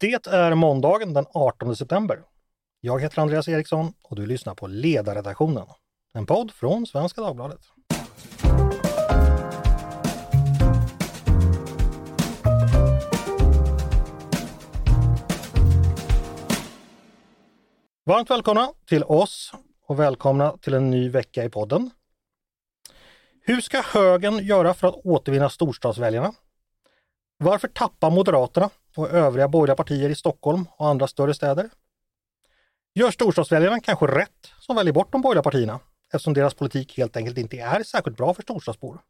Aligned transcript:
Det 0.00 0.26
är 0.26 0.54
måndagen 0.54 1.14
den 1.14 1.26
18 1.34 1.76
september. 1.76 2.22
Jag 2.80 3.00
heter 3.00 3.22
Andreas 3.22 3.48
Eriksson 3.48 3.92
och 4.02 4.16
du 4.16 4.26
lyssnar 4.26 4.54
på 4.54 4.66
Ledarredaktionen, 4.66 5.66
en 6.12 6.26
podd 6.26 6.50
från 6.50 6.86
Svenska 6.86 7.20
Dagbladet. 7.20 7.60
Varmt 18.04 18.30
välkomna 18.30 18.72
till 18.86 19.04
oss 19.04 19.52
och 19.86 19.98
välkomna 20.00 20.56
till 20.56 20.74
en 20.74 20.90
ny 20.90 21.08
vecka 21.08 21.44
i 21.44 21.48
podden. 21.48 21.90
Hur 23.40 23.60
ska 23.60 23.80
högern 23.80 24.44
göra 24.44 24.74
för 24.74 24.88
att 24.88 25.00
återvinna 25.04 25.50
storstadsväljarna? 25.50 26.32
Varför 27.38 27.68
tappar 27.68 28.10
Moderaterna 28.10 28.70
och 28.96 29.10
övriga 29.10 29.48
borgerliga 29.48 29.76
partier 29.76 30.10
i 30.10 30.14
Stockholm 30.14 30.66
och 30.76 30.88
andra 30.88 31.06
större 31.06 31.34
städer? 31.34 31.70
Gör 32.94 33.10
storstadsväljarna 33.10 33.80
kanske 33.80 34.06
rätt 34.06 34.52
som 34.60 34.76
väljer 34.76 34.92
bort 34.92 35.12
de 35.12 35.22
borgerliga 35.22 35.42
partierna 35.42 35.80
eftersom 36.12 36.34
deras 36.34 36.54
politik 36.54 36.96
helt 36.96 37.16
enkelt 37.16 37.38
inte 37.38 37.56
är 37.56 37.82
särskilt 37.82 38.16
bra 38.16 38.34
för 38.34 38.42
storstadsbor? 38.42 39.00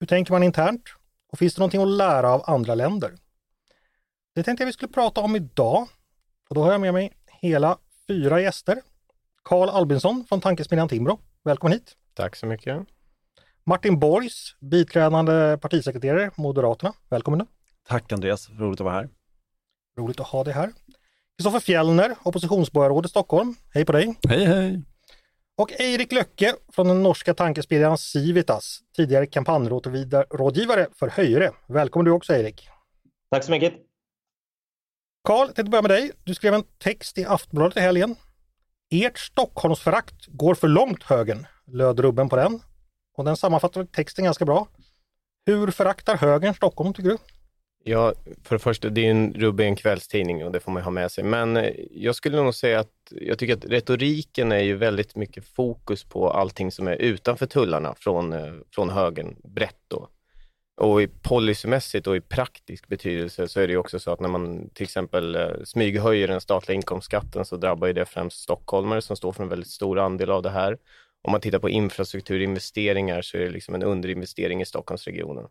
Hur 0.00 0.06
tänker 0.06 0.32
man 0.32 0.42
internt? 0.42 0.82
Och 1.32 1.38
finns 1.38 1.54
det 1.54 1.60
någonting 1.60 1.82
att 1.82 1.88
lära 1.88 2.32
av 2.32 2.42
andra 2.46 2.74
länder? 2.74 3.12
Det 4.34 4.42
tänkte 4.42 4.62
jag 4.62 4.66
vi 4.66 4.72
skulle 4.72 4.92
prata 4.92 5.20
om 5.20 5.36
idag. 5.36 5.88
Och 6.48 6.54
då 6.54 6.62
har 6.62 6.72
jag 6.72 6.80
med 6.80 6.94
mig 6.94 7.12
hela 7.26 7.78
fyra 8.08 8.40
gäster. 8.40 8.82
Karl 9.42 9.68
Albinsson 9.68 10.24
från 10.28 10.40
Tankesmedjan 10.40 10.88
Timbro. 10.88 11.20
Välkommen 11.44 11.72
hit! 11.72 11.96
Tack 12.14 12.36
så 12.36 12.46
mycket! 12.46 12.86
Martin 13.64 13.98
Borgs, 13.98 14.56
biträdande 14.60 15.58
partisekreterare 15.60 16.30
Moderaterna. 16.36 16.92
Välkommen! 17.08 17.46
Tack 17.90 18.12
Andreas, 18.12 18.50
roligt 18.50 18.80
att 18.80 18.84
vara 18.84 18.94
här. 18.94 19.08
Roligt 19.98 20.20
att 20.20 20.26
ha 20.26 20.44
dig 20.44 20.54
här. 20.54 20.72
Kristoffer 21.38 21.60
Fjellner, 21.60 22.16
oppositionsborgarråd 22.22 23.06
i 23.06 23.08
Stockholm. 23.08 23.54
Hej 23.74 23.84
på 23.84 23.92
dig! 23.92 24.14
Hej 24.28 24.44
hej! 24.44 24.82
Och 25.56 25.72
Eirik 25.72 26.12
Löcke 26.12 26.54
från 26.72 26.88
den 26.88 27.02
norska 27.02 27.34
tankesmedjan 27.34 27.98
Civitas, 27.98 28.80
tidigare 28.96 29.26
kampanjrådgivare 29.26 30.86
för 30.98 31.08
Höyre. 31.08 31.50
Välkommen 31.66 32.04
du 32.04 32.10
också 32.10 32.32
Eirik! 32.32 32.68
Tack 33.30 33.44
så 33.44 33.50
mycket! 33.50 33.74
Karl, 35.24 35.46
jag 35.46 35.54
tänkte 35.56 35.70
börja 35.70 35.82
med 35.82 35.90
dig. 35.90 36.12
Du 36.24 36.34
skrev 36.34 36.54
en 36.54 36.64
text 36.78 37.18
i 37.18 37.24
Aftonbladet 37.24 37.76
i 37.76 37.80
helgen. 37.80 38.16
Ert 38.90 39.18
Stockholmsförakt 39.18 40.26
går 40.26 40.54
för 40.54 40.68
långt 40.68 41.02
högern, 41.02 41.46
löd 41.66 42.00
rubben 42.00 42.28
på 42.28 42.36
den. 42.36 42.60
Och 43.16 43.24
den 43.24 43.36
sammanfattar 43.36 43.84
texten 43.84 44.24
ganska 44.24 44.44
bra. 44.44 44.68
Hur 45.46 45.70
föraktar 45.70 46.16
högern 46.16 46.54
Stockholm 46.54 46.94
tycker 46.94 47.10
du? 47.10 47.18
Ja, 47.84 48.14
för 48.44 48.54
det 48.54 48.58
första, 48.58 48.88
det 48.88 49.06
är 49.06 49.10
en 49.10 49.32
rubbe 49.32 49.64
i 49.64 49.66
en 49.66 49.76
kvällstidning 49.76 50.44
och 50.44 50.52
det 50.52 50.60
får 50.60 50.72
man 50.72 50.82
ha 50.82 50.90
med 50.90 51.10
sig. 51.10 51.24
Men 51.24 51.56
eh, 51.56 51.72
jag 51.90 52.14
skulle 52.14 52.42
nog 52.42 52.54
säga 52.54 52.80
att 52.80 52.92
jag 53.10 53.38
tycker 53.38 53.56
att 53.56 53.64
retoriken 53.64 54.52
är 54.52 54.60
ju 54.60 54.76
väldigt 54.76 55.16
mycket 55.16 55.44
fokus 55.44 56.04
på 56.04 56.30
allting 56.30 56.70
som 56.70 56.88
är 56.88 56.96
utanför 56.96 57.46
tullarna 57.46 57.94
från, 57.94 58.32
eh, 58.32 58.52
från 58.74 58.90
högern, 58.90 59.36
brett 59.44 59.80
då. 59.88 60.08
Och 60.76 61.02
i 61.02 61.08
policymässigt 61.08 62.06
och 62.06 62.16
i 62.16 62.20
praktisk 62.20 62.88
betydelse 62.88 63.48
så 63.48 63.60
är 63.60 63.66
det 63.66 63.72
ju 63.72 63.78
också 63.78 63.98
så 63.98 64.12
att 64.12 64.20
när 64.20 64.28
man 64.28 64.70
till 64.74 64.84
exempel 64.84 65.34
eh, 65.34 65.48
smyghöjer 65.64 66.28
den 66.28 66.40
statliga 66.40 66.76
inkomstskatten 66.76 67.44
så 67.44 67.56
drabbar 67.56 67.86
ju 67.86 67.92
det 67.92 68.06
främst 68.06 68.42
stockholmare 68.42 69.02
som 69.02 69.16
står 69.16 69.32
för 69.32 69.42
en 69.42 69.48
väldigt 69.48 69.70
stor 69.70 69.98
andel 69.98 70.30
av 70.30 70.42
det 70.42 70.50
här. 70.50 70.78
Om 71.22 71.32
man 71.32 71.40
tittar 71.40 71.58
på 71.58 71.68
infrastrukturinvesteringar 71.68 73.22
så 73.22 73.36
är 73.36 73.40
det 73.40 73.50
liksom 73.50 73.74
en 73.74 73.82
underinvestering 73.82 74.62
i 74.62 74.66
Stockholmsregionen. 74.66 75.44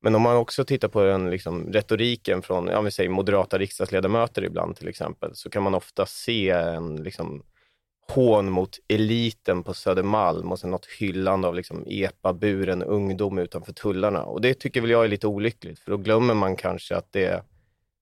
Men 0.00 0.14
om 0.14 0.22
man 0.22 0.36
också 0.36 0.64
tittar 0.64 0.88
på 0.88 1.04
den 1.04 1.30
liksom, 1.30 1.72
retoriken 1.72 2.42
från, 2.42 2.66
ja, 2.66 2.80
vi 2.80 2.90
säger 2.90 3.10
moderata 3.10 3.58
riksdagsledamöter 3.58 4.44
ibland 4.44 4.76
till 4.76 4.88
exempel, 4.88 5.30
så 5.34 5.50
kan 5.50 5.62
man 5.62 5.74
ofta 5.74 6.06
se 6.06 6.50
en 6.50 6.96
liksom, 6.96 7.42
hån 8.08 8.50
mot 8.50 8.78
eliten 8.88 9.62
på 9.62 9.74
Södermalm 9.74 10.52
och 10.52 10.58
sen 10.58 10.70
något 10.70 10.86
hyllande 10.86 11.48
av 11.48 11.54
liksom, 11.54 11.84
epa-buren 11.86 12.82
ungdom 12.82 13.38
utanför 13.38 13.72
tullarna. 13.72 14.22
Och 14.22 14.40
det 14.40 14.54
tycker 14.54 14.80
väl 14.80 14.90
jag 14.90 15.04
är 15.04 15.08
lite 15.08 15.26
olyckligt, 15.26 15.78
för 15.78 15.90
då 15.90 15.96
glömmer 15.96 16.34
man 16.34 16.56
kanske 16.56 16.96
att 16.96 17.12
det, 17.12 17.44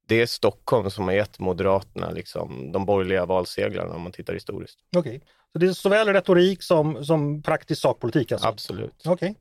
det 0.08 0.20
är 0.22 0.26
Stockholm 0.26 0.90
som 0.90 1.04
har 1.04 1.12
gett 1.12 1.38
Moderaterna 1.38 2.10
liksom, 2.10 2.72
de 2.72 2.86
borgerliga 2.86 3.26
valsegrarna 3.26 3.94
om 3.94 4.02
man 4.02 4.12
tittar 4.12 4.34
historiskt. 4.34 4.78
Okej, 4.96 5.16
okay. 5.16 5.28
så 5.52 5.58
det 5.58 5.66
är 5.66 5.72
såväl 5.72 6.08
retorik 6.08 6.62
som, 6.62 7.04
som 7.04 7.42
praktisk 7.42 7.80
sakpolitik? 7.82 8.32
Alltså. 8.32 8.48
Absolut. 8.48 9.02
Okej. 9.04 9.12
Okay. 9.12 9.34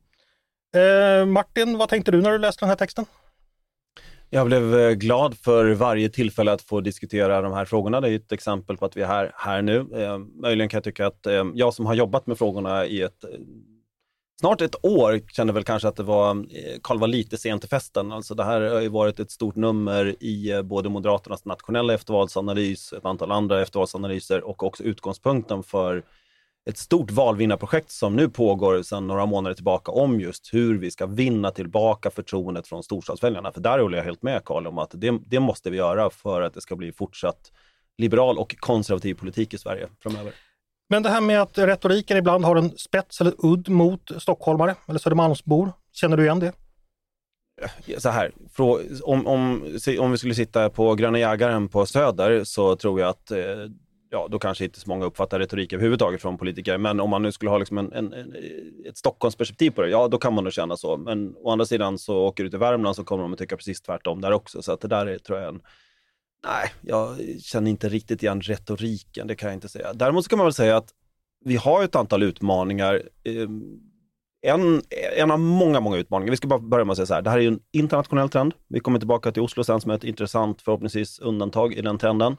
Eh, 0.75 1.25
Martin, 1.25 1.77
vad 1.77 1.89
tänkte 1.89 2.11
du 2.11 2.21
när 2.21 2.31
du 2.31 2.37
läste 2.37 2.65
den 2.65 2.69
här 2.69 2.75
texten? 2.75 3.05
Jag 4.29 4.47
blev 4.47 4.79
eh, 4.79 4.91
glad 4.91 5.37
för 5.37 5.73
varje 5.73 6.09
tillfälle 6.09 6.51
att 6.51 6.61
få 6.61 6.81
diskutera 6.81 7.41
de 7.41 7.53
här 7.53 7.65
frågorna. 7.65 8.01
Det 8.01 8.09
är 8.09 8.15
ett 8.15 8.31
exempel 8.31 8.77
på 8.77 8.85
att 8.85 8.97
vi 8.97 9.01
är 9.01 9.07
här, 9.07 9.31
här 9.35 9.61
nu. 9.61 9.77
Eh, 9.93 10.17
möjligen 10.17 10.69
kan 10.69 10.77
jag 10.77 10.83
tycka 10.83 11.07
att 11.07 11.25
eh, 11.25 11.45
jag 11.53 11.73
som 11.73 11.85
har 11.85 11.93
jobbat 11.93 12.27
med 12.27 12.37
frågorna 12.37 12.85
i 12.85 13.01
ett 13.01 13.23
eh, 13.23 13.29
snart 14.39 14.61
ett 14.61 14.85
år 14.85 15.21
kände 15.31 15.53
väl 15.53 15.63
kanske 15.63 15.87
att 15.87 15.95
det 15.95 16.03
var, 16.03 16.29
eh, 16.35 16.79
Karl 16.83 16.99
var 16.99 17.07
lite 17.07 17.37
sent 17.37 17.61
till 17.61 17.69
festen. 17.69 18.11
Alltså 18.11 18.35
det 18.35 18.43
här 18.43 18.61
har 18.61 18.81
ju 18.81 18.89
varit 18.89 19.19
ett 19.19 19.31
stort 19.31 19.55
nummer 19.55 20.23
i 20.23 20.61
både 20.63 20.89
Moderaternas 20.89 21.45
nationella 21.45 21.93
eftervalsanalys, 21.93 22.93
ett 22.93 23.05
antal 23.05 23.31
andra 23.31 23.61
eftervalsanalyser 23.61 24.43
och 24.43 24.63
också 24.63 24.83
utgångspunkten 24.83 25.63
för 25.63 26.03
ett 26.69 26.77
stort 26.77 27.11
valvinnarprojekt 27.11 27.91
som 27.91 28.15
nu 28.15 28.29
pågår 28.29 28.83
sedan 28.83 29.07
några 29.07 29.25
månader 29.25 29.55
tillbaka 29.55 29.91
om 29.91 30.19
just 30.19 30.53
hur 30.53 30.77
vi 30.77 30.91
ska 30.91 31.05
vinna 31.05 31.51
tillbaka 31.51 32.11
förtroendet 32.11 32.67
från 32.67 32.83
storstadsväljarna. 32.83 33.51
För 33.51 33.61
där 33.61 33.79
håller 33.79 33.97
jag 33.97 34.05
helt 34.05 34.23
med 34.23 34.45
Karl 34.45 34.67
om 34.67 34.77
att 34.77 34.91
det, 34.93 35.19
det 35.27 35.39
måste 35.39 35.69
vi 35.69 35.77
göra 35.77 36.09
för 36.09 36.41
att 36.41 36.53
det 36.53 36.61
ska 36.61 36.75
bli 36.75 36.91
fortsatt 36.91 37.51
liberal 37.97 38.37
och 38.37 38.55
konservativ 38.59 39.13
politik 39.13 39.53
i 39.53 39.57
Sverige 39.57 39.87
framöver. 39.99 40.33
Men 40.89 41.03
det 41.03 41.09
här 41.09 41.21
med 41.21 41.41
att 41.41 41.57
retoriken 41.57 42.17
ibland 42.17 42.45
har 42.45 42.55
en 42.55 42.77
spets 42.77 43.21
eller 43.21 43.33
udd 43.37 43.69
mot 43.69 44.11
stockholmare 44.17 44.75
eller 44.87 44.99
Södermalmsbor, 44.99 45.71
känner 45.91 46.17
du 46.17 46.23
igen 46.23 46.39
det? 46.39 46.53
Så 47.97 48.09
här, 48.09 48.31
om, 49.03 49.27
om, 49.27 49.63
om 49.99 50.11
vi 50.11 50.17
skulle 50.17 50.35
sitta 50.35 50.69
på 50.69 50.95
Gröna 50.95 51.19
jägaren 51.19 51.67
på 51.67 51.85
Söder 51.85 52.43
så 52.43 52.75
tror 52.75 52.99
jag 52.99 53.09
att 53.09 53.31
eh, 53.31 53.37
ja, 54.15 54.27
då 54.31 54.39
kanske 54.39 54.65
inte 54.65 54.79
så 54.79 54.89
många 54.89 55.05
uppfattar 55.05 55.39
retorik 55.39 55.73
överhuvudtaget 55.73 56.21
från 56.21 56.37
politiker. 56.37 56.77
Men 56.77 56.99
om 56.99 57.09
man 57.09 57.21
nu 57.21 57.31
skulle 57.31 57.51
ha 57.51 57.57
liksom 57.57 57.77
en, 57.77 57.93
en, 57.93 58.13
en, 58.13 58.35
ett 58.89 58.97
Stockholmsperspektiv 58.97 59.71
på 59.71 59.81
det, 59.81 59.89
ja 59.89 60.07
då 60.07 60.17
kan 60.17 60.33
man 60.33 60.43
nog 60.43 60.53
känna 60.53 60.77
så. 60.77 60.97
Men 60.97 61.35
å 61.37 61.51
andra 61.51 61.65
sidan 61.65 61.97
så 61.97 62.17
åker 62.17 62.43
du 62.43 62.49
till 62.49 62.59
Värmland 62.59 62.95
så 62.95 63.03
kommer 63.03 63.23
de 63.23 63.33
att 63.33 63.39
tycka 63.39 63.57
precis 63.57 63.81
tvärtom 63.81 64.21
där 64.21 64.31
också. 64.31 64.61
Så 64.61 64.71
att 64.71 64.81
det 64.81 64.87
där 64.87 65.05
är, 65.05 65.17
tror 65.17 65.39
jag, 65.39 65.47
en, 65.47 65.61
Nej, 66.45 66.73
jag 66.81 67.17
känner 67.41 67.71
inte 67.71 67.89
riktigt 67.89 68.23
igen 68.23 68.41
retoriken, 68.41 69.27
det 69.27 69.35
kan 69.35 69.49
jag 69.49 69.57
inte 69.57 69.69
säga. 69.69 69.93
Däremot 69.93 70.23
så 70.23 70.29
kan 70.29 70.37
man 70.37 70.45
väl 70.45 70.53
säga 70.53 70.77
att 70.77 70.89
vi 71.45 71.55
har 71.55 71.83
ett 71.83 71.95
antal 71.95 72.23
utmaningar. 72.23 73.01
Ehm, 73.23 73.63
en, 74.41 74.81
en 75.17 75.31
av 75.31 75.39
många, 75.39 75.79
många 75.79 75.97
utmaningar. 75.97 76.31
Vi 76.31 76.37
ska 76.37 76.47
bara 76.47 76.59
börja 76.59 76.85
med 76.85 76.91
att 76.91 76.97
säga 76.97 77.05
så 77.05 77.13
här, 77.13 77.21
det 77.21 77.29
här 77.29 77.39
är 77.39 77.47
en 77.47 77.59
internationell 77.71 78.29
trend. 78.29 78.53
Vi 78.67 78.79
kommer 78.79 78.99
tillbaka 78.99 79.31
till 79.31 79.41
Oslo 79.41 79.63
sen 79.63 79.81
som 79.81 79.91
är 79.91 79.95
ett 79.95 80.03
intressant, 80.03 80.61
förhoppningsvis, 80.61 81.19
undantag 81.19 81.73
i 81.73 81.81
den 81.81 81.97
trenden. 81.97 82.37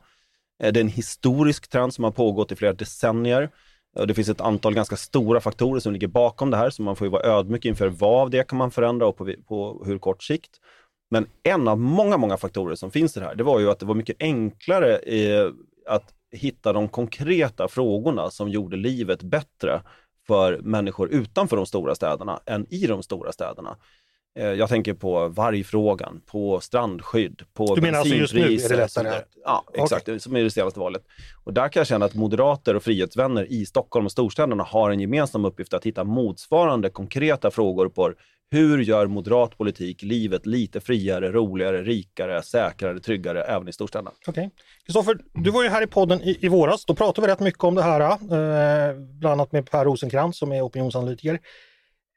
Eh, 0.63 0.73
det 0.73 0.81
är 0.81 0.85
en 0.85 0.89
historisk 0.89 1.69
trend 1.69 1.95
som 1.95 2.05
har 2.05 2.11
pågått 2.11 2.53
i 2.53 2.57
flera 2.57 2.73
decennier. 2.73 3.51
Eh, 3.99 4.07
det 4.07 4.15
finns 4.15 4.29
ett 4.29 4.41
antal 4.41 4.75
ganska 4.75 4.97
stora 4.97 5.41
faktorer 5.41 5.81
som 5.81 5.93
ligger 5.93 6.09
bakom 6.09 6.51
det 6.51 6.57
här, 6.57 6.71
så 6.71 6.83
man 6.83 6.97
får 6.97 7.07
ju 7.07 7.11
vara 7.11 7.23
ödmjuk 7.23 7.65
inför 7.65 7.89
vad 7.89 8.21
av 8.21 8.31
det 8.31 8.49
kan 8.49 8.59
man 8.59 8.71
förändra 8.71 9.07
och 9.07 9.17
på, 9.17 9.33
på 9.49 9.83
hur 9.87 9.99
kort 9.99 10.23
sikt. 10.23 10.51
Men 11.11 11.27
en 11.43 11.69
av 11.69 11.79
många, 11.79 12.17
många 12.17 12.37
faktorer 12.37 12.75
som 12.75 12.91
finns 12.91 13.17
i 13.17 13.21
det 13.21 13.27
här, 13.27 13.35
det 13.35 13.45
var 13.45 13.61
ju 13.61 13.71
att 13.71 13.79
det 13.79 13.87
var 13.87 13.95
mycket 13.95 14.17
enklare 14.21 15.01
att 15.87 16.15
hitta 16.33 16.73
de 16.73 16.89
konkreta 16.89 17.69
frågorna 17.69 18.31
som 18.31 18.49
gjorde 18.49 18.77
livet 18.77 19.23
bättre 19.23 19.83
för 20.27 20.59
människor 20.59 21.09
utanför 21.09 21.57
de 21.57 21.67
stora 21.67 21.95
städerna 21.95 22.41
än 22.47 22.67
i 22.71 22.87
de 22.87 23.03
stora 23.03 23.33
städerna. 23.33 23.77
Eh, 24.37 24.47
jag 24.47 24.69
tänker 24.69 24.95
på 24.95 25.29
vargfrågan, 25.29 26.21
på 26.27 26.61
strandskydd, 26.61 27.43
på 27.55 27.75
Du 27.75 27.81
menar 27.81 27.99
alltså 27.99 28.15
just 28.15 28.35
nu 28.35 28.41
är 28.41 28.69
det 28.69 28.77
lättare? 28.77 29.23
Ja, 29.45 29.65
exakt, 29.75 30.09
okay. 30.09 30.19
som 30.19 30.37
i 30.37 30.43
det 30.43 30.51
senaste 30.51 30.81
valet. 30.81 31.03
Och 31.45 31.53
där 31.53 31.69
kan 31.69 31.81
jag 31.81 31.87
känna 31.87 32.05
att 32.05 32.15
moderater 32.15 32.77
och 32.77 32.83
frihetsvänner 32.83 33.53
i 33.53 33.67
Stockholm 33.67 34.07
och 34.07 34.13
storstäderna 34.13 34.63
har 34.63 34.91
en 34.91 35.01
gemensam 35.01 35.45
uppgift 35.45 35.75
att 35.75 35.87
hitta 35.87 36.05
motsvarande 36.05 36.91
konkreta 36.91 37.51
frågor 37.51 37.89
på 37.89 38.13
hur 38.51 38.79
gör 38.79 39.07
moderat 39.07 39.59
politik 39.59 40.03
livet 40.03 40.47
lite 40.47 40.81
friare, 40.81 41.33
roligare, 41.33 41.83
rikare, 41.83 42.43
säkrare, 42.43 43.01
tryggare 43.01 43.43
även 43.43 43.69
i 43.69 43.73
storstäderna? 43.73 44.11
Okej. 44.27 44.51
Kristoffer, 44.87 45.15
okay. 45.15 45.43
du 45.43 45.51
var 45.51 45.63
ju 45.63 45.69
här 45.69 45.83
i 45.83 45.87
podden 45.87 46.23
i, 46.23 46.39
i 46.41 46.49
våras. 46.49 46.85
Då 46.85 46.95
pratade 46.95 47.27
vi 47.27 47.33
rätt 47.33 47.41
mycket 47.41 47.65
om 47.65 47.75
det 47.75 47.83
här, 47.83 48.01
eh, 48.01 48.97
bland 48.97 49.33
annat 49.33 49.53
med 49.53 49.71
Per 49.71 49.85
Rosenkrantz 49.85 50.39
som 50.39 50.53
är 50.53 50.63
opinionsanalytiker. 50.63 51.41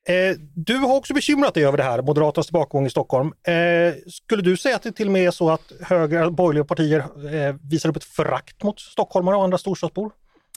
Eh, 0.07 0.37
du 0.55 0.77
har 0.77 0.95
också 0.95 1.13
bekymrat 1.13 1.53
dig 1.53 1.65
över 1.65 1.77
det 1.77 1.83
här, 1.83 2.01
Moderaternas 2.01 2.47
tillbakagång 2.47 2.85
i 2.85 2.89
Stockholm. 2.89 3.27
Eh, 3.27 3.95
skulle 4.07 4.41
du 4.41 4.57
säga 4.57 4.75
att 4.75 4.83
det 4.83 4.91
till 4.91 5.07
och 5.07 5.13
med 5.13 5.27
är 5.27 5.31
så 5.31 5.49
att 5.49 5.71
högra 5.81 6.31
borgerliga 6.31 6.65
partier 6.65 6.99
eh, 6.99 7.55
visar 7.69 7.89
upp 7.89 7.95
ett 7.95 8.03
förakt 8.03 8.63
mot 8.63 8.79
stockholmare 8.79 9.35
och 9.35 9.43
andra 9.43 9.57
storstadsbor? 9.57 10.11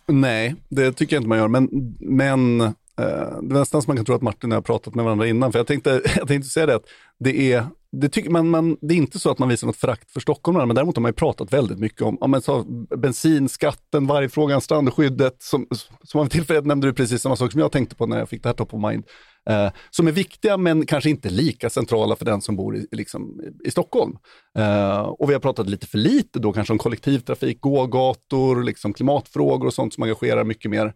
Nej, 0.07 0.55
det 0.69 0.93
tycker 0.93 1.17
jag 1.17 1.21
inte 1.21 1.29
man 1.29 1.39
gör. 1.39 1.49
Men, 1.49 1.69
men 2.01 2.75
Eh, 3.01 3.43
det 3.43 3.55
är 3.55 3.59
nästan 3.59 3.83
som 3.83 3.91
man 3.91 3.97
kan 3.97 4.05
tro 4.05 4.15
att 4.15 4.23
Martin 4.23 4.53
och 4.53 4.55
jag 4.55 4.57
har 4.57 4.63
pratat 4.63 4.95
med 4.95 5.05
varandra 5.05 5.27
innan, 5.27 5.53
för 5.53 5.59
jag 5.59 5.67
tänkte, 5.67 6.03
jag 6.17 6.29
tänkte 6.29 6.51
säga 6.51 6.67
det 6.67 6.75
att 6.75 6.87
det 7.19 7.53
är, 7.53 7.67
det, 7.93 8.09
tycker 8.09 8.31
man, 8.31 8.49
man, 8.49 8.77
det 8.81 8.95
är 8.95 8.99
inte 8.99 9.19
så 9.19 9.31
att 9.31 9.39
man 9.39 9.49
visar 9.49 9.67
något 9.67 9.77
förakt 9.77 10.11
för 10.11 10.21
stockholmarna, 10.21 10.67
men 10.67 10.77
däremot 10.77 10.97
har 10.97 11.03
man 11.03 11.09
ju 11.09 11.15
pratat 11.15 11.53
väldigt 11.53 11.79
mycket 11.79 12.03
om, 12.03 12.19
om 12.21 12.41
så, 12.43 12.63
bensinskatten, 12.97 14.07
vargfrågan, 14.07 14.61
strandskyddet, 14.61 15.37
som, 15.43 15.67
som 16.03 16.21
av 16.21 16.27
tillfället 16.27 16.67
nämnde 16.67 16.87
du 16.87 16.93
precis 16.93 17.23
samma 17.23 17.37
sak 17.37 17.53
som 17.53 17.61
jag 17.61 17.73
tänkte 17.73 17.97
på 17.97 18.07
när 18.07 18.19
jag 18.19 18.29
fick 18.29 18.43
det 18.43 18.49
här 18.49 18.55
top 18.55 18.75
of 18.75 18.83
mind, 18.91 19.05
eh, 19.51 19.73
som 19.91 20.09
är 20.09 20.13
viktiga 20.13 20.57
men 20.57 20.87
kanske 20.87 21.11
inte 21.11 21.31
lika 21.31 21.71
centrala 21.71 22.17
för 22.17 22.25
den 22.25 22.41
som 22.41 22.57
bor 22.57 22.77
i, 22.77 22.87
liksom, 22.91 23.41
i 23.65 23.71
Stockholm. 23.71 24.17
Eh, 24.59 24.99
och 24.99 25.31
vi 25.31 25.33
har 25.33 25.41
pratat 25.41 25.69
lite 25.69 25.87
för 25.87 25.99
lite 25.99 26.39
då 26.39 26.53
kanske 26.53 26.73
om 26.73 26.79
kollektivtrafik, 26.79 27.61
gågator, 27.61 28.63
liksom 28.63 28.93
klimatfrågor 28.93 29.67
och 29.67 29.75
sånt 29.75 29.95
som 29.95 30.03
engagerar 30.03 30.45
mycket 30.45 30.71
mer 30.71 30.95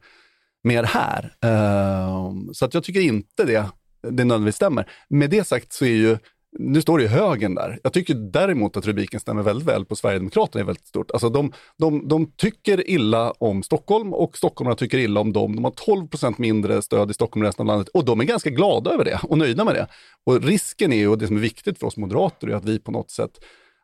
mer 0.67 0.83
här. 0.83 1.33
Ehm, 1.41 2.55
så 2.55 2.65
att 2.65 2.75
jag 2.75 2.85
tycker 2.85 3.01
inte 3.01 3.45
det, 3.45 3.65
det 4.03 4.25
nödvändigtvis 4.25 4.57
stämmer. 4.57 4.91
Med 5.09 5.31
det 5.31 5.45
sagt 5.45 5.73
så 5.73 5.85
är 5.85 5.89
ju, 5.89 6.19
nu 6.59 6.83
står 6.83 6.99
det 6.99 7.05
ju 7.05 7.11
högen 7.11 7.55
där. 7.55 7.81
Jag 7.83 7.93
tycker 7.93 8.15
däremot 8.15 8.77
att 8.77 8.87
rubriken 8.87 9.21
stämmer 9.21 9.43
väldigt 9.43 9.69
väl 9.69 9.85
på 9.85 9.97
Sverigedemokraterna 9.97 10.61
är 10.61 10.65
väldigt 10.65 10.87
stort. 10.87 11.11
Alltså 11.11 11.29
de, 11.29 11.53
de, 11.79 12.09
de 12.09 12.33
tycker 12.37 12.91
illa 12.91 13.31
om 13.31 13.63
Stockholm 13.63 14.13
och 14.13 14.37
stockholmarna 14.37 14.77
tycker 14.77 14.99
illa 14.99 15.21
om 15.21 15.33
dem. 15.33 15.57
De 15.57 15.65
har 15.65 15.71
12 15.71 16.09
procent 16.09 16.39
mindre 16.39 16.83
stöd 16.83 17.11
i 17.11 17.15
Stockholm 17.15 17.43
än 17.43 17.47
resten 17.47 17.63
av 17.63 17.67
landet 17.67 17.89
och 17.89 18.05
de 18.05 18.21
är 18.21 18.25
ganska 18.25 18.51
glada 18.51 18.91
över 18.91 19.05
det 19.05 19.21
och 19.23 19.39
nöjda 19.39 19.65
med 19.65 19.75
det. 19.75 19.87
Och 20.25 20.43
risken 20.43 20.93
är 20.93 20.97
ju, 20.97 21.09
och 21.09 21.19
det 21.19 21.27
som 21.27 21.37
är 21.37 21.41
viktigt 21.41 21.79
för 21.79 21.87
oss 21.87 21.97
moderater, 21.97 22.49
är 22.49 22.55
att 22.55 22.65
vi 22.65 22.79
på 22.79 22.91
något 22.91 23.11
sätt 23.11 23.31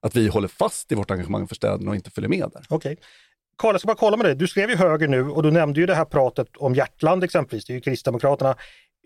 att 0.03 0.17
vi 0.17 0.29
håller 0.29 0.49
fast 0.49 0.93
i 0.93 0.95
vårt 0.95 1.11
engagemang 1.11 1.49
för 1.49 1.55
städerna 1.55 1.91
och 1.91 1.97
inte 1.97 2.11
följer 2.11 2.31
med 2.31 2.51
där. 2.53 2.67
Okej. 2.69 2.97
Karl, 3.59 3.75
jag 3.75 3.81
ska 3.81 3.87
bara 3.87 3.97
kolla 3.97 4.17
med 4.17 4.27
dig. 4.27 4.35
Du 4.35 4.49
skrev 4.49 4.71
ju 4.71 4.77
höger 4.77 5.09
nu 5.09 5.31
och 5.31 5.43
du 5.43 5.51
nämnde 5.51 5.81
ju 5.81 5.87
det 5.87 5.95
här 5.95 6.05
pratet 6.05 6.49
om 6.57 6.75
Hjärtland 6.75 7.25
exempelvis, 7.25 7.65
det 7.65 7.73
är 7.73 7.75
ju 7.75 7.81
Kristdemokraterna. 7.81 8.57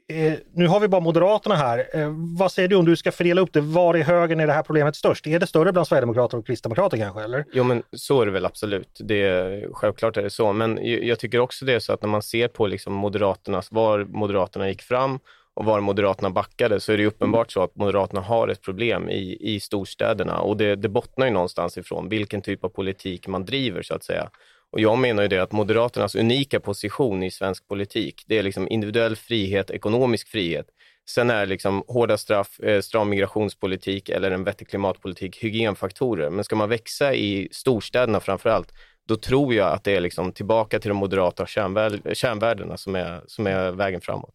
Eh, 0.08 0.32
nu 0.54 0.66
har 0.66 0.81
vi 0.81 0.88
bara 0.88 1.00
Moderaterna 1.00 1.54
här. 1.54 1.87
Eh, 1.93 2.12
vad 2.38 2.52
säger 2.52 2.69
du 2.69 2.76
om 2.76 2.84
du 2.84 2.96
ska 2.96 3.12
fördela 3.12 3.40
upp 3.40 3.52
det? 3.52 3.60
Var 3.60 3.96
i 3.96 4.02
högern 4.02 4.40
är 4.40 4.46
det 4.46 4.52
här 4.52 4.62
problemet 4.62 4.96
störst? 4.96 5.26
Är 5.26 5.38
det 5.38 5.46
större 5.46 5.72
bland 5.72 5.88
Sverigedemokrater 5.88 6.38
och 6.38 6.46
Kristdemokrater 6.46 6.96
kanske? 6.96 7.22
Eller? 7.22 7.44
Jo, 7.52 7.64
men 7.64 7.82
så 7.93 8.22
är 8.22 8.26
det 8.26 8.32
väl 8.32 8.46
absolut. 8.46 9.00
Det, 9.00 9.64
självklart 9.72 10.16
är 10.16 10.22
det 10.22 10.31
så. 10.31 10.52
Men 10.52 10.78
jag 10.82 11.19
tycker 11.19 11.38
också 11.38 11.64
det 11.64 11.72
är 11.72 11.78
så 11.78 11.93
att 11.93 12.02
när 12.02 12.08
man 12.08 12.22
ser 12.22 12.48
på 12.48 12.66
liksom 12.66 12.93
Moderaternas, 12.93 13.72
var 13.72 14.04
Moderaterna 14.04 14.69
gick 14.69 14.82
fram 14.82 15.19
och 15.56 15.64
var 15.64 15.81
Moderaterna 15.81 16.31
backade 16.31 16.81
så 16.81 16.93
är 16.93 16.97
det 16.97 17.06
uppenbart 17.06 17.53
så 17.53 17.62
att 17.62 17.76
Moderaterna 17.76 18.20
har 18.20 18.49
ett 18.49 18.62
problem 18.62 19.08
i, 19.08 19.37
i 19.41 19.61
storstäderna 19.61 20.38
och 20.38 20.56
det, 20.56 20.76
det 20.76 20.88
bottnar 20.88 21.26
ju 21.26 21.32
någonstans 21.32 21.79
ifrån 21.79 22.08
vilken 22.08 22.43
typ 22.43 22.64
av 22.64 22.69
politik 22.69 23.29
man 23.29 23.44
driver 23.44 23.82
så 23.82 23.94
att 23.94 24.05
säga. 24.05 24.31
Och 24.73 24.81
jag 24.81 24.99
menar 24.99 25.23
ju 25.23 25.29
det 25.29 25.38
att 25.38 25.53
Moderaternas 25.53 26.14
unika 26.14 26.61
position 26.61 27.23
i 27.23 27.31
svensk 27.31 27.69
politik, 27.69 28.25
det 28.26 28.38
är 28.38 28.43
liksom 28.43 28.69
individuell 28.69 29.17
frihet, 29.17 29.70
ekonomisk 29.70 30.29
frihet. 30.29 30.67
Sen 31.08 31.31
är 31.31 31.47
liksom 31.47 31.85
hårda 31.88 32.19
straff, 32.19 32.61
eh, 32.61 32.81
stram 32.81 33.08
migrationspolitik 33.08 34.08
eller 34.08 34.31
en 34.31 34.44
vettig 34.44 34.69
klimatpolitik 34.69 35.44
hygienfaktorer. 35.44 36.31
Men 36.31 36.44
ska 36.44 36.56
man 36.56 36.69
växa 36.69 37.14
i 37.14 37.49
storstäderna 37.53 38.20
framför 38.20 38.50
allt, 38.50 38.73
då 39.08 39.17
tror 39.17 39.55
jag 39.55 39.73
att 39.73 39.85
det 39.85 39.97
är 39.97 40.00
liksom 40.00 40.32
tillbaka 40.32 40.79
till 40.79 40.88
de 40.88 40.97
moderata 40.97 41.47
kärnvärdena 41.47 42.76
som 42.76 42.94
är, 42.94 43.23
som 43.26 43.47
är 43.47 43.73
vägen 43.73 44.00
framåt. 44.00 44.35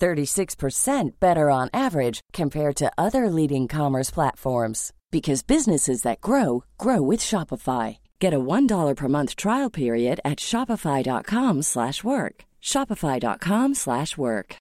36% 0.00 1.20
better 1.20 1.50
on 1.50 1.68
average 1.72 2.20
compared 2.32 2.74
to 2.76 2.90
other 2.98 3.28
leading 3.28 3.68
commerce 3.68 4.10
platforms 4.10 4.92
because 5.10 5.46
businesses 5.46 6.02
that 6.02 6.20
grow 6.20 6.64
grow 6.78 7.02
with 7.02 7.20
Shopify. 7.20 7.98
Get 8.20 8.34
a 8.34 8.38
$1 8.38 8.96
per 8.96 9.08
month 9.08 9.36
trial 9.36 9.70
period 9.70 10.20
at 10.24 10.38
shopify.com/work. 10.38 12.44
shopify.com/work. 12.62 14.56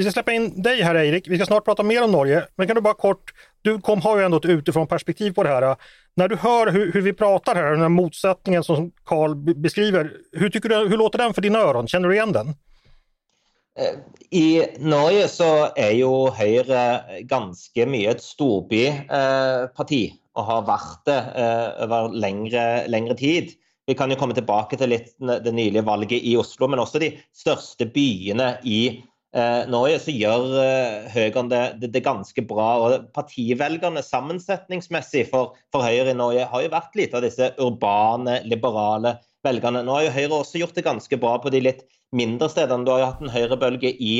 Vi 0.00 0.02
ska 0.02 0.12
släppa 0.12 0.32
in 0.32 0.62
dig 0.62 0.82
här 0.82 0.94
Erik. 0.94 1.28
Vi 1.28 1.36
ska 1.36 1.46
snart 1.46 1.64
prata 1.64 1.82
mer 1.82 2.04
om 2.04 2.12
Norge, 2.12 2.46
men 2.56 2.66
kan 2.66 2.76
du 2.76 2.82
bara 2.82 2.94
kort, 2.94 3.32
du 3.62 3.80
kom, 3.80 4.00
har 4.00 4.18
ju 4.18 4.24
ändå 4.24 4.36
ett 4.36 4.44
utifrån 4.44 4.86
perspektiv 4.86 5.32
på 5.32 5.42
det 5.42 5.48
här. 5.48 5.76
När 6.14 6.28
du 6.28 6.36
hör 6.36 6.72
hur, 6.72 6.92
hur 6.92 7.00
vi 7.00 7.12
pratar 7.12 7.54
här, 7.54 7.70
den 7.70 7.80
här 7.80 7.88
motsättningen 7.88 8.64
som 8.64 8.92
Karl 9.04 9.34
beskriver, 9.34 10.12
hur, 10.32 10.50
tycker 10.50 10.68
du, 10.68 10.88
hur 10.88 10.96
låter 10.96 11.18
den 11.18 11.34
för 11.34 11.42
dina 11.42 11.58
öron? 11.58 11.88
Känner 11.88 12.08
du 12.08 12.14
igen 12.14 12.32
den? 12.32 12.48
Eh, 13.78 14.38
I 14.38 14.66
Norge 14.78 15.28
så 15.28 15.68
är 15.76 15.90
ju 15.90 16.30
Høyre 16.30 17.00
ganska 17.20 17.86
mycket 17.86 18.16
ett 18.16 18.22
storbyparti, 18.22 20.06
eh, 20.08 20.14
och 20.32 20.44
har 20.44 20.62
varit 20.62 21.04
det 21.04 21.18
eh, 21.18 21.82
över 21.82 22.08
längre, 22.08 22.88
längre 22.88 23.14
tid. 23.14 23.50
Vi 23.86 23.94
kan 23.94 24.10
ju 24.10 24.16
komma 24.16 24.34
tillbaka 24.34 24.76
till 24.76 24.88
litt 24.88 25.16
det 25.18 25.52
nylige 25.52 25.82
valget 25.82 26.12
i 26.12 26.36
Oslo, 26.36 26.68
men 26.68 26.78
också 26.78 26.98
de 26.98 27.18
största 27.32 27.84
byarna 27.84 28.60
i 28.60 29.02
eh, 29.36 29.62
Norge, 29.70 29.98
så 30.02 30.14
gjør 30.14 30.56
eh, 30.62 31.08
Høyre 31.14 31.44
det, 31.50 31.62
det, 31.82 31.90
det, 31.94 32.02
ganske 32.06 32.44
bra. 32.48 32.68
og 32.82 33.08
Partivelgerne 33.16 34.02
sammensetningsmessig 34.04 35.26
for, 35.30 35.56
for 35.74 35.86
Høyre 35.86 36.12
i 36.14 36.18
Norge 36.18 36.48
har 36.50 36.66
jo 36.66 36.74
vært 36.74 36.98
lite 36.98 37.18
av 37.20 37.26
disse 37.26 37.52
urbane, 37.60 38.40
liberale 38.50 39.18
velgerne. 39.46 39.84
Nå 39.86 39.96
har 39.96 40.08
jo 40.08 40.14
Høyre 40.18 40.42
også 40.42 40.62
gjort 40.62 40.76
det 40.78 40.86
ganske 40.88 41.20
bra 41.22 41.38
på 41.42 41.52
de 41.54 41.64
litt 41.68 41.86
mindre 42.16 42.50
stedene. 42.52 42.84
Du 42.84 42.92
har 42.94 43.02
jo 43.02 43.10
hatt 43.12 43.24
en 43.24 43.32
høyrebølge 43.32 43.94
i, 43.96 44.14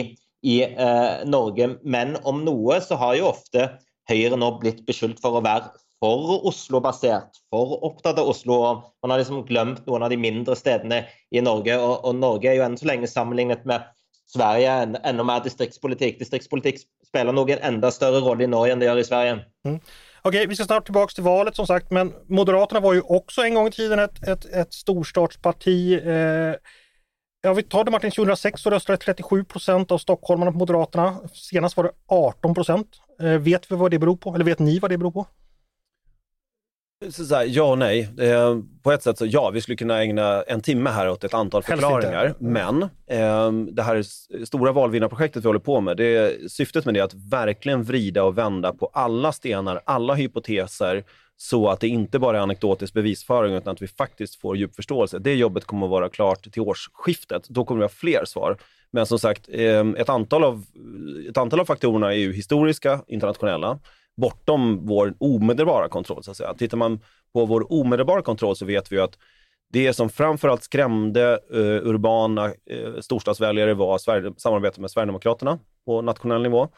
i 0.47 0.57
eh, 0.69 1.23
Norge, 1.29 1.75
men 1.83 2.17
om 2.29 2.45
noe 2.47 2.81
så 2.85 2.99
har 3.01 3.19
jo 3.19 3.31
ofte 3.35 3.71
Høyre 4.11 4.39
nå 4.41 4.57
blitt 4.59 4.83
beskyldt 4.89 5.21
for 5.23 5.39
å 5.39 5.45
være 5.45 5.71
for 6.01 6.47
Oslo-basert, 6.49 7.37
for 7.53 7.77
opptatt 7.85 8.19
av 8.19 8.31
Oslo. 8.33 8.57
og 8.65 8.85
Man 9.05 9.13
har 9.13 9.21
liksom 9.21 9.45
glemt 9.47 9.85
noen 9.87 10.07
av 10.07 10.13
de 10.13 10.17
mindre 10.19 10.57
stedene 10.57 11.03
i 11.31 11.43
Norge. 11.45 11.77
Og, 11.77 12.07
og 12.09 12.17
Norge 12.17 12.49
er 12.49 12.57
jo 12.57 12.65
enn 12.65 12.79
så 12.81 12.89
lenge 12.89 13.11
sammenlignet 13.11 13.67
med 13.69 13.85
Sverige 14.33 14.71
enda 15.05 15.25
mer 15.25 15.41
distriktspolitik. 15.41 16.19
Distriktspolitik 16.19 16.81
spelar 17.09 17.33
nog 17.33 17.51
en 17.51 17.59
enda 17.59 17.91
större 17.91 18.21
roll 18.21 18.43
i 18.43 18.47
Norge 18.47 18.73
än 18.73 18.79
det 18.79 18.87
gör 18.87 18.99
i 18.99 19.05
Sverige. 19.05 19.39
Mm. 19.65 19.81
Okej, 20.23 20.47
vi 20.47 20.55
ska 20.55 20.65
snart 20.65 20.85
tillbaka 20.85 21.13
till 21.15 21.25
valet 21.25 21.57
som 21.57 21.67
sagt, 21.67 21.91
men 21.91 22.13
Moderaterna 22.29 22.81
var 22.81 22.95
ju 22.95 23.01
också 23.01 23.43
en 23.43 23.55
gång 23.55 23.67
i 23.67 23.71
tiden 23.71 23.99
ett, 23.99 24.29
ett, 24.29 24.45
ett 24.45 24.75
storstadsparti. 24.75 26.01
Eh, 26.05 26.55
ja, 27.43 27.53
vi 27.55 27.63
tar 27.63 27.85
det 27.85 27.91
Martin, 27.91 28.11
2006 28.11 28.63
så 28.63 28.71
röstade 28.71 28.97
37 28.97 29.45
procent 29.45 29.91
av 29.91 29.99
stockholmarna 29.99 30.53
på 30.53 30.59
Moderaterna. 30.59 31.17
Senast 31.33 31.77
var 31.77 31.85
det 31.85 31.93
18 32.07 32.55
procent. 32.55 32.89
Eh, 33.21 33.27
vet 33.27 33.73
vi 33.73 33.77
vad 33.77 33.91
det 33.91 33.99
beror 33.99 34.17
på? 34.17 34.35
Eller 34.35 34.45
vet 34.45 34.59
ni 34.59 34.79
vad 34.79 34.91
det 34.91 34.99
beror 34.99 35.11
på? 35.11 35.27
Så 37.09 37.35
här, 37.35 37.45
ja 37.49 37.63
och 37.63 37.79
nej. 37.79 38.09
Eh, 38.19 38.59
på 38.83 38.93
ett 38.93 39.03
sätt 39.03 39.19
så 39.19 39.27
ja, 39.27 39.51
vi 39.51 39.61
skulle 39.61 39.77
kunna 39.77 40.03
ägna 40.03 40.43
en 40.43 40.61
timme 40.61 40.91
här 40.91 41.09
åt 41.09 41.25
ett 41.25 41.35
antal 41.35 41.63
förklaringar. 41.63 42.35
Men 42.39 42.83
eh, 43.07 43.53
det 43.53 43.83
här 43.83 44.03
stora 44.45 44.73
valvinnarprojektet 44.73 45.45
vi 45.45 45.49
håller 45.49 45.61
på 45.61 45.81
med, 45.81 45.97
det, 45.97 46.53
syftet 46.53 46.85
med 46.85 46.95
det 46.95 47.01
är 47.01 47.05
att 47.05 47.15
verkligen 47.15 47.83
vrida 47.83 48.25
och 48.25 48.39
vända 48.39 48.73
på 48.73 48.91
alla 48.93 49.33
stenar, 49.33 49.81
alla 49.85 50.15
hypoteser, 50.15 51.05
så 51.37 51.69
att 51.69 51.81
det 51.81 51.89
inte 51.89 52.19
bara 52.19 52.39
är 52.39 52.43
anekdotisk 52.43 52.95
bevisföring 52.95 53.55
utan 53.55 53.73
att 53.73 53.83
vi 53.83 53.89
faktiskt 53.89 54.41
får 54.41 54.57
djup 54.57 54.77
förståelse. 54.77 55.19
Det 55.19 55.35
jobbet 55.35 55.65
kommer 55.65 55.87
att 55.87 55.91
vara 55.91 56.09
klart 56.09 56.53
till 56.53 56.63
årsskiftet. 56.63 57.49
Då 57.49 57.65
kommer 57.65 57.79
vi 57.79 57.85
ha 57.85 57.89
fler 57.89 58.25
svar. 58.25 58.57
Men 58.91 59.07
som 59.07 59.19
sagt, 59.19 59.49
eh, 59.53 59.87
ett 59.97 60.09
antal 60.09 60.45
av, 60.45 60.65
ett 61.29 61.37
antal 61.37 61.61
av 61.61 61.65
faktorerna 61.65 62.13
är 62.15 62.19
ju 62.19 62.33
historiska, 62.33 63.01
internationella 63.07 63.79
bortom 64.17 64.87
vår 64.87 65.15
omedelbara 65.19 65.89
kontroll. 65.89 66.25
Så 66.25 66.31
att 66.31 66.37
säga. 66.37 66.55
Tittar 66.55 66.77
man 66.77 67.01
på 67.33 67.47
vår 67.47 67.73
omedelbara 67.73 68.23
kontroll 68.23 68.57
så 68.57 68.65
vet 68.65 68.93
vi 68.93 68.99
att 68.99 69.19
det 69.73 69.93
som 69.93 70.11
framförallt 70.11 70.63
skrämde 70.63 71.41
uh, 71.55 71.89
urbana 71.89 72.47
uh, 72.49 73.01
storstadsväljare 73.01 73.75
var 73.75 73.99
samarbetet 74.39 74.79
med 74.79 74.91
Sverigedemokraterna 74.91 75.59
på 75.87 76.03
nationell 76.03 76.43
nivå. 76.43 76.69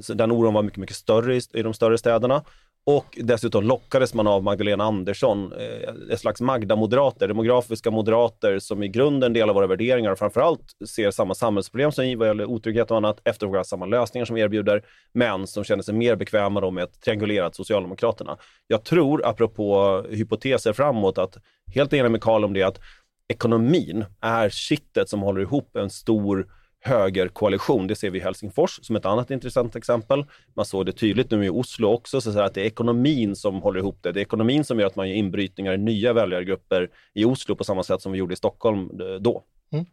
Så 0.00 0.14
den 0.14 0.32
oron 0.32 0.54
var 0.54 0.62
mycket, 0.62 0.78
mycket 0.78 0.96
större 0.96 1.36
i, 1.36 1.40
i 1.54 1.62
de 1.62 1.74
större 1.74 1.98
städerna. 1.98 2.44
Och 2.88 3.18
dessutom 3.22 3.64
lockades 3.64 4.14
man 4.14 4.26
av 4.26 4.42
Magdalena 4.42 4.84
Andersson, 4.84 5.52
eh, 5.52 6.12
ett 6.12 6.20
slags 6.20 6.40
Magda-moderater, 6.40 7.28
demografiska 7.28 7.90
moderater 7.90 8.58
som 8.58 8.82
i 8.82 8.88
grunden 8.88 9.32
delar 9.32 9.54
våra 9.54 9.66
värderingar 9.66 10.10
och 10.10 10.18
framförallt 10.18 10.60
ser 10.88 11.10
samma 11.10 11.34
samhällsproblem 11.34 11.92
som 11.92 12.04
vi 12.04 12.14
vad 12.14 12.28
gäller 12.28 12.44
otrygghet 12.44 12.90
och 12.90 12.96
annat, 12.96 13.20
efterfrågar 13.24 13.62
samma 13.62 13.86
lösningar 13.86 14.24
som 14.24 14.36
vi 14.36 14.42
erbjuder, 14.42 14.82
men 15.12 15.46
som 15.46 15.64
känner 15.64 15.82
sig 15.82 15.94
mer 15.94 16.16
bekväma 16.16 16.60
då 16.60 16.70
med 16.70 16.84
ett 16.84 17.00
triangulerat 17.00 17.56
Socialdemokraterna. 17.56 18.36
Jag 18.66 18.84
tror, 18.84 19.26
apropå 19.26 20.02
hypoteser 20.10 20.72
framåt, 20.72 21.18
att 21.18 21.36
helt 21.74 21.92
enig 21.92 22.10
med 22.10 22.20
Karl 22.20 22.44
om 22.44 22.52
det, 22.52 22.62
att 22.62 22.80
ekonomin 23.28 24.04
är 24.20 24.48
kittet 24.48 25.08
som 25.08 25.22
håller 25.22 25.40
ihop 25.40 25.76
en 25.76 25.90
stor 25.90 26.46
högerkoalition. 26.80 27.86
Det 27.86 27.94
ser 27.94 28.10
vi 28.10 28.18
i 28.18 28.22
Helsingfors 28.22 28.78
som 28.82 28.96
ett 28.96 29.06
annat 29.06 29.30
intressant 29.30 29.76
exempel. 29.76 30.24
Man 30.54 30.64
såg 30.64 30.86
det 30.86 30.92
tydligt 30.92 31.30
nu 31.30 31.44
i 31.44 31.50
Oslo 31.50 31.88
också, 31.88 32.20
så 32.20 32.40
att 32.40 32.54
det 32.54 32.60
är 32.60 32.64
ekonomin 32.64 33.36
som 33.36 33.62
håller 33.62 33.80
ihop 33.80 33.98
det. 34.02 34.12
Det 34.12 34.20
är 34.20 34.22
ekonomin 34.22 34.64
som 34.64 34.80
gör 34.80 34.86
att 34.86 34.96
man 34.96 35.08
gör 35.08 35.16
inbrytningar 35.16 35.74
i 35.74 35.78
nya 35.78 36.12
väljargrupper 36.12 36.90
i 37.14 37.24
Oslo 37.24 37.56
på 37.56 37.64
samma 37.64 37.82
sätt 37.82 38.02
som 38.02 38.12
vi 38.12 38.18
gjorde 38.18 38.32
i 38.32 38.36
Stockholm 38.36 39.00
eh, 39.00 39.14
då. 39.20 39.44
Mm. 39.72 39.86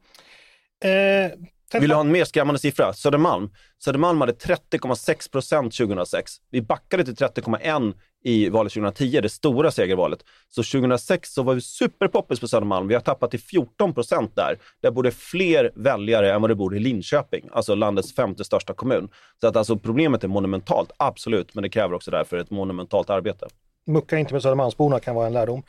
Eh, 0.84 1.32
vill 1.80 1.90
du 1.90 1.96
ha 1.96 2.02
en 2.02 2.12
mer 2.12 2.26
skrämmande 2.26 2.60
siffra? 2.60 2.94
Södermalm. 2.94 3.50
Södermalm 3.84 4.22
hade 4.22 4.34
30,6 4.34 5.32
procent 5.32 5.78
2006. 5.78 6.32
Vi 6.50 6.62
backade 6.62 7.06
till 7.06 7.16
30,1 7.16 7.94
i 8.24 8.50
valet 8.50 8.74
2010, 8.74 9.22
det 9.22 9.30
stora 9.30 9.72
segervalet. 9.72 10.20
Så 10.50 10.64
2006 10.64 11.34
så 11.34 11.44
var 11.44 11.54
vi 11.54 11.62
superpoppis 11.62 12.40
på 12.40 12.48
Södermalm. 12.48 12.88
Vi 12.88 12.94
har 12.94 13.02
tappat 13.02 13.32
till 13.32 13.40
14 13.40 13.94
procent 13.94 14.36
där. 14.36 14.58
Där 14.82 14.92
bor 14.92 15.04
det 15.04 15.12
fler 15.12 15.72
väljare 15.76 16.34
än 16.34 16.42
vad 16.42 16.52
det 16.52 16.56
bor 16.56 16.76
i 16.76 16.80
Linköping, 16.80 17.50
alltså 17.52 17.76
landets 17.76 18.16
femte 18.16 18.44
största 18.44 18.74
kommun. 18.74 19.10
Så 19.42 19.48
att 19.48 19.56
alltså 19.56 19.78
problemet 19.78 20.24
är 20.24 20.28
monumentalt, 20.28 20.92
absolut, 20.98 21.56
men 21.56 21.62
det 21.62 21.70
kräver 21.70 21.94
också 21.94 22.12
därför 22.12 22.38
ett 22.38 22.52
monumentalt 22.52 23.10
arbete. 23.10 23.48
Mucka 23.88 24.18
inte 24.18 24.34
med 24.34 24.42
Södermalmsborna 24.42 25.00
kan 25.00 25.16
vara 25.16 25.28
en 25.28 25.34
lärdom. 25.34 25.64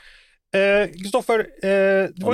Kristoffer, 1.02 1.38
eh, 1.62 1.70
eh, 1.70 2.11
det 2.14 2.25
var 2.25 2.32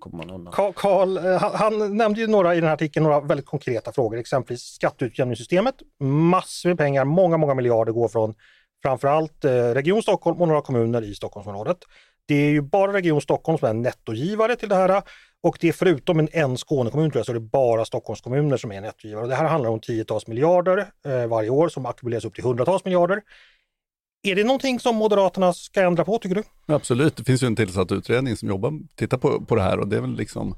kommer 0.00 0.16
man 0.16 0.30
undan. 0.30 0.52
Carl, 0.52 0.72
Carl 0.72 1.16
eh, 1.16 1.40
han, 1.40 1.54
han, 1.54 1.96
nämnde 1.96 2.20
ju 2.20 2.26
några 2.26 2.54
i 2.54 2.56
den 2.56 2.66
här 2.66 2.74
artikeln, 2.74 3.04
några 3.04 3.20
väldigt 3.20 3.46
konkreta 3.46 3.92
frågor, 3.92 4.18
exempelvis 4.18 4.62
skatteutjämningssystemet. 4.62 5.74
Massor 6.00 6.68
med 6.68 6.78
pengar, 6.78 7.04
många, 7.04 7.36
många 7.36 7.54
miljarder 7.54 7.92
går 7.92 8.08
från 8.08 8.34
framförallt 8.82 9.44
eh, 9.44 9.50
Region 9.50 10.02
Stockholm 10.02 10.40
och 10.40 10.48
några 10.48 10.62
kommuner 10.62 11.02
i 11.02 11.14
Stockholmsområdet. 11.14 11.78
Det 12.28 12.34
är 12.34 12.50
ju 12.50 12.60
bara 12.60 12.92
Region 12.92 13.20
Stockholm 13.20 13.58
som 13.58 13.68
är 13.68 13.74
nettogivare 13.74 14.56
till 14.56 14.68
det 14.68 14.74
här 14.74 15.02
och 15.42 15.58
det 15.60 15.68
är 15.68 15.72
förutom 15.72 16.18
en, 16.18 16.28
en 16.32 16.56
Skånekommun 16.56 17.10
tror 17.10 17.18
jag, 17.18 17.26
så 17.26 17.32
är 17.32 17.34
det 17.34 17.40
bara 17.40 17.84
Stockholmskommuner 17.84 18.56
som 18.56 18.72
är 18.72 18.80
nettogivare. 18.80 19.26
Det 19.26 19.34
här 19.34 19.44
handlar 19.44 19.70
om 19.70 19.80
tiotals 19.80 20.26
miljarder 20.26 20.86
eh, 21.06 21.26
varje 21.26 21.50
år 21.50 21.68
som 21.68 21.86
ackumuleras 21.86 22.24
upp 22.24 22.34
till 22.34 22.44
hundratals 22.44 22.84
miljarder. 22.84 23.22
Är 24.22 24.34
det 24.34 24.44
någonting 24.44 24.80
som 24.80 24.96
Moderaterna 24.96 25.52
ska 25.52 25.82
ändra 25.82 26.04
på 26.04 26.18
tycker 26.18 26.34
du? 26.34 26.42
Absolut, 26.66 27.16
det 27.16 27.24
finns 27.24 27.42
ju 27.42 27.46
en 27.46 27.56
tillsatt 27.56 27.92
utredning 27.92 28.36
som 28.36 28.48
jobbar, 28.48 28.72
tittar 28.94 29.18
på, 29.18 29.44
på 29.44 29.54
det 29.54 29.62
här 29.62 29.78
och 29.78 29.88
det 29.88 29.96
är 29.96 30.00
väl 30.00 30.16
liksom 30.16 30.56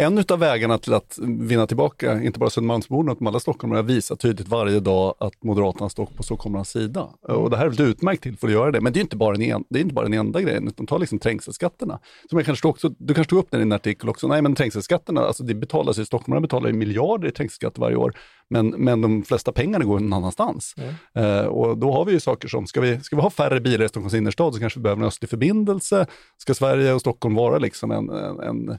en 0.00 0.24
av 0.28 0.38
vägarna 0.38 0.78
till 0.78 0.94
att 0.94 1.18
vinna 1.22 1.66
tillbaka, 1.66 2.22
inte 2.22 2.38
bara 2.38 2.50
Södermalmsborna 2.50 3.12
utan 3.12 3.26
alla 3.26 3.40
stockholmare, 3.40 3.82
visar 3.82 4.16
tydligt 4.16 4.48
varje 4.48 4.80
dag 4.80 5.14
att 5.18 5.42
Moderaterna 5.44 5.88
står 5.88 6.06
på 6.06 6.22
stockholmarnas 6.22 6.70
sida. 6.70 7.08
Och 7.22 7.50
det 7.50 7.56
här 7.56 7.66
är 7.66 7.70
ett 7.70 7.80
utmärkt 7.80 8.22
tillfälle 8.22 8.52
att 8.52 8.58
göra 8.58 8.70
det. 8.70 8.80
Men 8.80 8.92
det 8.92 8.98
är 8.98 9.00
inte 9.00 9.16
bara 9.16 9.36
den, 9.36 9.64
det 9.70 9.78
är 9.78 9.82
inte 9.82 9.94
bara 9.94 10.04
den 10.04 10.14
enda 10.14 10.40
grejen, 10.40 10.68
utan 10.68 10.86
ta 10.86 10.98
liksom 10.98 11.18
trängselskatterna. 11.18 11.98
Som 12.30 12.38
jag 12.38 12.46
kanske 12.46 12.68
också, 12.68 12.88
du 12.98 13.14
kanske 13.14 13.30
tog 13.30 13.38
upp 13.38 13.50
den 13.50 13.60
i 13.60 13.62
en 13.62 13.72
artikel 13.72 14.08
också. 14.08 14.28
Nej, 14.28 14.42
men 14.42 14.54
trängselskatterna, 14.54 15.20
alltså 15.20 15.42
det 15.44 15.54
betalas 15.54 15.98
ju, 15.98 16.04
stockholmarna 16.04 16.40
betalar 16.40 16.68
ju 16.68 16.74
miljarder 16.74 17.28
i 17.28 17.32
trängselskatter 17.32 17.80
varje 17.80 17.96
år. 17.96 18.14
Men, 18.50 18.68
men 18.68 19.00
de 19.00 19.22
flesta 19.22 19.52
pengarna 19.52 19.84
går 19.84 20.00
någon 20.00 20.12
annanstans. 20.12 20.74
Mm. 20.76 21.26
Uh, 21.26 21.46
och 21.46 21.78
då 21.78 21.92
har 21.92 22.04
vi 22.04 22.12
ju 22.12 22.20
saker 22.20 22.48
som, 22.48 22.66
ska 22.66 22.80
vi, 22.80 23.00
ska 23.00 23.16
vi 23.16 23.22
ha 23.22 23.30
färre 23.30 23.60
bilar 23.60 23.84
i 23.84 23.88
Stockholms 23.88 24.14
innerstad 24.14 24.54
så 24.54 24.60
kanske 24.60 24.78
vi 24.78 24.82
behöver 24.82 25.02
en 25.02 25.08
östlig 25.08 25.30
förbindelse. 25.30 26.06
Ska 26.36 26.54
Sverige 26.54 26.92
och 26.92 27.00
Stockholm 27.00 27.34
vara 27.34 27.58
liksom 27.58 27.90
en, 27.90 28.08
en, 28.08 28.40
en 28.40 28.78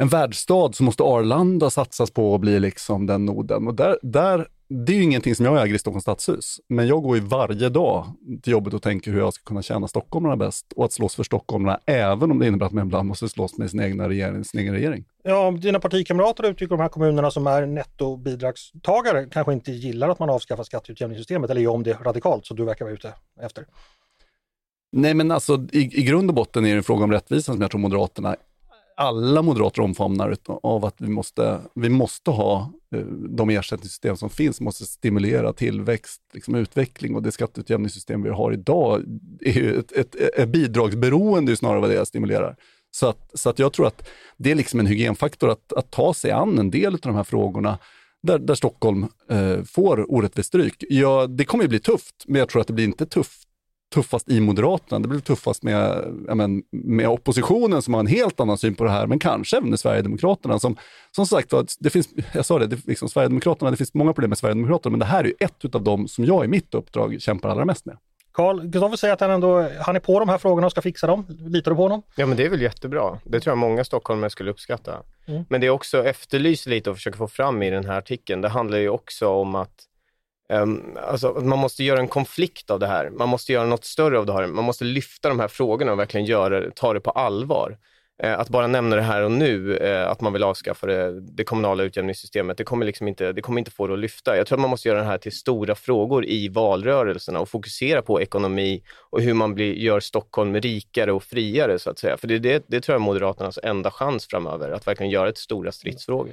en 0.00 0.08
världsstad 0.08 0.72
så 0.72 0.84
måste 0.84 1.02
Arlanda 1.02 1.70
satsas 1.70 2.10
på 2.10 2.34
att 2.34 2.40
bli 2.40 2.60
liksom 2.60 3.06
den 3.06 3.24
noden. 3.24 3.68
Och 3.68 3.74
där, 3.74 3.98
där, 4.02 4.48
det 4.68 4.92
är 4.92 4.96
ju 4.96 5.02
ingenting 5.02 5.34
som 5.34 5.46
jag 5.46 5.62
äger 5.62 5.74
i 5.74 5.78
Stockholms 5.78 6.02
stadshus, 6.02 6.60
men 6.68 6.86
jag 6.86 7.02
går 7.02 7.16
ju 7.16 7.22
varje 7.22 7.68
dag 7.68 8.06
till 8.42 8.52
jobbet 8.52 8.74
och 8.74 8.82
tänker 8.82 9.10
hur 9.10 9.18
jag 9.18 9.34
ska 9.34 9.44
kunna 9.44 9.62
tjäna 9.62 9.88
stockholmarna 9.88 10.36
bäst 10.36 10.72
och 10.76 10.84
att 10.84 10.92
slåss 10.92 11.14
för 11.14 11.22
stockholmarna, 11.22 11.80
även 11.86 12.30
om 12.30 12.38
det 12.38 12.46
innebär 12.46 12.66
att 12.66 12.72
man 12.72 12.86
ibland 12.86 13.08
måste 13.08 13.28
slåss 13.28 13.58
med 13.58 13.70
sin, 13.70 13.80
egna 13.80 14.08
regering, 14.08 14.44
sin 14.44 14.60
egen 14.60 14.74
regering. 14.74 15.04
Ja, 15.22 15.50
dina 15.50 15.80
partikamrater 15.80 16.50
ute 16.50 16.64
i 16.64 16.66
de 16.66 16.80
här 16.80 16.88
kommunerna 16.88 17.30
som 17.30 17.46
är 17.46 17.66
nettobidragstagare 17.66 19.26
kanske 19.30 19.52
inte 19.52 19.72
gillar 19.72 20.08
att 20.08 20.18
man 20.18 20.30
avskaffar 20.30 20.64
skatteutjämningssystemet, 20.64 21.50
eller 21.50 21.60
gör 21.60 21.72
om 21.72 21.82
det 21.82 21.92
radikalt, 21.92 22.46
så 22.46 22.54
du 22.54 22.64
verkar 22.64 22.84
vara 22.84 22.94
ute 22.94 23.14
efter. 23.40 23.64
Nej, 24.92 25.14
men 25.14 25.30
alltså 25.30 25.66
i, 25.72 26.00
i 26.00 26.02
grund 26.02 26.30
och 26.30 26.34
botten 26.34 26.66
är 26.66 26.70
det 26.70 26.76
en 26.76 26.82
fråga 26.82 27.04
om 27.04 27.12
rättvisa 27.12 27.52
som 27.52 27.60
jag 27.60 27.70
tror 27.70 27.80
Moderaterna 27.80 28.36
alla 29.00 29.42
moderater 29.42 29.82
omfamnar 29.82 30.36
av 30.62 30.84
att 30.84 30.94
vi 30.98 31.08
måste, 31.08 31.60
vi 31.74 31.88
måste 31.88 32.30
ha 32.30 32.72
eh, 32.94 33.00
de 33.28 33.50
ersättningssystem 33.50 34.16
som 34.16 34.30
finns, 34.30 34.60
måste 34.60 34.84
stimulera 34.84 35.52
tillväxt, 35.52 36.20
liksom 36.32 36.54
utveckling 36.54 37.14
och 37.14 37.22
det 37.22 37.32
skatteutjämningssystem 37.32 38.22
vi 38.22 38.30
har 38.30 38.52
idag 38.52 39.02
är 39.40 39.52
ju 39.52 39.78
ett, 39.78 39.92
ett, 39.92 40.14
ett 40.14 40.48
bidragsberoende 40.48 41.56
snarare 41.56 41.80
vad 41.80 41.90
det 41.90 42.06
stimulerar. 42.06 42.56
Så, 42.90 43.06
att, 43.06 43.30
så 43.34 43.50
att 43.50 43.58
jag 43.58 43.72
tror 43.72 43.86
att 43.86 44.08
det 44.36 44.50
är 44.50 44.54
liksom 44.54 44.80
en 44.80 44.86
hygienfaktor 44.86 45.50
att, 45.50 45.72
att 45.72 45.90
ta 45.90 46.14
sig 46.14 46.30
an 46.30 46.58
en 46.58 46.70
del 46.70 46.94
av 46.94 47.00
de 47.00 47.14
här 47.14 47.24
frågorna 47.24 47.78
där, 48.22 48.38
där 48.38 48.54
Stockholm 48.54 49.06
eh, 49.30 49.62
får 49.62 50.12
orättvist 50.12 50.48
stryk. 50.48 50.84
Ja, 50.88 51.26
det 51.26 51.44
kommer 51.44 51.64
ju 51.64 51.68
bli 51.68 51.80
tufft, 51.80 52.24
men 52.26 52.38
jag 52.38 52.48
tror 52.48 52.60
att 52.60 52.66
det 52.66 52.72
blir 52.72 52.84
inte 52.84 53.06
tufft 53.06 53.49
tuffast 53.94 54.28
i 54.28 54.40
Moderaterna. 54.40 54.98
Det 54.98 55.08
blir 55.08 55.20
tuffast 55.20 55.62
med, 55.62 56.04
men, 56.34 56.62
med 56.70 57.08
oppositionen 57.08 57.82
som 57.82 57.94
har 57.94 58.00
en 58.00 58.06
helt 58.06 58.40
annan 58.40 58.58
syn 58.58 58.74
på 58.74 58.84
det 58.84 58.90
här, 58.90 59.06
men 59.06 59.18
kanske 59.18 59.56
även 59.56 59.70
med 59.70 59.80
Sverigedemokraterna. 59.80 60.58
Som, 60.58 60.76
som 61.16 61.26
sagt 61.26 61.52
det 61.78 61.90
finns, 61.90 62.08
jag 62.32 62.46
sa 62.46 62.58
det, 62.58 62.66
det 62.66 62.86
liksom, 62.86 63.08
Sverigedemokraterna, 63.08 63.70
det 63.70 63.76
finns 63.76 63.94
många 63.94 64.12
problem 64.12 64.28
med 64.28 64.38
Sverigedemokraterna, 64.38 64.90
men 64.90 65.00
det 65.00 65.06
här 65.06 65.24
är 65.24 65.28
ju 65.28 65.34
ett 65.40 65.74
av 65.74 65.82
dem 65.82 66.08
som 66.08 66.24
jag 66.24 66.44
i 66.44 66.48
mitt 66.48 66.74
uppdrag 66.74 67.16
kämpar 67.20 67.48
allra 67.48 67.64
mest 67.64 67.86
med. 67.86 67.96
Karl, 68.32 68.60
Kristoffer 68.72 68.96
säger 68.96 69.14
att 69.14 69.20
han 69.20 69.30
ändå 69.30 69.68
han 69.80 69.96
är 69.96 70.00
på 70.00 70.20
de 70.20 70.28
här 70.28 70.38
frågorna 70.38 70.66
och 70.66 70.72
ska 70.72 70.82
fixa 70.82 71.06
dem. 71.06 71.26
Litar 71.28 71.70
du 71.70 71.76
på 71.76 71.82
honom? 71.82 72.02
Ja, 72.16 72.26
men 72.26 72.36
det 72.36 72.44
är 72.44 72.48
väl 72.50 72.62
jättebra. 72.62 73.18
Det 73.24 73.40
tror 73.40 73.50
jag 73.50 73.58
många 73.58 73.84
stockholmare 73.84 74.30
skulle 74.30 74.50
uppskatta. 74.50 75.02
Mm. 75.26 75.44
Men 75.48 75.60
det 75.60 75.66
är 75.66 75.70
också 75.70 76.04
efterlyser 76.04 76.70
lite 76.70 76.90
och 76.90 76.96
försöker 76.96 77.18
få 77.18 77.28
fram 77.28 77.62
i 77.62 77.70
den 77.70 77.84
här 77.84 77.98
artikeln. 77.98 78.40
Det 78.40 78.48
handlar 78.48 78.78
ju 78.78 78.88
också 78.88 79.28
om 79.28 79.54
att 79.54 79.86
Um, 80.50 80.98
alltså, 81.06 81.32
man 81.32 81.58
måste 81.58 81.84
göra 81.84 82.00
en 82.00 82.08
konflikt 82.08 82.70
av 82.70 82.78
det 82.78 82.86
här. 82.86 83.10
Man 83.10 83.28
måste 83.28 83.52
göra 83.52 83.66
något 83.66 83.84
större 83.84 84.18
av 84.18 84.26
det 84.26 84.32
här. 84.32 84.46
Man 84.46 84.64
måste 84.64 84.84
lyfta 84.84 85.28
de 85.28 85.40
här 85.40 85.48
frågorna 85.48 85.92
och 85.92 85.98
verkligen 85.98 86.26
göra, 86.26 86.70
ta 86.70 86.94
det 86.94 87.00
på 87.00 87.10
allvar. 87.10 87.78
Ehm, 88.22 88.40
att 88.40 88.48
bara 88.48 88.66
nämna 88.66 88.96
det 88.96 89.02
här 89.02 89.22
och 89.22 89.30
nu, 89.30 89.76
eh, 89.76 90.08
att 90.08 90.20
man 90.20 90.32
vill 90.32 90.42
avskaffa 90.42 90.86
det, 90.86 91.20
det 91.20 91.44
kommunala 91.44 91.82
utjämningssystemet, 91.82 92.56
det 92.56 92.64
kommer, 92.64 92.86
liksom 92.86 93.08
inte, 93.08 93.32
det 93.32 93.42
kommer 93.42 93.58
inte 93.58 93.70
få 93.70 93.86
det 93.86 93.92
att 93.92 93.98
lyfta. 93.98 94.36
Jag 94.36 94.46
tror 94.46 94.58
att 94.58 94.60
man 94.60 94.70
måste 94.70 94.88
göra 94.88 94.98
det 94.98 95.04
här 95.04 95.18
till 95.18 95.32
stora 95.32 95.74
frågor 95.74 96.26
i 96.26 96.48
valrörelserna 96.48 97.40
och 97.40 97.48
fokusera 97.48 98.02
på 98.02 98.20
ekonomi 98.20 98.82
och 99.10 99.20
hur 99.20 99.34
man 99.34 99.54
blir, 99.54 99.74
gör 99.74 100.00
Stockholm 100.00 100.54
rikare 100.60 101.12
och 101.12 101.22
friare, 101.22 101.78
så 101.78 101.90
att 101.90 101.98
säga. 101.98 102.16
För 102.16 102.28
det, 102.28 102.38
det, 102.38 102.64
det 102.68 102.80
tror 102.80 102.94
jag 102.94 103.00
är 103.00 103.04
Moderaternas 103.04 103.58
enda 103.62 103.90
chans 103.90 104.26
framöver, 104.26 104.70
att 104.70 104.86
verkligen 104.86 105.10
göra 105.10 105.26
det 105.26 105.32
till 105.32 105.42
stora 105.42 105.72
stridsfrågor. 105.72 106.32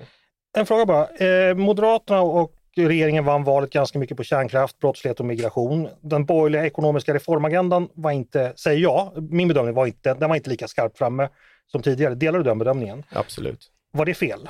En 0.57 0.65
fråga 0.65 0.85
bara. 0.85 1.07
Eh, 1.07 1.55
Moderaterna 1.55 2.21
och 2.21 2.56
regeringen 2.77 3.25
vann 3.25 3.43
valet 3.43 3.69
ganska 3.69 3.99
mycket 3.99 4.17
på 4.17 4.23
kärnkraft, 4.23 4.79
brottslighet 4.79 5.19
och 5.19 5.25
migration. 5.25 5.89
Den 6.01 6.25
borgerliga 6.25 6.65
ekonomiska 6.65 7.13
reformagendan 7.13 7.89
var 7.93 8.11
inte, 8.11 8.53
säger 8.55 8.79
jag, 8.79 9.31
min 9.31 9.47
bedömning 9.47 9.75
var 9.75 9.85
inte, 9.85 10.13
den 10.13 10.29
var 10.29 10.35
inte 10.35 10.49
lika 10.49 10.67
skarpt 10.67 10.97
framme 10.97 11.29
som 11.71 11.81
tidigare. 11.81 12.15
Delar 12.15 12.39
du 12.39 12.43
den 12.43 12.59
bedömningen? 12.59 13.03
Absolut. 13.09 13.71
Var 13.91 14.05
det 14.05 14.13
fel? 14.13 14.49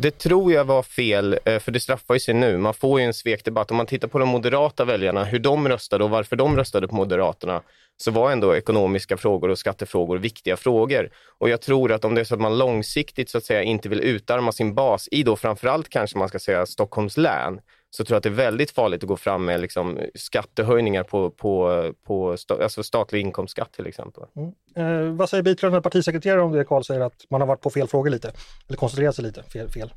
Det 0.00 0.18
tror 0.18 0.52
jag 0.52 0.64
var 0.64 0.82
fel, 0.82 1.38
eh, 1.44 1.58
för 1.58 1.72
det 1.72 1.80
straffar 1.80 2.14
ju 2.14 2.20
sig 2.20 2.34
nu. 2.34 2.58
Man 2.58 2.74
får 2.74 3.00
ju 3.00 3.06
en 3.06 3.14
svekdebatt. 3.14 3.70
Om 3.70 3.76
man 3.76 3.86
tittar 3.86 4.08
på 4.08 4.18
de 4.18 4.28
moderata 4.28 4.84
väljarna, 4.84 5.24
hur 5.24 5.38
de 5.38 5.68
röstade 5.68 6.04
och 6.04 6.10
varför 6.10 6.36
de 6.36 6.56
röstade 6.56 6.88
på 6.88 6.94
Moderaterna, 6.94 7.62
så 8.02 8.10
var 8.10 8.32
ändå 8.32 8.56
ekonomiska 8.56 9.16
frågor 9.16 9.48
och 9.48 9.58
skattefrågor 9.58 10.18
viktiga 10.18 10.56
frågor. 10.56 11.10
Och 11.38 11.48
jag 11.48 11.60
tror 11.60 11.92
att 11.92 12.04
om 12.04 12.14
det 12.14 12.20
är 12.20 12.24
så 12.24 12.34
att 12.34 12.40
man 12.40 12.58
långsiktigt 12.58 13.30
så 13.30 13.38
att 13.38 13.44
säga 13.44 13.62
inte 13.62 13.88
vill 13.88 14.00
utarma 14.00 14.52
sin 14.52 14.74
bas 14.74 15.08
i 15.10 15.22
då 15.22 15.36
framförallt 15.36 15.88
kanske 15.88 16.18
man 16.18 16.28
ska 16.28 16.38
säga 16.38 16.66
Stockholms 16.66 17.16
län, 17.16 17.60
så 17.90 18.04
tror 18.04 18.14
jag 18.14 18.18
att 18.18 18.22
det 18.22 18.28
är 18.28 18.50
väldigt 18.50 18.70
farligt 18.70 19.02
att 19.02 19.08
gå 19.08 19.16
fram 19.16 19.44
med 19.44 19.60
liksom 19.60 19.98
skattehöjningar 20.14 21.02
på, 21.02 21.30
på, 21.30 21.92
på 22.06 22.36
alltså 22.48 22.82
statlig 22.82 23.20
inkomstskatt 23.20 23.72
till 23.72 23.86
exempel. 23.86 24.24
Mm. 24.36 25.08
Eh, 25.08 25.16
vad 25.16 25.28
säger 25.28 25.42
biträdande 25.42 25.82
partisekreterare 25.82 26.40
om 26.40 26.52
det 26.52 26.64
Karl 26.64 26.82
säger 26.82 27.00
att 27.00 27.26
man 27.30 27.40
har 27.40 27.48
varit 27.48 27.60
på 27.60 27.70
fel 27.70 27.88
frågor 27.88 28.10
lite, 28.10 28.32
eller 28.68 28.76
koncentrerat 28.76 29.14
sig 29.14 29.24
lite 29.24 29.42
fel? 29.42 29.68
fel? 29.68 29.92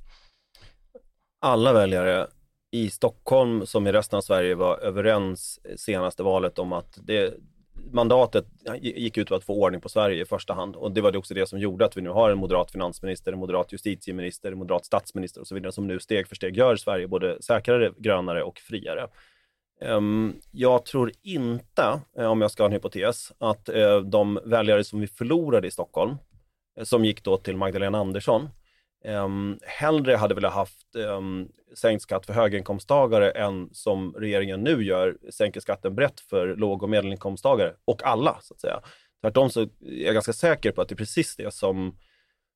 Alla 1.46 1.74
väljare 1.74 2.28
i 2.72 2.90
Stockholm 2.90 3.66
som 3.66 3.88
i 3.88 3.92
resten 3.92 4.18
av 4.18 4.22
Sverige 4.22 4.56
var 4.56 4.78
överens 4.78 5.60
senaste 5.78 6.24
valet 6.24 6.60
om 6.60 6.74
att 6.74 7.00
det, 7.04 7.34
mandatet 7.92 8.46
gick 8.82 9.18
ut 9.18 9.30
på 9.30 9.36
att 9.36 9.44
få 9.44 9.54
ordning 9.54 9.82
på 9.82 9.90
Sverige 9.90 10.22
i 10.22 10.26
första 10.26 10.54
hand 10.54 10.76
och 10.76 10.92
det 10.92 11.02
var 11.02 11.12
det 11.12 11.18
också 11.18 11.34
det 11.34 11.48
som 11.48 11.60
gjorde 11.60 11.86
att 11.86 11.98
vi 11.98 12.02
nu 12.02 12.10
har 12.10 12.30
en 12.30 12.38
moderat 12.38 12.72
finansminister, 12.72 13.34
en 13.34 13.40
moderat 13.40 13.72
justitieminister, 13.74 14.52
en 14.52 14.58
moderat 14.58 14.86
statsminister 14.86 15.42
och 15.42 15.48
så 15.48 15.56
vidare 15.56 15.72
som 15.72 15.88
nu 15.88 16.00
steg 16.00 16.28
för 16.28 16.36
steg 16.36 16.58
gör 16.58 16.76
Sverige 16.76 17.08
både 17.08 17.42
säkrare, 17.42 17.92
grönare 17.98 18.44
och 18.44 18.60
friare. 18.60 19.08
Ehm, 19.82 20.34
jag 20.52 20.86
tror 20.86 21.12
inte, 21.24 22.02
eh, 22.18 22.26
om 22.26 22.42
jag 22.42 22.52
ska 22.52 22.64
ha 22.64 22.68
en 22.68 22.74
hypotes, 22.74 23.32
att 23.38 23.70
eh, 23.70 24.00
de 24.00 24.40
väljare 24.46 24.84
som 24.84 25.00
vi 25.00 25.08
förlorade 25.08 25.68
i 25.68 25.72
Stockholm, 25.72 26.16
eh, 26.78 26.84
som 26.84 27.06
gick 27.06 27.24
då 27.24 27.38
till 27.38 27.58
Magdalena 27.58 27.98
Andersson, 27.98 28.50
um, 29.06 29.60
hellre 29.62 30.16
hade 30.16 30.36
velat 30.36 30.54
haft 30.54 30.96
um, 30.96 31.50
sänkt 31.76 32.02
skatt 32.02 32.26
för 32.26 32.34
höginkomsttagare 32.34 33.32
än 33.32 33.70
som 33.74 34.14
regeringen 34.14 34.62
nu 34.62 34.84
gör, 34.84 35.18
sänker 35.32 35.60
skatten 35.60 35.96
brett 35.96 36.20
för 36.20 36.56
låg 36.56 36.84
och 36.84 36.90
medelinkomsttagare 36.90 37.74
och 37.86 38.04
alla 38.04 38.38
så 38.42 38.54
att 38.54 38.60
säga. 38.60 38.82
Tvärtom 39.22 39.50
så 39.50 39.62
är 39.62 39.70
jag 39.82 40.14
ganska 40.14 40.34
säker 40.34 40.72
på 40.72 40.82
att 40.82 40.90
det 40.90 40.94
är 40.94 40.98
precis 40.98 41.36
det 41.36 41.54
som, 41.54 41.98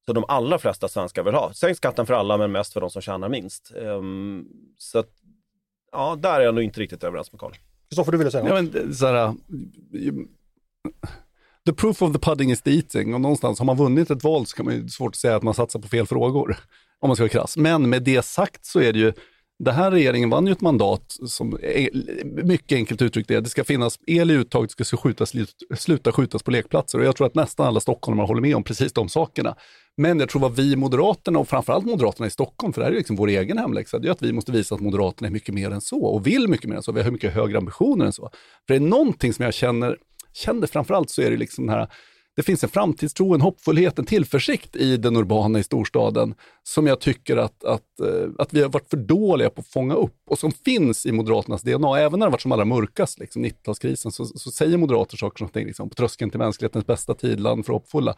som 0.06 0.16
de 0.16 0.26
allra 0.28 0.60
flesta 0.60 0.88
svenskar 0.88 1.24
vill 1.24 1.34
ha. 1.34 1.54
Sänk 1.54 1.78
skatten 1.78 2.06
för 2.06 2.14
alla 2.14 2.38
men 2.38 2.52
mest 2.52 2.74
för 2.74 2.82
de 2.82 2.90
som 2.90 3.02
tjänar 3.02 3.30
minst. 3.30 3.72
Um, 3.76 4.48
så 4.78 5.00
att, 5.00 5.10
ja, 5.92 6.16
där 6.16 6.40
är 6.40 6.44
jag 6.44 6.56
nog 6.56 6.64
inte 6.64 6.80
riktigt 6.80 7.04
överens 7.04 7.32
med 7.32 7.40
Karl. 7.40 7.54
Kristoffer, 7.90 8.12
du 8.12 8.18
ville 8.18 8.32
säga 8.32 8.44
något? 8.44 8.74
Ja, 8.76 8.82
men, 8.84 8.94
så 8.96 9.06
här, 9.06 9.34
the 11.66 11.74
proof 11.74 12.02
of 12.02 12.14
the 12.14 12.20
pudding 12.20 12.52
is 12.52 12.62
the 12.62 12.72
eating. 12.72 13.14
Och 13.14 13.22
någonstans 13.22 13.60
har 13.60 13.66
man 13.66 13.78
vunnit 13.78 14.12
ett 14.12 14.24
val 14.24 14.46
så 14.46 14.56
kan 14.56 14.66
man 14.66 14.76
ju 14.76 14.88
svårt 14.88 15.12
att 15.12 15.16
säga 15.16 15.36
att 15.36 15.44
man 15.44 15.54
satsar 15.54 15.80
på 15.80 15.88
fel 15.88 16.08
frågor. 16.08 16.58
Om 17.00 17.10
man 17.10 17.16
ska 17.16 17.24
vara 17.24 17.30
krass. 17.30 17.58
Men 17.58 17.90
med 17.90 18.04
det 18.04 18.26
sagt 18.26 18.66
så 18.66 18.80
är 18.80 18.94
det 18.94 19.00
ju 19.00 19.14
den 19.60 19.76
här 19.76 19.92
regeringen 19.92 20.30
vann 20.30 20.48
ju 20.48 20.52
ett 20.52 20.62
mandat 20.62 21.18
som 21.28 21.58
mycket 22.44 22.76
enkelt 22.76 23.02
uttryckt 23.02 23.32
är 23.32 23.42
det 23.42 23.50
ska 23.50 23.64
finnas 23.64 24.00
el 24.08 24.32
i 24.32 24.34
uttaget, 24.34 24.78
det 24.78 24.86
ska 24.86 24.98
skjutas, 24.98 25.34
sluta 25.78 26.12
skjutas 26.12 26.44
på 26.44 26.52
lekplatser. 26.52 27.00
Och 27.00 27.06
jag 27.06 27.16
tror 27.16 27.28
att 27.28 27.36
nästan 27.36 27.68
alla 27.68 27.80
stockholmare 27.80 28.26
håller 28.26 28.42
med 28.42 28.56
om 28.56 28.64
precis 28.64 28.94
de 28.94 29.10
sakerna. 29.10 29.56
Men 29.98 30.20
jag 30.20 30.30
tror 30.30 30.42
vad 30.42 30.56
vi 30.56 30.76
Moderaterna 30.76 31.40
och 31.40 31.48
framförallt 31.48 31.86
Moderaterna 31.86 32.28
i 32.28 32.30
Stockholm, 32.30 32.74
för 32.74 32.82
det 32.82 32.86
här 32.86 32.92
är 32.92 32.98
liksom 32.98 33.16
vår 33.16 33.28
egen 33.28 33.58
hemläxa, 33.58 34.00
det 34.00 34.08
är 34.08 34.12
att 34.12 34.22
vi 34.22 34.34
måste 34.34 34.52
visa 34.52 34.76
att 34.76 34.82
Moderaterna 34.82 35.28
är 35.28 35.32
mycket 35.32 35.56
mer 35.56 35.72
än 35.72 35.82
så 35.82 36.06
och 36.06 36.28
vill 36.28 36.48
mycket 36.48 36.70
mer 36.70 36.76
än 36.76 36.84
så. 36.84 36.92
Vi 36.92 37.04
har 37.04 37.12
mycket 37.12 37.34
högre 37.34 37.58
ambitioner 37.58 38.06
än 38.06 38.14
så. 38.14 38.30
För 38.68 38.74
det 38.74 38.76
är 38.76 38.80
någonting 38.80 39.34
som 39.34 39.46
jag 39.46 39.54
känner, 39.54 39.98
känner 40.36 40.68
framförallt 40.68 41.10
så 41.10 41.22
är 41.22 41.32
det 41.32 41.38
liksom 41.38 41.66
den 41.66 41.76
här 41.76 41.88
det 42.36 42.44
finns 42.44 42.64
en 42.64 42.70
framtidstro, 42.70 43.34
en 43.34 43.42
hoppfullhet, 43.42 44.00
en 44.00 44.06
tillförsikt 44.06 44.76
i 44.76 44.98
den 44.98 45.18
urbana 45.18 45.60
i 45.60 45.64
storstaden 45.64 46.36
som 46.64 46.88
jag 46.88 47.00
tycker 47.00 47.38
att, 47.38 47.64
att, 47.64 48.00
eh, 48.00 48.30
att 48.38 48.54
vi 48.54 48.62
har 48.62 48.70
varit 48.70 48.90
för 48.90 48.98
dåliga 48.98 49.50
på 49.50 49.62
att 49.62 49.68
fånga 49.68 49.96
upp 49.96 50.18
och 50.30 50.40
som 50.40 50.52
finns 50.52 51.06
i 51.06 51.12
Moderaternas 51.12 51.62
DNA. 51.62 52.00
Även 52.00 52.20
när 52.20 52.28
det 52.28 52.32
varit 52.32 52.42
som 52.42 52.52
allra 52.52 52.66
mörkast, 52.66 53.20
liksom 53.20 53.46
90-talskrisen, 53.46 54.10
så, 54.10 54.26
så, 54.26 54.52
säger 54.52 54.78
moderater 54.78 55.18
saker 55.18 55.38
som 55.38 55.50
liksom, 55.54 55.90
på 55.90 55.96
tröskeln 55.96 56.32
till 56.32 56.40
mänsklighetens 56.40 56.86
bästa 56.86 57.14
tid, 57.14 57.40
land 57.40 57.66
för 57.66 57.74
hoppfulla. 57.74 58.16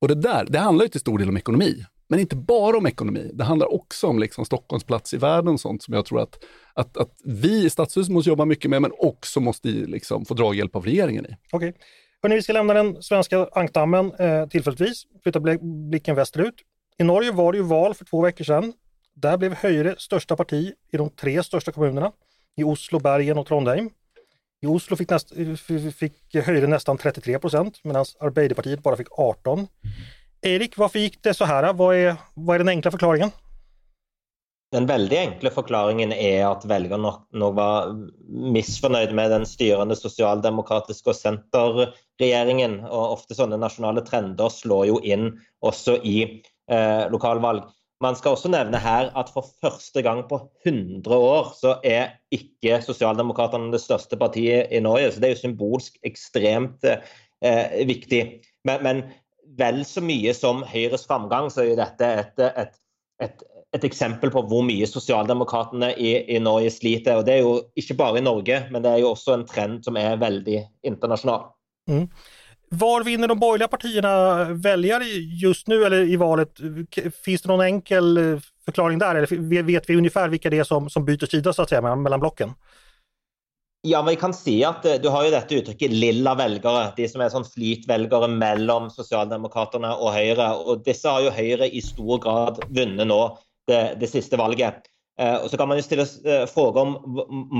Och 0.00 0.08
det 0.08 0.14
där, 0.14 0.46
det 0.48 0.58
handlar 0.58 0.84
ju 0.84 0.88
till 0.88 1.00
stor 1.00 1.18
del 1.18 1.28
om 1.28 1.36
ekonomi. 1.36 1.84
Men 2.08 2.20
inte 2.20 2.36
bara 2.36 2.76
om 2.76 2.86
ekonomi. 2.86 3.30
Det 3.34 3.44
handlar 3.44 3.74
också 3.74 4.06
om 4.06 4.18
liksom 4.18 4.44
Stockholms 4.44 4.84
plats 4.84 5.14
i 5.14 5.16
världen 5.16 5.54
och 5.54 5.60
sånt 5.60 5.82
som 5.82 5.94
jag 5.94 6.06
tror 6.06 6.20
att, 6.20 6.38
att, 6.74 6.96
att 6.96 7.12
vi 7.24 7.64
i 7.64 7.70
Stadshuset 7.70 8.12
måste 8.12 8.30
jobba 8.30 8.44
mycket 8.44 8.70
med, 8.70 8.82
men 8.82 8.92
också 8.98 9.40
måste 9.40 9.68
liksom 9.68 10.24
få 10.24 10.34
draghjälp 10.34 10.76
av 10.76 10.84
regeringen 10.84 11.26
i. 11.26 11.36
Okej. 11.52 11.68
Okay. 11.68 11.80
Hörrni, 12.22 12.34
vi 12.34 12.42
ska 12.42 12.52
lämna 12.52 12.74
den 12.74 13.02
svenska 13.02 13.48
ankdammen 13.52 14.12
eh, 14.18 14.48
tillfälligtvis, 14.48 15.06
flytta 15.22 15.40
blicken 15.90 16.16
västerut. 16.16 16.54
I 16.98 17.04
Norge 17.04 17.32
var 17.32 17.52
det 17.52 17.58
ju 17.58 17.64
val 17.64 17.94
för 17.94 18.04
två 18.04 18.22
veckor 18.22 18.44
sedan. 18.44 18.72
Där 19.14 19.36
blev 19.36 19.54
Höyre 19.54 19.94
största 19.98 20.36
parti 20.36 20.72
i 20.92 20.96
de 20.96 21.10
tre 21.10 21.42
största 21.42 21.72
kommunerna, 21.72 22.12
i 22.56 22.64
Oslo, 22.64 22.98
Bergen 22.98 23.38
och 23.38 23.46
Trondheim. 23.46 23.90
I 24.62 24.66
Oslo 24.66 24.96
fick, 24.96 25.10
näst, 25.10 25.32
eh, 25.36 25.90
fick 25.90 26.34
höjden 26.34 26.70
nästan 26.70 26.98
33 26.98 27.38
procent 27.38 27.80
medan 27.84 28.04
Arbeiderpartiet 28.20 28.82
bara 28.82 28.96
fick 28.96 29.18
18. 29.18 29.66
Erik, 30.42 30.76
varför 30.76 30.98
gick 30.98 31.22
det 31.22 31.34
så 31.34 31.44
här? 31.44 31.72
Vad 31.72 31.96
är, 31.96 32.16
vad 32.34 32.54
är 32.54 32.58
den 32.58 32.68
enkla 32.68 32.90
förklaringen? 32.90 33.30
Den 34.72 34.86
väldigt 34.86 35.18
enkla 35.18 35.50
förklaringen 35.50 36.12
är 36.12 36.46
att 36.46 36.64
väljarna 36.64 37.14
nog 37.32 37.54
var 37.54 38.08
missnöjda 38.52 39.12
med 39.12 39.30
den 39.30 39.46
styrande 39.46 39.96
socialdemokratiska 39.96 41.10
och 41.10 41.16
centerregeringen 41.16 42.80
och 42.80 43.12
ofta 43.12 43.34
sådana 43.34 43.56
nationella 43.56 44.00
trender 44.00 44.48
slår 44.48 44.86
ju 44.86 44.98
in 45.02 45.40
också 45.60 45.96
i 45.96 46.42
eh, 46.70 47.10
lokalval. 47.10 47.62
Man 48.00 48.16
skal 48.16 48.32
også 48.36 48.48
nevne 48.52 48.80
her 48.80 49.10
at 49.18 49.30
for 49.34 49.48
første 49.60 50.02
gang 50.02 50.22
på 50.28 50.40
100 50.64 51.16
år 51.16 51.50
så 51.58 51.74
er 51.84 52.16
ikke 52.32 52.80
Sosialdemokratene 52.84 53.72
det 53.74 53.82
største 53.82 54.16
partiet 54.20 54.72
i 54.72 54.80
Norge. 54.80 55.12
Så 55.12 55.20
det 55.20 55.28
er 55.28 55.34
jo 55.34 55.42
symbolsk 55.42 55.98
ekstremt 56.08 56.86
eh, 56.88 57.80
viktig. 57.88 58.22
Men, 58.64 58.86
men, 58.86 59.02
vel 59.58 59.82
så 59.84 60.00
mye 60.04 60.32
som 60.36 60.62
Høyres 60.64 61.08
framgang, 61.10 61.48
så 61.50 61.64
er 61.64 61.74
detta 61.74 62.10
dette 62.16 62.50
et, 62.54 62.76
et, 63.26 63.26
et 63.26 63.48
et 63.76 63.86
eksempel 63.86 64.32
på 64.34 64.42
hvor 64.50 64.64
mye 64.66 64.86
sosialdemokratene 64.88 65.92
i, 65.94 66.14
i, 66.34 66.38
Norge 66.42 66.72
sliter. 66.74 67.20
Og 67.20 67.26
Det 67.26 67.36
er 67.36 67.44
jo 67.44 67.54
ikke 67.78 67.96
bare 68.00 68.18
i 68.18 68.24
Norge, 68.24 68.64
men 68.70 68.82
det 68.82 68.92
er 68.92 69.02
jo 69.04 69.12
också 69.14 69.34
en 69.34 69.46
trend 69.46 69.84
som 69.84 69.96
är 69.96 70.16
väldigt 70.16 70.66
internationell. 70.82 71.42
Mm. 71.88 72.08
Var 72.74 73.04
vinner 73.04 73.28
de 73.28 73.38
borgerliga 73.38 73.68
partierna 73.68 74.44
väljare 74.44 75.04
just 75.42 75.66
nu 75.66 75.84
eller 75.84 76.00
i 76.02 76.16
valet? 76.16 76.52
Finns 77.24 77.42
det 77.42 77.48
någon 77.48 77.60
enkel 77.60 78.16
eh, 78.16 78.40
förklaring 78.64 78.98
där? 78.98 79.14
Eller 79.14 79.62
vet 79.62 79.90
vi 79.90 79.96
ungefär 79.96 80.28
vilka 80.28 80.50
det 80.50 80.58
är 80.58 80.64
som, 80.64 80.90
som 80.90 81.04
byter 81.04 81.26
sida 81.26 81.52
så 81.52 81.62
att 81.62 81.68
säga 81.68 81.96
mellan 81.96 82.20
blocken? 82.20 82.54
Ja, 83.82 84.02
vi 84.02 84.16
kan 84.16 84.34
si 84.34 84.64
att 84.64 84.84
eh, 84.84 84.94
Du 84.94 85.08
har 85.08 85.24
ju 85.24 85.30
dette 85.30 85.54
uttrykket 85.54 85.90
'lilla 85.90 86.34
velgere', 86.34 86.92
de 86.96 87.08
som 87.08 87.20
är 87.20 87.28
sånn 87.28 87.44
flytvelgere 87.44 88.28
mellom 88.28 88.90
Sosialdemokraterne 88.90 89.94
och 89.94 90.12
Høyre. 90.12 90.54
Och 90.54 90.84
Disse 90.84 91.08
har 91.08 91.20
ju 91.20 91.30
Høyre 91.30 91.68
i 91.68 91.80
stor 91.82 92.18
grad 92.18 92.60
vunnet 92.68 93.06
nå 93.06 93.38
det, 93.66 93.96
det 94.00 94.06
siste 94.06 94.36
valget. 94.36 94.82
Eh, 95.20 95.34
och 95.34 95.50
Så 95.50 95.56
kan 95.56 95.68
man 95.68 95.76
jo 95.76 95.82
stille 95.82 96.06
eh, 96.24 96.46
fråga 96.46 96.80
om, 96.80 96.92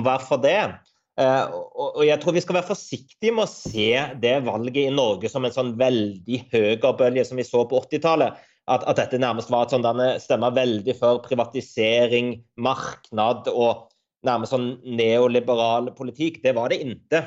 varför 0.05 0.39
det. 0.39 0.75
Eh, 1.21 1.57
og 1.77 2.01
jeg 2.07 2.21
tror 2.23 2.37
vi 2.37 2.43
skal 2.45 2.57
være 2.57 2.71
forsiktige 2.71 3.35
med 3.37 3.45
å 3.45 3.51
se 3.53 3.91
det 4.23 4.39
valget 4.47 4.87
i 4.87 4.95
Norge 4.95 5.29
som 5.29 5.45
en 5.45 5.55
sånn 5.55 5.75
veldig 5.81 6.45
høyrebølge 6.53 7.27
som 7.29 7.41
vi 7.41 7.45
så 7.45 7.67
på 7.69 7.83
80-tallet. 7.85 8.39
At, 8.71 8.85
at, 8.87 9.01
dette 9.01 9.19
nærmest 9.19 9.51
var 9.51 9.67
et 9.67 9.75
sånn 9.75 10.03
stemmer 10.23 10.55
veldig 10.55 10.95
for 10.99 11.21
privatisering, 11.25 12.37
marknad 12.61 13.49
og 13.51 13.89
nærmest 14.27 14.55
sånn 14.55 14.71
neoliberal 14.87 15.91
politikk. 15.97 16.39
Det 16.45 16.55
var 16.57 16.71
det 16.71 16.81
ikke. 16.85 17.25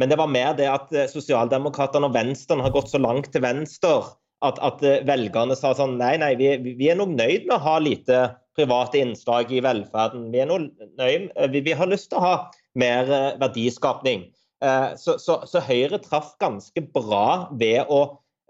Men 0.00 0.10
det 0.10 0.18
var 0.18 0.30
mer 0.32 0.56
det 0.58 0.68
at 0.72 0.92
eh, 0.96 1.08
Sosialdemokratene 1.10 2.08
og 2.08 2.16
Venstre 2.16 2.60
har 2.64 2.74
gått 2.74 2.90
så 2.92 3.00
langt 3.00 3.30
til 3.32 3.44
venstre 3.44 3.98
at, 4.42 4.58
at 4.64 4.84
eh, 4.86 5.02
velgerne 5.08 5.56
sa 5.58 5.74
sånn 5.76 5.98
Nei, 6.00 6.14
nei, 6.20 6.32
vi, 6.40 6.54
vi, 6.72 6.88
er 6.90 6.98
nok 6.98 7.12
nøyd 7.14 7.46
med 7.48 7.56
å 7.58 7.62
ha 7.66 7.76
lite 7.82 8.22
private 8.56 9.00
innslag 9.00 9.52
i 9.52 9.60
velferden. 9.64 10.30
Vi, 10.32 10.40
er 10.42 10.48
nok 10.50 10.88
nøyd, 11.00 11.28
eh, 11.36 11.52
vi, 11.52 11.64
vi 11.68 11.76
har 11.76 11.90
lyst 11.92 12.10
til 12.12 12.20
å 12.20 12.26
ha 12.26 12.34
mer 12.78 13.10
eh, 13.12 13.28
verdiskapning. 13.40 14.26
Eh, 14.64 14.90
så, 15.00 15.18
så, 15.22 15.42
så 15.48 15.62
Høyre 15.64 16.00
traff 16.02 16.34
ganske 16.42 16.84
bra 16.94 17.48
ved 17.58 17.90
å, 17.92 18.00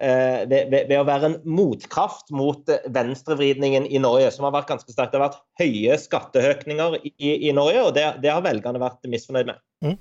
eh, 0.02 0.44
ved, 0.50 0.74
ved 0.90 0.96
å 0.98 1.06
være 1.08 1.30
en 1.30 1.38
motkraft 1.58 2.32
mot 2.34 2.70
venstrevridningen 2.94 3.88
i 3.88 4.02
Norge, 4.02 4.30
som 4.34 4.46
har 4.48 4.54
vært 4.58 4.70
ganske 4.74 4.94
sterk. 4.94 5.12
Det 5.12 5.20
har 5.20 5.28
vært 5.30 5.42
høye 5.62 5.98
skatteøkninger 6.04 7.00
i, 7.02 7.34
i 7.48 7.56
Norge, 7.56 7.88
og 7.88 7.96
det, 7.98 8.06
det, 8.24 8.32
har 8.32 8.44
velgerne 8.46 8.82
vært 8.82 9.10
misfornøyd 9.10 9.52
med. 9.54 9.66
Mm. 9.84 9.98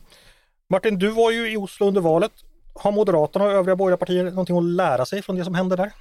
Martin, 0.72 1.00
du 1.00 1.10
var 1.16 1.34
ju 1.36 1.50
i 1.50 1.60
Oslo 1.60 1.92
under 1.92 2.04
valet 2.06 2.48
har 2.74 2.92
Moderaterna 2.92 3.46
och 3.46 3.52
övriga 3.52 3.76
borgerliga 3.76 3.98
partier 3.98 4.24
någonting 4.24 4.58
att 4.58 4.64
lära 4.64 5.06
sig 5.06 5.22
från 5.22 5.36
det 5.36 5.46
som 5.46 5.56
hände 5.56 5.76
där? 5.76 5.92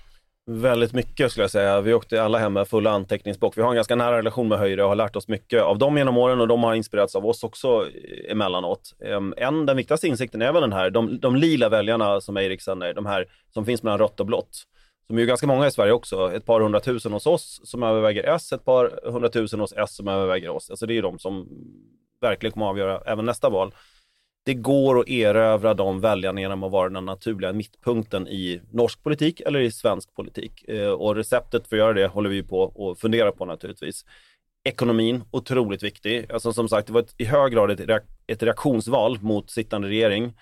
Väldigt 0.47 0.93
mycket 0.93 1.31
skulle 1.31 1.45
jag 1.45 1.51
säga. 1.51 1.81
Vi 1.81 1.95
åkte 1.95 2.23
alla 2.23 2.39
hem 2.39 2.53
med 2.53 2.69
fulla 2.69 2.91
anteckningsblock. 2.91 3.59
Vi 3.59 3.63
har 3.63 3.69
en 3.69 3.75
ganska 3.75 3.97
nära 3.97 4.19
relation 4.19 4.49
med 4.49 4.59
Höjre 4.59 4.83
och 4.83 4.89
har 4.89 4.97
lärt 4.97 5.17
oss 5.17 5.29
mycket 5.29 5.63
av 5.63 5.79
dem 5.79 5.99
genom 5.99 6.17
åren 6.17 6.41
och 6.41 6.49
de 6.49 6.63
har 6.63 6.75
inspirerats 6.75 7.17
av 7.17 7.27
oss 7.27 7.45
också 7.45 7.87
eh, 7.87 8.33
emellanåt. 8.33 8.95
Ehm, 9.05 9.35
en, 9.37 9.67
den 9.67 9.77
viktigaste 9.77 10.07
insikten 10.09 10.43
är 10.43 10.53
väl 10.53 10.63
den 10.63 10.73
här, 10.73 10.91
de, 10.91 11.21
de 11.21 11.37
lila 11.37 11.69
väljarna 11.69 12.21
som 12.21 12.37
Erik 12.37 12.63
sänder, 12.63 12.95
de 12.95 13.07
här 13.07 13.27
som 13.55 13.65
finns 13.65 13.83
mellan 13.83 13.99
rött 13.99 14.21
och 14.21 14.27
blått. 14.27 14.63
De 15.09 15.17
är 15.17 15.21
ju 15.21 15.27
ganska 15.27 15.47
många 15.47 15.67
i 15.67 15.71
Sverige 15.71 15.93
också. 15.93 16.33
Ett 16.33 16.47
par 16.47 16.61
hundratusen 16.61 17.13
hos 17.13 17.27
oss 17.27 17.61
som 17.65 17.83
överväger 17.83 18.35
S, 18.35 18.53
ett 18.53 18.65
par 18.65 19.11
hundratusen 19.11 19.61
hos 19.61 19.73
S 19.73 19.97
som 19.97 20.09
överväger 20.09 20.49
oss. 20.49 20.71
Alltså 20.71 20.87
det 20.87 20.93
är 20.93 20.95
ju 20.97 21.03
de 21.03 21.19
som 21.19 21.49
verkligen 22.21 22.53
kommer 22.53 22.67
att 22.67 22.71
avgöra 22.71 23.01
även 23.07 23.25
nästa 23.25 23.49
val 23.49 23.75
det 24.45 24.55
går 24.55 25.01
att 25.01 25.09
erövra 25.09 25.75
de 25.75 26.01
väljarna 26.01 26.41
genom 26.41 26.63
att 26.63 26.73
vara 26.73 26.89
den 26.89 27.05
naturliga 27.05 27.53
mittpunkten 27.53 28.29
i 28.29 28.61
norsk 28.71 29.03
politik 29.03 29.41
eller 29.41 29.61
i 29.61 29.73
svensk 29.73 30.15
politik. 30.15 30.69
Eh, 30.69 30.91
och 30.91 31.17
receptet 31.17 31.67
för 31.67 31.77
att 31.77 31.81
göra 31.81 31.93
det 31.93 32.07
håller 32.07 32.31
vi 32.31 32.43
på 32.43 32.91
att 32.91 33.01
fundera 33.01 33.33
på 33.33 33.45
naturligtvis. 33.45 34.05
Ekonomin, 34.65 35.25
otroligt 35.31 35.83
viktig. 35.83 36.33
Alltså 36.33 36.53
som 36.53 36.69
sagt, 36.69 36.87
det 36.87 36.93
var 36.93 37.01
ett, 37.01 37.15
i 37.19 37.25
hög 37.25 37.53
grad 37.53 37.71
ett, 37.71 37.81
reak 37.81 38.03
ett 38.27 38.43
reaktionsval 38.43 39.19
mot 39.21 39.51
sittande 39.51 39.89
regering 39.89 40.35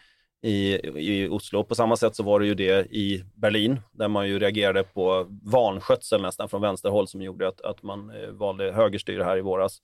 i, 0.43 0.75
i 0.97 1.29
Oslo. 1.29 1.65
På 1.65 1.75
samma 1.75 1.97
sätt 1.97 2.17
så 2.17 2.23
var 2.23 2.41
det 2.41 2.47
ju 2.47 2.55
det 2.55 2.87
i 2.91 3.25
Berlin, 3.35 3.81
där 3.93 4.09
man 4.09 4.29
ju 4.29 4.39
reagerade 4.39 4.83
på 4.83 5.27
vanskötsel 5.43 6.23
nästan 6.23 6.49
från 6.49 6.61
vänsterhåll 6.61 7.09
som 7.09 7.23
gjorde 7.23 7.49
att, 7.49 7.61
att 7.61 7.83
man 7.83 8.11
eh, 8.11 8.31
valde 8.31 8.73
högerstyre 8.73 9.25
här 9.25 9.39
i 9.39 9.41
våras. 9.41 9.83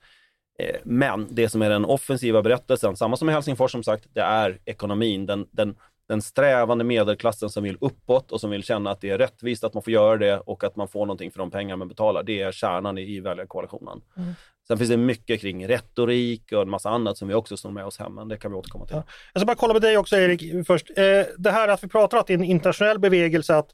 Eh, 0.58 0.76
men 0.84 1.26
det 1.30 1.48
som 1.48 1.62
är 1.62 1.70
den 1.70 1.84
offensiva 1.84 2.42
berättelsen, 2.42 2.96
samma 2.96 3.16
som 3.16 3.28
i 3.28 3.32
Helsingfors 3.32 3.72
som 3.72 3.82
sagt, 3.82 4.06
det 4.12 4.20
är 4.20 4.58
ekonomin. 4.64 5.26
Den, 5.26 5.46
den, 5.50 5.76
den 6.08 6.22
strävande 6.22 6.84
medelklassen 6.84 7.50
som 7.50 7.64
vill 7.64 7.76
uppåt 7.80 8.32
och 8.32 8.40
som 8.40 8.50
vill 8.50 8.64
känna 8.64 8.90
att 8.90 9.00
det 9.00 9.10
är 9.10 9.18
rättvist 9.18 9.64
att 9.64 9.74
man 9.74 9.82
får 9.82 9.92
göra 9.92 10.16
det 10.16 10.38
och 10.38 10.64
att 10.64 10.76
man 10.76 10.88
får 10.88 11.06
någonting 11.06 11.30
för 11.30 11.38
de 11.38 11.50
pengar 11.50 11.76
man 11.76 11.88
betalar. 11.88 12.22
Det 12.22 12.42
är 12.42 12.52
kärnan 12.52 12.98
i, 12.98 13.20
väljarkoalitionen. 13.20 14.00
Mm. 14.16 14.34
Sen 14.68 14.78
finns 14.78 14.90
det 14.90 14.96
mycket 14.96 15.40
kring 15.40 15.68
retorik 15.68 16.52
och 16.52 16.62
en 16.62 16.70
massa 16.70 16.90
annat 16.90 17.18
som 17.18 17.28
vi 17.28 17.34
också 17.34 17.56
snor 17.56 17.70
med 17.70 17.84
oss 17.84 17.98
hem, 17.98 18.14
men 18.14 18.28
det 18.28 18.36
kan 18.36 18.50
vi 18.50 18.56
återkomma 18.56 18.86
till. 18.86 18.96
Ja. 18.96 19.04
Jag 19.32 19.40
ska 19.40 19.46
bara 19.46 19.56
kolla 19.56 19.72
med 19.72 19.82
dig 19.82 19.98
också 19.98 20.16
Erik 20.16 20.66
först. 20.66 20.90
Eh, 20.90 21.22
det 21.38 21.50
här 21.50 21.68
att 21.68 21.84
vi 21.84 21.88
pratar 21.88 22.18
att 22.18 22.26
det 22.26 22.32
är 22.32 22.38
en 22.38 22.44
internationell 22.44 22.98
bevegelse, 22.98 23.56
att 23.56 23.70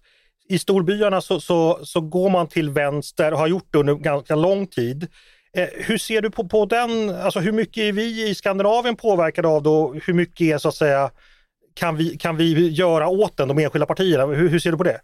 i 0.48 0.58
storbyarna 0.58 1.20
så, 1.20 1.40
så, 1.40 1.78
så 1.82 2.00
går 2.00 2.30
man 2.30 2.48
till 2.48 2.70
vänster 2.70 3.32
och 3.32 3.38
har 3.38 3.46
gjort 3.46 3.68
det 3.70 3.78
under 3.78 3.94
ganska 3.94 4.34
lång 4.34 4.66
tid. 4.66 5.08
Eh, 5.56 5.68
hur 5.72 5.98
ser 5.98 6.22
du 6.22 6.30
på, 6.30 6.48
på 6.48 6.66
den, 6.66 7.10
alltså 7.10 7.40
hur 7.40 7.52
mycket 7.52 7.82
är 7.82 7.92
vi 7.92 8.28
i 8.28 8.34
Skandinavien 8.34 8.96
påverkade 8.96 9.48
av 9.48 9.62
då, 9.62 9.92
hur 9.92 10.14
mycket 10.14 10.40
är 10.40 10.58
så 10.58 10.68
att 10.68 10.74
säga 10.74 11.10
kan 11.74 11.96
vi, 11.96 12.16
kan 12.18 12.36
vi 12.36 12.68
göra 12.68 13.08
åt 13.08 13.36
den, 13.36 13.48
de 13.48 13.58
enskilda 13.58 13.86
partierna? 13.86 14.26
Hur, 14.26 14.48
hur 14.48 14.58
ser 14.58 14.70
du 14.70 14.76
på 14.76 14.84
det? 14.84 15.00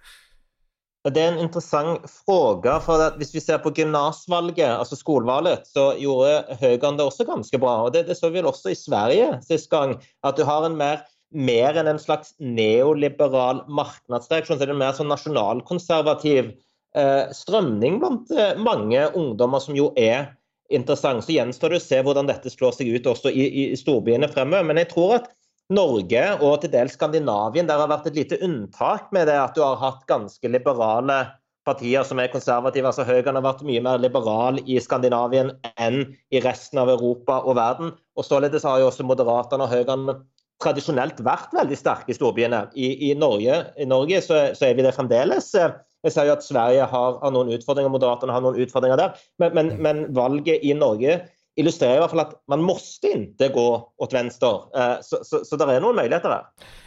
Det 1.11 1.21
är 1.21 1.33
en 1.33 1.39
intressant 1.39 2.01
fråga. 2.27 2.81
för 2.81 3.07
att 3.07 3.15
Om 3.15 3.23
vi 3.33 3.41
ser 3.41 3.59
på 3.59 3.73
gymnasievalget, 3.77 4.71
alltså 4.71 4.97
skolvalet, 4.97 5.67
så 5.67 5.95
gjorde 5.99 6.57
högern 6.61 6.97
det 6.97 7.03
också 7.03 7.25
ganska 7.25 7.59
bra. 7.59 7.83
och 7.83 7.93
Det, 7.93 8.03
det 8.03 8.15
såg 8.15 8.33
vi 8.33 8.43
också 8.43 8.71
i 8.71 8.77
Sverige 8.77 9.43
sist 9.43 9.71
gång. 9.71 10.01
Att 10.21 10.37
du 10.37 10.45
har 10.45 10.67
en 10.67 10.77
mer, 10.77 11.01
mer 11.31 11.75
än 11.75 11.87
en 11.87 11.99
slags 11.99 12.35
neoliberal 12.39 13.69
marknadsreaktion, 13.69 14.57
så 14.57 14.63
är 14.63 14.67
det 14.67 14.73
en 14.73 14.79
mer 14.79 14.93
sånn 14.93 15.09
nationalkonservativ 15.09 16.53
Eh, 16.97 17.33
strømning 17.37 17.99
blant 18.01 18.31
många 18.31 18.45
eh, 18.55 18.61
mange 18.65 19.07
ungdommer, 19.21 19.61
som 19.61 19.77
jo 19.77 19.91
er 20.01 20.31
interessant. 20.73 21.25
Så 21.25 21.35
gjenstår 21.35 21.75
det 21.75 21.81
å 21.83 21.85
se 21.85 21.99
hvordan 22.03 22.31
dette 22.31 22.53
slår 22.53 22.79
seg 22.79 22.93
ut 22.95 23.09
også 23.11 23.33
i, 23.33 23.49
i 23.63 23.65
storbyene 23.77 24.31
fremover. 24.33 24.65
Men 24.65 24.81
jeg 24.81 24.91
tror 24.95 25.19
at 25.19 25.27
Norge 25.77 26.23
og 26.47 26.61
til 26.63 26.73
dels 26.73 26.95
Skandinavien 26.97 27.69
der 27.69 27.83
har 27.83 27.91
vært 27.91 28.09
et 28.09 28.21
lite 28.21 28.39
unntak 28.47 29.11
med 29.13 29.27
det 29.29 29.35
at 29.37 29.57
du 29.57 29.65
har 29.65 29.81
hatt 29.81 30.07
ganske 30.09 30.49
liberale 30.49 31.19
partier 31.67 32.07
som 32.07 32.21
er 32.23 32.31
konservative. 32.31 32.87
altså 32.87 33.05
Høyre 33.05 33.35
har 33.35 33.45
vært 33.45 33.65
mye 33.67 33.83
mer 33.83 33.99
liberal 34.01 34.61
i 34.65 34.79
Skandinavien 34.81 35.51
enn 35.75 35.99
i 36.31 36.41
resten 36.41 36.81
av 36.81 36.93
Europa 36.95 37.41
og 37.43 37.59
verden. 37.59 37.93
Og 38.17 38.25
således 38.25 38.65
har 38.65 38.81
jo 38.81 38.89
også 38.89 39.05
Moderaterne 39.05 39.67
og 39.67 39.75
Høyre 39.75 39.99
tradisjonelt 40.63 41.21
vært 41.25 41.55
veldig 41.57 41.79
sterke 41.79 42.13
i 42.13 42.17
storbyene. 42.17 42.67
I, 42.75 43.11
i 43.11 43.15
Norge, 43.19 43.63
i 43.77 43.87
Norge 43.89 44.23
så, 44.25 44.41
så, 44.57 44.69
er 44.69 44.79
vi 44.79 44.87
det 44.87 44.95
fremdeles. 44.97 45.53
Eh, 45.55 45.75
Jeg 46.07 46.15
ser 46.15 46.29
jo 46.29 46.37
at 46.37 46.45
Sverige 46.45 46.85
har, 46.87 47.17
har 47.19 47.33
noen 47.35 47.49
utfordringer, 47.57 47.91
Moderaterna 47.91 48.37
har 48.37 48.45
noen 48.45 48.61
utfordringer 48.63 49.01
der. 49.01 49.17
Men, 49.43 49.57
men, 49.57 49.73
men 49.83 50.05
valget 50.15 50.63
i 50.63 50.75
Norge 50.77 51.17
illustrerar 51.57 51.95
i 51.95 51.99
alla 51.99 52.09
fall 52.09 52.21
att 52.21 52.35
man 52.49 52.63
måste 52.63 53.11
inte 53.11 53.49
gå 53.49 53.93
åt 53.97 54.13
vänster. 54.13 54.61
Eh, 54.77 54.97
så, 55.03 55.25
så, 55.25 55.45
så 55.45 55.57
där 55.57 55.73
är 55.73 55.81
några 55.81 55.95
möjligheter 55.95 56.29
där. 56.29 56.43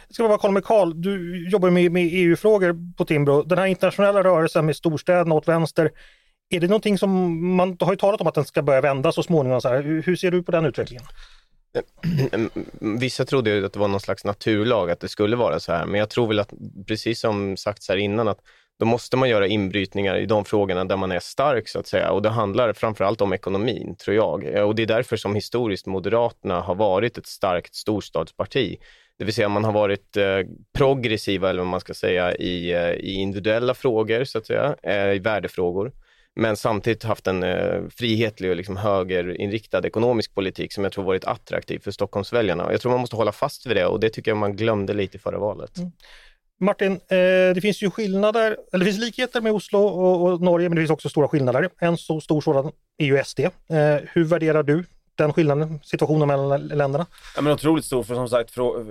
Jag 0.08 0.14
ska 0.14 0.28
bara 0.28 0.38
kolla 0.38 0.52
med 0.52 0.64
Karl, 0.64 0.92
du 0.94 1.48
jobbar 1.50 1.70
med, 1.70 1.92
med 1.92 2.08
EU-frågor 2.12 2.96
på 2.96 3.04
Timbro. 3.04 3.42
Den 3.42 3.58
här 3.58 3.66
internationella 3.66 4.22
rörelsen 4.22 4.66
med 4.66 4.76
storstäderna 4.76 5.34
åt 5.34 5.48
vänster, 5.48 5.90
är 6.50 6.60
det 6.60 6.66
någonting 6.66 6.98
som 6.98 7.10
man 7.56 7.76
har 7.80 7.92
ju 7.92 7.96
talat 7.96 8.20
om 8.20 8.26
att 8.26 8.34
den 8.34 8.44
ska 8.44 8.62
börja 8.62 8.80
vända 8.80 9.12
så 9.12 9.22
småningom? 9.22 9.60
Så 9.60 9.68
här. 9.68 9.82
Hur 9.82 10.16
ser 10.16 10.30
du 10.30 10.42
på 10.42 10.52
den 10.52 10.64
utvecklingen? 10.64 11.04
Ehm, 12.32 12.50
vissa 12.98 13.24
trodde 13.24 13.50
ju 13.50 13.66
att 13.66 13.72
det 13.72 13.78
var 13.78 13.88
någon 13.88 14.00
slags 14.00 14.24
naturlag 14.24 14.90
att 14.90 15.00
det 15.00 15.08
skulle 15.08 15.36
vara 15.36 15.60
så 15.60 15.72
här, 15.72 15.86
men 15.86 16.00
jag 16.00 16.10
tror 16.10 16.28
väl 16.28 16.38
att 16.38 16.52
precis 16.86 17.20
som 17.20 17.56
sagts 17.56 17.88
här 17.88 17.96
innan 17.96 18.28
att 18.28 18.40
då 18.78 18.86
måste 18.86 19.16
man 19.16 19.28
göra 19.28 19.46
inbrytningar 19.46 20.16
i 20.16 20.26
de 20.26 20.44
frågorna 20.44 20.84
där 20.84 20.96
man 20.96 21.12
är 21.12 21.20
stark 21.20 21.68
så 21.68 21.78
att 21.78 21.86
säga. 21.86 22.10
Och 22.10 22.22
det 22.22 22.28
handlar 22.28 22.72
framförallt 22.72 23.20
om 23.20 23.32
ekonomin, 23.32 23.96
tror 23.96 24.16
jag. 24.16 24.66
Och 24.66 24.74
det 24.74 24.82
är 24.82 24.86
därför 24.86 25.16
som 25.16 25.34
historiskt 25.34 25.86
Moderaterna 25.86 26.60
har 26.60 26.74
varit 26.74 27.18
ett 27.18 27.26
starkt 27.26 27.74
storstadsparti. 27.74 28.76
Det 29.18 29.24
vill 29.24 29.34
säga 29.34 29.48
man 29.48 29.64
har 29.64 29.72
varit 29.72 30.16
eh, 30.16 30.38
progressiva, 30.72 31.50
eller 31.50 31.62
vad 31.62 31.70
man 31.70 31.80
ska 31.80 31.94
säga, 31.94 32.34
i, 32.34 32.72
eh, 32.72 32.90
i 32.90 33.12
individuella 33.12 33.74
frågor, 33.74 34.24
så 34.24 34.38
att 34.38 34.46
säga, 34.46 34.76
eh, 34.82 35.12
i 35.12 35.18
värdefrågor. 35.18 35.92
Men 36.36 36.56
samtidigt 36.56 37.02
haft 37.02 37.26
en 37.26 37.42
eh, 37.42 37.82
frihetlig 37.90 38.50
och 38.50 38.56
liksom 38.56 38.76
högerinriktad 38.76 39.86
ekonomisk 39.86 40.34
politik 40.34 40.72
som 40.72 40.84
jag 40.84 40.92
tror 40.92 41.04
varit 41.04 41.24
attraktiv 41.24 41.78
för 41.78 41.90
Stockholmsväljarna. 41.90 42.72
Jag 42.72 42.80
tror 42.80 42.92
man 42.92 43.00
måste 43.00 43.16
hålla 43.16 43.32
fast 43.32 43.66
vid 43.66 43.76
det 43.76 43.86
och 43.86 44.00
det 44.00 44.10
tycker 44.10 44.30
jag 44.30 44.38
man 44.38 44.56
glömde 44.56 44.94
lite 44.94 45.16
i 45.16 45.20
förra 45.20 45.38
valet. 45.38 45.78
Mm. 45.78 45.92
Martin, 46.60 46.92
eh, 46.92 47.54
det 47.54 47.60
finns 47.62 47.82
ju 47.82 47.90
skillnader, 47.90 48.56
eller 48.72 48.84
det 48.84 48.92
finns 48.92 49.04
likheter 49.04 49.40
med 49.40 49.52
Oslo 49.52 49.78
och, 49.78 50.26
och, 50.26 50.40
Norge, 50.40 50.68
men 50.68 50.76
det 50.76 50.82
finns 50.82 50.90
också 50.90 51.08
stora 51.08 51.28
skillnader. 51.28 51.70
En 51.78 51.96
så 51.96 52.20
stor 52.20 52.40
sådan 52.40 52.72
är 52.98 53.06
ju 53.06 53.24
SD. 53.24 53.40
Eh, 53.40 53.50
hur 54.12 54.24
värderar 54.24 54.62
du 54.62 54.84
den 55.14 55.32
skillnaden, 55.32 55.80
situationen 55.82 56.28
mellan 56.28 56.66
länderna? 56.66 57.06
Ja, 57.36 57.42
men 57.42 57.52
otroligt 57.52 57.84
stor, 57.84 58.02
för 58.02 58.14
som 58.14 58.28
sagt, 58.28 58.50
för, 58.50 58.84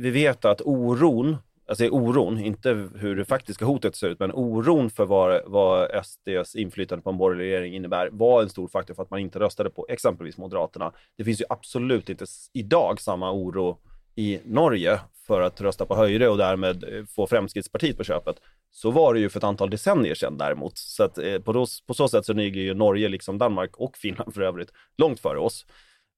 vi 0.00 0.10
vet 0.10 0.44
att 0.44 0.60
oron, 0.64 1.36
alltså 1.68 1.88
oron, 1.88 2.38
inte 2.38 2.88
hur 2.94 3.16
det 3.16 3.24
faktiska 3.24 3.64
hotet 3.64 3.96
ser 3.96 4.08
ut, 4.08 4.20
men 4.20 4.32
oron 4.32 4.90
för 4.90 5.04
vad, 5.04 5.42
vad 5.46 6.04
SDs 6.04 6.56
inflytande 6.56 7.02
på 7.02 7.10
en 7.10 7.18
borgerlig 7.18 7.44
regering 7.44 7.74
innebär 7.74 8.08
var 8.12 8.42
en 8.42 8.48
stor 8.48 8.68
faktor 8.68 8.94
för 8.94 9.02
att 9.02 9.10
man 9.10 9.20
inte 9.20 9.38
röstade 9.38 9.70
på 9.70 9.86
exempelvis 9.88 10.38
Moderaterna. 10.38 10.92
Det 11.16 11.24
finns 11.24 11.40
ju 11.40 11.44
absolut 11.48 12.08
inte 12.08 12.24
idag 12.52 13.00
samma 13.00 13.32
oro 13.32 13.78
i 14.14 14.40
Norge 14.44 15.00
för 15.26 15.40
att 15.40 15.60
rösta 15.60 15.86
på 15.86 15.96
Höyre 15.96 16.28
och 16.28 16.36
därmed 16.36 16.84
eh, 16.84 17.04
få 17.04 17.26
Fremskrittspartiet 17.26 17.96
på 17.96 18.04
köpet. 18.04 18.36
Så 18.70 18.90
var 18.90 19.14
det 19.14 19.20
ju 19.20 19.28
för 19.28 19.40
ett 19.40 19.44
antal 19.44 19.70
decennier 19.70 20.14
sedan 20.14 20.38
däremot. 20.38 20.78
Så 20.78 21.02
att, 21.04 21.18
eh, 21.18 21.38
på, 21.38 21.52
då, 21.52 21.66
på 21.86 21.94
så 21.94 22.08
sätt 22.08 22.26
så 22.26 22.32
ligger 22.32 22.60
ju 22.60 22.74
Norge, 22.74 23.08
liksom 23.08 23.38
Danmark 23.38 23.76
och 23.76 23.96
Finland 23.96 24.34
för 24.34 24.40
övrigt, 24.40 24.72
långt 24.98 25.20
före 25.20 25.38
oss. 25.38 25.66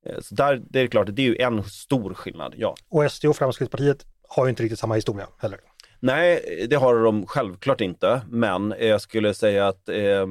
Eh, 0.07 0.21
så 0.21 0.35
där, 0.35 0.63
det 0.71 0.81
är 0.81 0.87
klart, 0.87 1.09
det 1.11 1.23
är 1.23 1.27
ju 1.27 1.37
en 1.37 1.65
stor 1.65 2.15
skillnad, 2.15 2.55
ja. 2.57 2.75
Och 2.89 3.13
SD 3.13 3.25
och 3.25 3.37
Fremskrittspartiet 3.37 4.07
har 4.29 4.45
ju 4.47 4.51
inte 4.51 4.63
riktigt 4.63 4.79
samma 4.79 4.95
historia 4.95 5.27
heller. 5.39 5.59
Nej, 6.01 6.67
det 6.71 6.77
har 6.77 6.95
de 7.05 7.27
självklart 7.27 7.81
inte, 7.81 8.21
men 8.29 8.75
jag 8.81 9.01
skulle 9.01 9.35
säga 9.35 9.69
att 9.69 9.89
eh, 9.89 10.27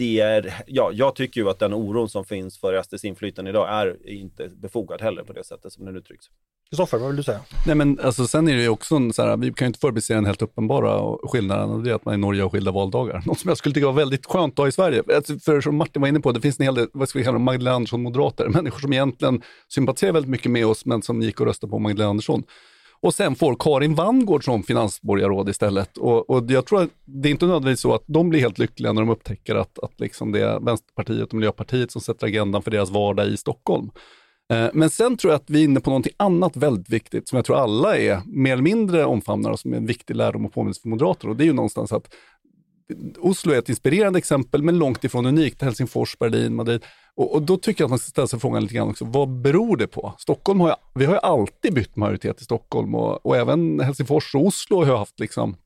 det 0.00 0.20
är, 0.20 0.54
ja, 0.66 0.90
jag 0.94 1.14
tycker 1.14 1.40
ju 1.40 1.50
att 1.50 1.58
den 1.58 1.74
oron 1.74 2.08
som 2.08 2.24
finns 2.24 2.58
för 2.58 2.82
SDs 2.82 3.04
inflytande 3.04 3.50
idag 3.50 3.68
är 3.68 4.10
inte 4.10 4.48
befogad 4.48 5.00
heller 5.00 5.22
på 5.22 5.32
det 5.32 5.44
sättet 5.44 5.72
som 5.72 5.84
den 5.84 5.96
uttrycks. 5.96 6.26
Kristoffer, 6.70 6.98
vad 6.98 7.06
vill 7.08 7.16
du 7.16 7.22
säga? 7.22 7.40
Nej 7.66 7.76
men 7.76 8.00
alltså 8.02 8.26
sen 8.26 8.48
är 8.48 8.56
det 8.56 8.62
ju 8.62 8.68
också 8.68 8.96
en, 8.96 9.12
så 9.12 9.22
här, 9.22 9.36
vi 9.36 9.52
kan 9.52 9.66
ju 9.66 9.66
inte 9.66 9.78
förbise 9.78 10.14
den 10.14 10.26
helt 10.26 10.42
uppenbara 10.42 11.16
skillnaden 11.22 11.70
och 11.70 11.82
det 11.82 11.90
är 11.90 11.94
att 11.94 12.04
man 12.04 12.14
i 12.14 12.18
Norge 12.18 12.42
har 12.42 12.50
skilda 12.50 12.70
valdagar. 12.70 13.22
Något 13.26 13.38
som 13.38 13.48
jag 13.48 13.58
skulle 13.58 13.74
tycka 13.74 13.86
var 13.86 13.92
väldigt 13.92 14.26
skönt 14.26 14.52
att 14.52 14.58
ha 14.58 14.68
i 14.68 14.72
Sverige. 14.72 15.02
Alltså, 15.14 15.38
för 15.38 15.60
som 15.60 15.76
Martin 15.76 16.02
var 16.02 16.08
inne 16.08 16.20
på, 16.20 16.32
det 16.32 16.40
finns 16.40 16.60
en 16.60 16.64
hel 16.64 16.74
del, 16.74 16.88
vad 16.92 17.08
ska 17.08 17.18
vi 17.18 17.24
kalla 17.24 17.38
Magdalena 17.38 17.76
Andersson-moderater, 17.76 18.48
människor 18.54 18.78
som 18.78 18.92
egentligen 18.92 19.42
sympatiserar 19.68 20.12
väldigt 20.12 20.30
mycket 20.30 20.50
med 20.50 20.66
oss 20.66 20.86
men 20.86 21.02
som 21.02 21.22
gick 21.22 21.40
och 21.40 21.46
röstade 21.46 21.70
på 21.70 21.78
Magdalena 21.78 22.10
Andersson. 22.10 22.42
Och 23.02 23.14
sen 23.14 23.34
får 23.34 23.56
Karin 23.58 23.94
Vangård 23.94 24.44
som 24.44 24.62
finansborgarråd 24.62 25.48
istället. 25.48 25.96
Och, 25.96 26.30
och, 26.30 26.50
jag 26.50 26.66
tror 26.66 26.82
att 26.82 26.90
det 27.04 27.28
är 27.28 27.30
inte 27.30 27.46
nödvändigtvis 27.46 27.80
så 27.80 27.94
att 27.94 28.04
de 28.06 28.28
blir 28.28 28.40
helt 28.40 28.58
lyckliga 28.58 28.92
när 28.92 29.02
de 29.02 29.10
upptäcker 29.10 29.54
att, 29.54 29.78
att 29.78 30.00
liksom 30.00 30.32
det 30.32 30.40
är 30.40 30.60
Vänsterpartiet 30.60 31.28
och 31.28 31.34
Miljöpartiet 31.34 31.92
som 31.92 32.00
sätter 32.00 32.26
agendan 32.26 32.62
för 32.62 32.70
deras 32.70 32.90
vardag 32.90 33.26
i 33.26 33.36
Stockholm. 33.36 33.90
Eh, 34.52 34.68
men 34.72 34.90
sen 34.90 35.16
tror 35.16 35.32
jag 35.32 35.40
att 35.40 35.50
vi 35.50 35.60
är 35.60 35.64
inne 35.64 35.80
på 35.80 35.90
någonting 35.90 36.12
annat 36.16 36.56
väldigt 36.56 36.90
viktigt 36.90 37.28
som 37.28 37.36
jag 37.36 37.44
tror 37.44 37.56
alla 37.56 37.96
är 37.96 38.20
mer 38.26 38.52
eller 38.52 38.62
mindre 38.62 39.04
omfamnar 39.04 39.50
och 39.50 39.60
som 39.60 39.72
är 39.72 39.76
en 39.76 39.86
viktig 39.86 40.16
lärdom 40.16 40.46
och 40.46 40.52
påminnelse 40.52 40.82
för 40.82 40.88
moderater. 40.88 41.28
Och 41.28 41.36
det 41.36 41.44
är 41.44 41.46
ju 41.46 41.52
någonstans 41.52 41.92
att 41.92 42.14
Oslo 43.18 43.52
är 43.52 43.58
ett 43.58 43.68
inspirerande 43.68 44.18
exempel, 44.18 44.62
men 44.62 44.78
långt 44.78 45.04
ifrån 45.04 45.26
unikt. 45.26 45.62
Helsingfors, 45.62 46.18
Berlin, 46.18 46.54
Madrid. 46.54 46.84
Och, 47.14 47.34
och, 47.34 47.42
då 47.42 47.56
tycker 47.56 47.82
jag 47.82 47.86
att 47.86 47.90
man 47.90 47.98
ska 47.98 48.10
ställa 48.10 48.26
sig 48.26 48.40
frågan 48.40 48.62
lite 48.62 48.74
grann 48.74 48.88
också, 48.88 49.04
vad 49.04 49.28
beror 49.28 49.76
det 49.76 49.86
på? 49.86 50.14
Stockholm 50.18 50.60
har 50.60 50.68
ju, 50.68 50.74
vi 50.94 51.04
har 51.04 51.14
ju 51.14 51.20
alltid 51.20 51.74
bytt 51.74 51.96
majoritet 51.96 52.40
i 52.40 52.44
Stockholm 52.44 52.94
och, 52.94 53.26
och 53.26 53.36
även 53.36 53.80
Helsingfors 53.80 54.34
och 54.34 54.46
Oslo 54.46 54.84
har 54.84 54.96
haft 54.96 55.20
liksom 55.20 55.56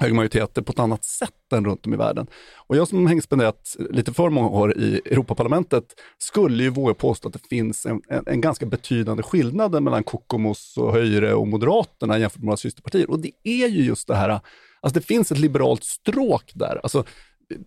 högermajoriteter 0.00 0.62
på 0.62 0.72
ett 0.72 0.78
annat 0.78 1.04
sätt 1.04 1.52
än 1.52 1.64
runt 1.64 1.86
om 1.86 1.94
i 1.94 1.96
världen. 1.96 2.26
Och 2.66 2.76
jag 2.76 2.88
som 2.88 3.06
har 3.06 3.20
spenderat 3.20 3.76
lite 3.90 4.12
för 4.12 4.30
många 4.30 4.48
år 4.48 4.78
i 4.78 5.00
Europaparlamentet 5.04 5.84
skulle 6.18 6.62
ju 6.62 6.70
våga 6.70 6.94
påstå 6.94 7.28
att 7.28 7.34
det 7.34 7.48
finns 7.48 7.86
en, 7.86 8.00
en, 8.08 8.22
en 8.26 8.40
ganska 8.40 8.66
betydande 8.66 9.22
skillnad 9.22 9.82
mellan 9.82 10.04
Kokomos 10.04 10.76
och 10.76 10.92
Höyre 10.92 11.34
och 11.34 11.48
Moderaterna 11.48 12.18
jämfört 12.18 12.40
med 12.40 12.46
våra 12.46 12.56
systerpartier. 12.56 13.10
Och 13.10 13.20
det 13.20 13.32
är 13.44 13.68
ju 13.68 13.84
just 13.84 14.08
det 14.08 14.16
här, 14.16 14.40
alltså 14.80 15.00
det 15.00 15.06
finns 15.06 15.32
ett 15.32 15.38
liberalt 15.38 15.84
stråk 15.84 16.52
där. 16.54 16.80
Alltså, 16.82 17.04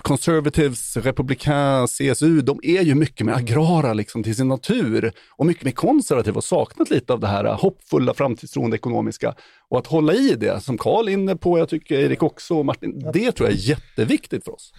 Conservatives, 0.02 0.98
Republikan, 0.98 1.88
CSU, 1.88 2.41
de 2.41 2.60
är 2.63 2.82
ju 2.82 2.96
mycket 2.96 3.26
mer 3.26 3.34
agrara 3.34 3.93
liksom 3.93 4.24
till 4.24 4.36
sin 4.36 4.48
natur 4.48 5.12
och 5.30 5.46
mycket 5.46 5.63
mer 5.63 5.72
konservativa 5.72 6.38
och 6.38 6.43
saknat 6.43 6.89
lite 6.89 7.13
av 7.13 7.19
det 7.19 7.28
här 7.28 7.43
hoppfulla, 7.43 8.13
framtidstroende 8.13 8.78
ekonomiska. 8.78 9.36
Och 9.69 9.78
att 9.78 9.88
hålla 9.88 10.13
i 10.13 10.36
det, 10.36 10.63
som 10.63 10.78
Karl 10.78 11.08
är 11.08 11.12
inne 11.12 11.36
på, 11.36 11.60
jag 11.60 11.69
tycker 11.69 12.00
Erik 12.00 12.24
också 12.24 12.58
och 12.58 12.65
Martin, 12.65 13.12
det 13.13 13.32
tror 13.32 13.50
jag 13.50 13.58
är 13.58 13.69
jätteviktigt 13.69 14.43
för 14.43 14.54
oss. 14.54 14.72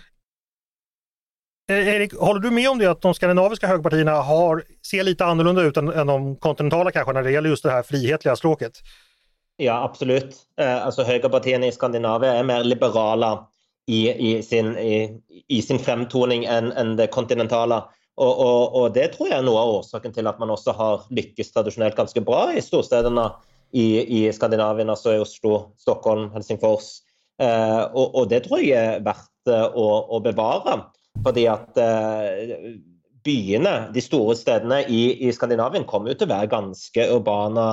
Eh, 1.71 1.89
Erik, 1.89 2.15
håller 2.15 2.41
du 2.41 2.51
med 2.51 2.71
om 2.71 2.79
det 2.79 2.87
att 2.87 3.03
de 3.03 3.15
skandinaviska 3.15 3.67
högerpartierna 3.67 4.13
har, 4.13 4.65
ser 4.87 5.03
lite 5.03 5.25
annorlunda 5.25 5.63
ut 5.63 5.77
än, 5.77 5.89
än 5.89 6.07
de 6.07 6.37
kontinentala 6.37 6.91
kanske 6.91 7.13
när 7.13 7.23
det 7.23 7.31
gäller 7.31 7.49
just 7.49 7.63
det 7.63 7.71
här 7.71 7.83
frihetliga 7.83 8.37
stråket? 8.37 8.73
Ja, 9.57 9.85
absolut. 9.85 10.37
Eh, 10.61 10.87
alltså 10.87 11.03
högerpartierna 11.03 11.67
i 11.67 11.73
Skandinavien 11.73 12.37
är 12.37 12.45
mer 12.45 12.65
liberala 12.65 13.47
i, 13.87 14.09
i, 14.11 14.43
sin, 14.43 14.73
i, 14.79 15.21
i 15.49 15.61
sin 15.63 15.81
fremtoning 15.83 16.47
enn 16.49 16.73
en 16.79 16.95
det 16.99 17.11
kontinentale. 17.13 17.83
Og, 18.15 18.31
og, 18.31 18.77
og, 18.79 18.87
det 18.95 19.11
tror 19.15 19.29
jeg 19.29 19.41
er 19.41 19.47
noe 19.47 19.61
av 19.61 19.73
årsaken 19.81 20.15
til 20.15 20.31
at 20.31 20.39
man 20.39 20.53
også 20.55 20.75
har 20.79 21.09
lykkes 21.15 21.51
tradisjonelt 21.53 21.99
ganske 21.99 22.23
bra 22.25 22.47
i 22.55 22.63
storstedene 22.63 23.27
i, 23.75 23.87
i 24.01 24.21
Skandinavien, 24.33 24.93
altså 24.93 25.17
i 25.17 25.23
Oslo, 25.23 25.75
Stockholm, 25.83 26.29
Helsingfors. 26.35 27.01
Eh, 27.43 27.83
og, 27.91 28.15
og, 28.15 28.29
det 28.31 28.45
tror 28.45 28.63
jeg 28.63 28.79
er 28.79 29.03
verdt 29.03 29.51
eh, 29.51 29.65
att 29.65 29.75
å, 29.75 29.89
å 30.15 30.21
bevare. 30.23 30.79
Fordi 31.25 31.47
at 31.51 31.79
eh, 31.79 32.79
byene, 33.25 33.75
de 33.95 34.03
store 34.03 34.37
stedene 34.39 34.83
i, 34.87 35.03
i 35.27 35.33
Skandinavien, 35.35 35.87
kommer 35.89 36.13
jo 36.13 36.21
til 36.21 36.31
å 36.31 36.35
være 36.37 36.53
ganske 36.55 37.09
urbane 37.17 37.67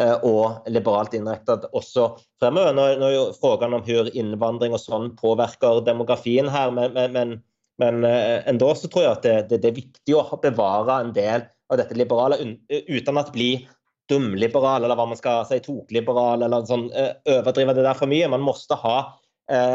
Eh, 0.00 0.12
och 0.12 0.50
liberalt 0.66 1.14
inriktad 1.14 1.60
också 1.72 2.18
framöver. 2.40 2.74
Nu, 2.74 2.98
nu 2.98 3.04
är 3.04 3.32
frågan 3.40 3.74
om 3.74 3.82
hur 3.82 4.16
invandring 4.16 4.72
och 4.72 4.80
sånt 4.80 5.20
påverkar 5.20 5.80
demografin 5.80 6.48
här, 6.48 6.70
men, 6.70 6.92
men, 6.92 7.12
men, 7.12 7.40
men 7.78 8.04
eh, 8.04 8.48
ändå 8.48 8.74
så 8.74 8.88
tror 8.88 9.04
jag 9.04 9.12
att 9.12 9.22
det, 9.22 9.46
det, 9.48 9.58
det, 9.58 9.68
är 9.68 9.72
viktigt 9.72 10.16
att 10.16 10.40
bevara 10.40 11.00
en 11.00 11.12
del 11.12 11.40
av 11.68 11.76
detta 11.76 11.94
liberala 11.94 12.36
eh, 12.36 12.78
utan 12.86 13.18
att 13.18 13.32
bli 13.32 13.68
dumliberal, 14.08 14.84
eller 14.84 14.96
vad 14.96 15.08
man 15.08 15.16
ska 15.16 15.44
säga, 15.48 15.60
tokliberal, 15.60 16.42
eller 16.42 16.64
sån, 16.64 16.90
överdriva 17.24 17.74
det 17.74 17.82
där 17.82 17.94
för 17.94 18.06
mycket. 18.06 18.30
Man 18.30 18.40
måste 18.40 18.74
ha 18.74 19.20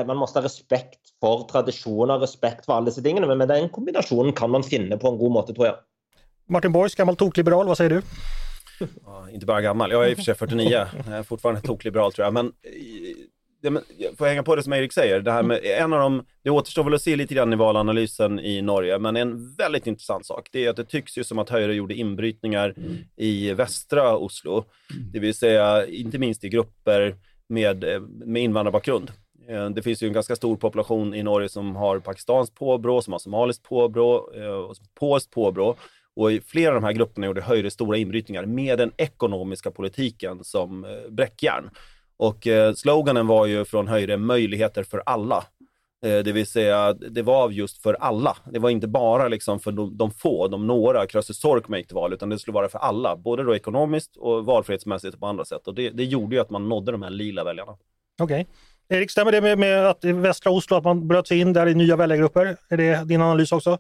man 0.06 0.18
måste 0.18 0.40
ha 0.40 0.46
respekt 0.46 1.00
för 1.20 1.48
traditioner, 1.52 2.20
respekt 2.20 2.66
för 2.66 2.74
alla 2.74 2.86
dessa 2.86 3.02
tingene, 3.02 3.28
men 3.28 3.38
med 3.38 3.48
den 3.48 3.70
kombinationen 3.70 4.34
kan 4.34 4.52
man 4.52 4.64
finna 4.64 4.98
på 4.98 5.08
en 5.08 5.18
god 5.18 5.32
måte, 5.32 5.54
tror 5.54 5.66
jag. 5.66 5.76
Martin 6.50 6.72
Borgs, 6.72 6.96
gammal 6.96 7.16
tokliberal, 7.16 7.68
vad 7.68 7.78
säger 7.78 7.90
du? 7.90 8.02
Ja, 9.06 9.30
inte 9.30 9.46
bara 9.46 9.62
gammal, 9.62 9.92
jag 9.92 10.06
är 10.06 10.10
i 10.10 10.14
och 10.14 10.18
för 10.18 10.24
sig 10.24 10.36
49, 10.36 10.88
jag 11.08 11.18
är 11.18 11.24
fortfarande 11.24 11.62
tokliberal 11.62 12.14
tror 12.14 12.26
jag, 12.26 12.34
men 12.34 12.46
eh, 12.46 13.16
men, 13.70 13.84
jag 13.98 14.18
får 14.18 14.26
hänga 14.26 14.44
på 14.44 14.56
det 14.56 14.64
som 14.64 14.74
Erik 14.74 14.94
säger, 14.94 15.20
det 15.20 15.32
här 15.32 15.44
med 15.44 15.60
en 15.64 15.94
av 15.94 16.00
de, 16.00 16.26
det 16.44 16.50
återstår 16.50 16.84
väl 16.84 16.94
att 16.94 17.02
se 17.02 17.16
lite 17.16 17.34
grann 17.34 17.54
i 17.54 17.56
valanalysen 17.56 18.40
i 18.40 18.62
Norge, 18.62 19.00
men 19.00 19.16
en 19.16 19.56
väldigt 19.56 19.88
intressant 19.88 20.26
sak, 20.26 20.50
det 20.52 20.66
är 20.66 20.70
att 20.70 20.76
det 20.76 20.86
tycks 20.86 21.18
ju 21.18 21.24
som 21.24 21.40
att 21.40 21.50
Höjre 21.50 21.74
gjorde 21.74 21.94
inbrytningar 21.94 22.74
mm. 22.78 22.98
i 23.16 23.54
västra 23.54 24.18
Oslo, 24.18 24.66
det 25.14 25.20
vill 25.20 25.34
säga 25.34 25.88
inte 25.88 26.18
minst 26.18 26.44
i 26.44 26.50
grupper 26.50 27.16
med, 27.50 27.84
eh, 27.84 28.02
med 28.02 28.44
invandrarbakgrund. 28.44 29.12
Eh, 29.50 29.70
det 29.70 29.82
finns 29.82 30.04
ju 30.04 30.08
en 30.08 30.14
ganska 30.14 30.36
stor 30.36 30.56
population 30.56 31.14
i 31.14 31.24
Norge 31.24 31.50
som 31.50 31.76
har 31.76 32.00
pakistanskt 32.00 32.56
påbrå, 32.56 33.02
som 33.02 33.14
har 33.14 33.20
somaliskt 33.20 33.64
påbrå, 33.64 34.14
och 34.70 34.76
polskt 35.00 35.32
påbrå. 35.32 35.76
Och 36.16 36.32
i 36.32 36.42
flera 36.42 36.70
av 36.70 36.82
de 36.82 36.84
här 36.84 36.94
grupperna 36.94 37.28
gjorde 37.28 37.42
Höyre 37.42 37.72
stora 37.72 37.98
inbrytningar 37.98 38.46
med 38.46 38.78
den 38.78 38.92
ekonomiska 38.98 39.72
politiken 39.72 40.44
som 40.44 40.86
eh, 40.86 40.92
bräckjärn. 41.10 41.70
Och 42.18 42.48
eh, 42.48 42.74
sloganen 42.74 43.28
var 43.28 43.46
ju 43.46 43.66
från 43.66 43.88
Höyre 43.88 44.18
möjligheter 44.18 44.84
för 44.84 45.04
alla. 45.06 45.44
Eh, 46.06 46.20
det 46.20 46.32
vill 46.32 46.48
säga, 46.48 46.94
det 46.94 47.22
var 47.22 47.50
just 47.50 47.82
för 47.82 47.94
alla. 47.94 48.38
Det 48.52 48.60
var 48.60 48.70
inte 48.70 48.88
bara 48.88 49.28
liksom 49.28 49.60
för 49.60 49.72
de, 49.72 49.98
de 49.98 50.12
få, 50.12 50.48
de 50.48 50.68
några, 50.68 51.08
Krösus 51.08 51.40
Sorkma 51.40 51.78
gick 51.78 51.88
till 51.88 51.96
val, 51.96 52.14
utan 52.14 52.30
det 52.30 52.40
skulle 52.40 52.56
vara 52.56 52.70
för 52.70 52.80
alla. 52.80 53.16
Både 53.16 53.44
då 53.44 53.56
ekonomiskt 53.56 54.18
och 54.18 54.46
valfrihetsmässigt 54.46 55.14
och 55.14 55.20
på 55.20 55.28
andra 55.28 55.46
sätt. 55.46 55.68
Och 55.68 55.76
det, 55.76 55.90
det 55.90 56.04
gjorde 56.04 56.36
ju 56.36 56.42
att 56.42 56.50
man 56.50 56.70
nådde 56.70 56.92
de 56.92 57.02
här 57.02 57.10
lila 57.10 57.44
väljarna. 57.44 57.72
Okej. 58.22 58.42
Okay. 58.42 58.46
Erik, 58.98 59.12
stämmer 59.12 59.32
det 59.32 59.42
med, 59.42 59.60
med 59.60 59.88
att 59.88 60.06
i 60.06 60.12
västra 60.12 60.52
Oslo, 60.52 60.78
att 60.78 60.84
man 60.84 61.08
bröt 61.08 61.28
sig 61.28 61.40
in 61.40 61.54
där 61.54 61.68
i 61.68 61.76
nya 61.76 61.96
väljargrupper? 61.96 62.58
Är 62.70 62.78
det 62.78 63.08
din 63.08 63.22
analys 63.22 63.52
också? 63.52 63.78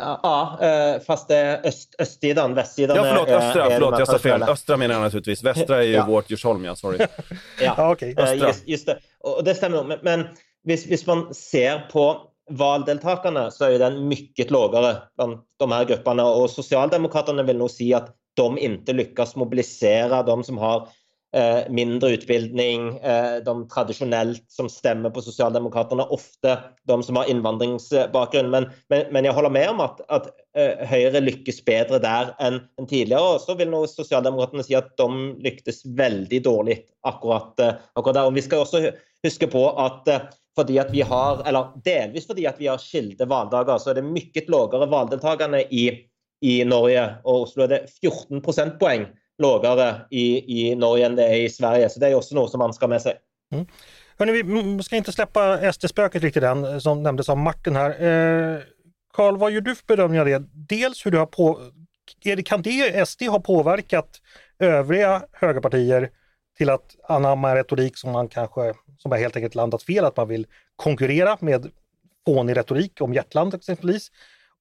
Ja, 0.00 0.58
eh, 0.62 1.00
fast 1.00 1.28
det 1.28 1.36
är 1.36 1.66
öst, 1.66 1.94
östsidan, 1.98 2.54
västsidan 2.54 2.96
Ja, 2.96 3.04
förlåt, 3.04 3.28
östra, 3.28 3.66
är, 3.66 3.70
förlåt, 3.70 3.98
jag 3.98 4.08
sa 4.08 4.18
fel. 4.18 4.42
Östra 4.42 4.76
menar 4.76 4.94
jag 4.94 5.02
naturligtvis. 5.02 5.42
Västra 5.42 5.78
är 5.78 5.82
ju 5.82 5.92
ja. 5.92 6.06
vårt 6.06 6.30
Djursholm, 6.30 6.64
ja, 6.64 6.76
sorry. 6.76 6.98
ja, 7.60 7.92
okay. 7.92 8.14
Eh, 8.18 8.34
just, 8.34 8.68
just, 8.68 8.86
det. 8.86 8.98
Och 9.20 9.44
det 9.44 9.54
stämmer 9.54 9.76
nog. 9.76 9.86
Men, 9.86 9.98
men 10.02 10.26
hvis, 10.64 11.06
man 11.06 11.34
ser 11.34 11.78
på 11.78 12.22
valdeltakarna 12.50 13.50
så 13.50 13.64
är 13.64 13.78
den 13.78 14.08
mycket 14.08 14.50
lågare 14.50 14.96
bland 15.16 15.38
de 15.56 15.72
här 15.72 15.84
grupperna 15.84 16.26
och 16.26 16.50
Socialdemokraterna 16.50 17.42
vill 17.42 17.58
nog 17.58 17.70
säga 17.70 17.96
att 17.96 18.16
de 18.34 18.58
inte 18.58 18.92
lyckas 18.92 19.36
mobilisera 19.36 20.22
de 20.22 20.44
som 20.44 20.58
har 20.58 20.76
eh, 20.76 20.86
Eh, 21.32 21.70
mindre 21.70 22.10
utbildning, 22.10 22.98
eh, 22.98 23.36
de 23.44 23.68
traditionellt 23.68 24.44
som 24.48 24.68
stämmer 24.68 25.10
på 25.10 25.22
Socialdemokraterna, 25.22 26.04
ofta 26.04 26.58
de 26.82 27.02
som 27.02 27.16
har 27.16 27.30
invandringsbakgrund. 27.30 28.50
Men, 28.50 28.70
men, 28.88 29.06
men 29.10 29.24
jag 29.24 29.32
håller 29.32 29.50
med 29.50 29.70
om 29.70 29.80
att, 29.80 30.10
att 30.10 30.26
eh, 30.92 31.22
lyckas 31.22 31.64
bättre 31.64 31.98
där 31.98 32.34
än, 32.38 32.60
än 32.80 32.86
tidigare. 32.86 33.34
Och 33.34 33.40
så 33.40 33.54
vill 33.54 33.70
nog 33.70 33.88
Socialdemokraterna 33.88 34.62
säga 34.62 34.78
att 34.78 34.96
de 34.96 35.36
lyckades 35.38 35.86
väldigt 35.86 36.44
dåligt 36.44 36.86
akkurat, 37.02 37.60
eh, 37.60 37.72
akkurat 37.92 38.14
där. 38.14 38.26
Och 38.26 38.36
vi 38.36 38.42
ska 38.42 38.60
också 38.60 38.90
huska 39.22 39.46
på 39.46 39.70
att 39.70 40.08
fordi 40.56 40.78
at 40.78 40.90
vi 40.90 41.00
har, 41.00 41.48
eller 41.48 41.66
delvis 41.84 42.26
fordi 42.26 42.46
at 42.46 42.56
vi 42.58 42.66
har 42.66 42.78
skilda 42.78 43.24
valdagar, 43.24 43.78
så 43.78 43.90
är 43.90 43.94
det 43.94 44.02
mycket 44.02 44.48
lågare 44.48 44.86
valdeltagande 44.86 45.74
i, 45.74 46.06
i 46.40 46.64
Norge. 46.64 47.14
Och 47.24 47.40
Oslo 47.40 47.62
är 47.62 47.68
det 47.68 47.86
14 48.00 48.42
procentpoäng 48.42 49.06
lågare 49.40 49.94
i, 50.10 50.60
i 50.68 50.74
Norge 50.74 51.06
än 51.06 51.16
det 51.16 51.24
är 51.24 51.34
i 51.34 51.50
Sverige. 51.50 51.88
Så 51.88 52.00
det 52.00 52.08
är 52.08 52.14
också 52.14 52.34
något 52.34 52.50
som 52.50 52.58
man 52.58 52.74
ska 52.74 52.84
ha 52.84 52.88
med 52.88 53.02
sig. 53.02 53.14
Mm. 53.52 53.66
Hörrni, 54.18 54.42
vi 54.76 54.82
ska 54.82 54.96
inte 54.96 55.12
släppa 55.12 55.72
SD-spöket 55.72 56.22
riktigt 56.22 56.42
än, 56.42 56.80
som 56.80 57.02
nämndes 57.02 57.28
av 57.28 57.38
Martin 57.38 57.76
här. 57.76 57.90
Eh, 57.90 58.58
Karl, 59.12 59.36
vad 59.36 59.50
gör 59.50 59.60
du 59.60 59.74
för 59.74 59.86
bedömning 59.86 60.20
av 60.20 60.26
det? 60.26 60.42
Dels 60.52 61.06
hur 61.06 61.10
du 61.10 61.18
har 61.18 61.26
på... 61.26 61.60
Är 62.24 62.36
det, 62.36 62.42
kan 62.42 62.62
det 62.62 63.08
SD 63.08 63.22
ha 63.22 63.40
påverkat 63.40 64.20
övriga 64.58 65.22
högerpartier 65.32 66.10
till 66.58 66.70
att 66.70 66.96
anamma 67.08 67.50
en 67.50 67.56
retorik 67.56 67.96
som 67.96 68.12
man 68.12 68.28
kanske, 68.28 68.74
som 68.98 69.10
har 69.10 69.18
helt 69.18 69.36
enkelt 69.36 69.54
landat 69.54 69.82
fel, 69.82 70.04
att 70.04 70.16
man 70.16 70.28
vill 70.28 70.46
konkurrera 70.76 71.36
med 71.40 71.70
fånig 72.26 72.56
retorik 72.56 73.00
om 73.00 73.14
hjärtland 73.14 73.54
exempelvis. 73.54 74.10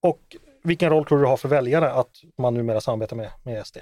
Och 0.02 0.36
vilken 0.64 0.90
roll 0.90 1.06
tror 1.06 1.20
du 1.20 1.26
har 1.26 1.38
för 1.38 1.50
väljarna 1.50 1.88
att 1.88 2.12
man 2.38 2.54
numera 2.54 2.82
samarbetar 2.82 3.16
med, 3.16 3.30
med 3.44 3.68
SD? 3.68 3.78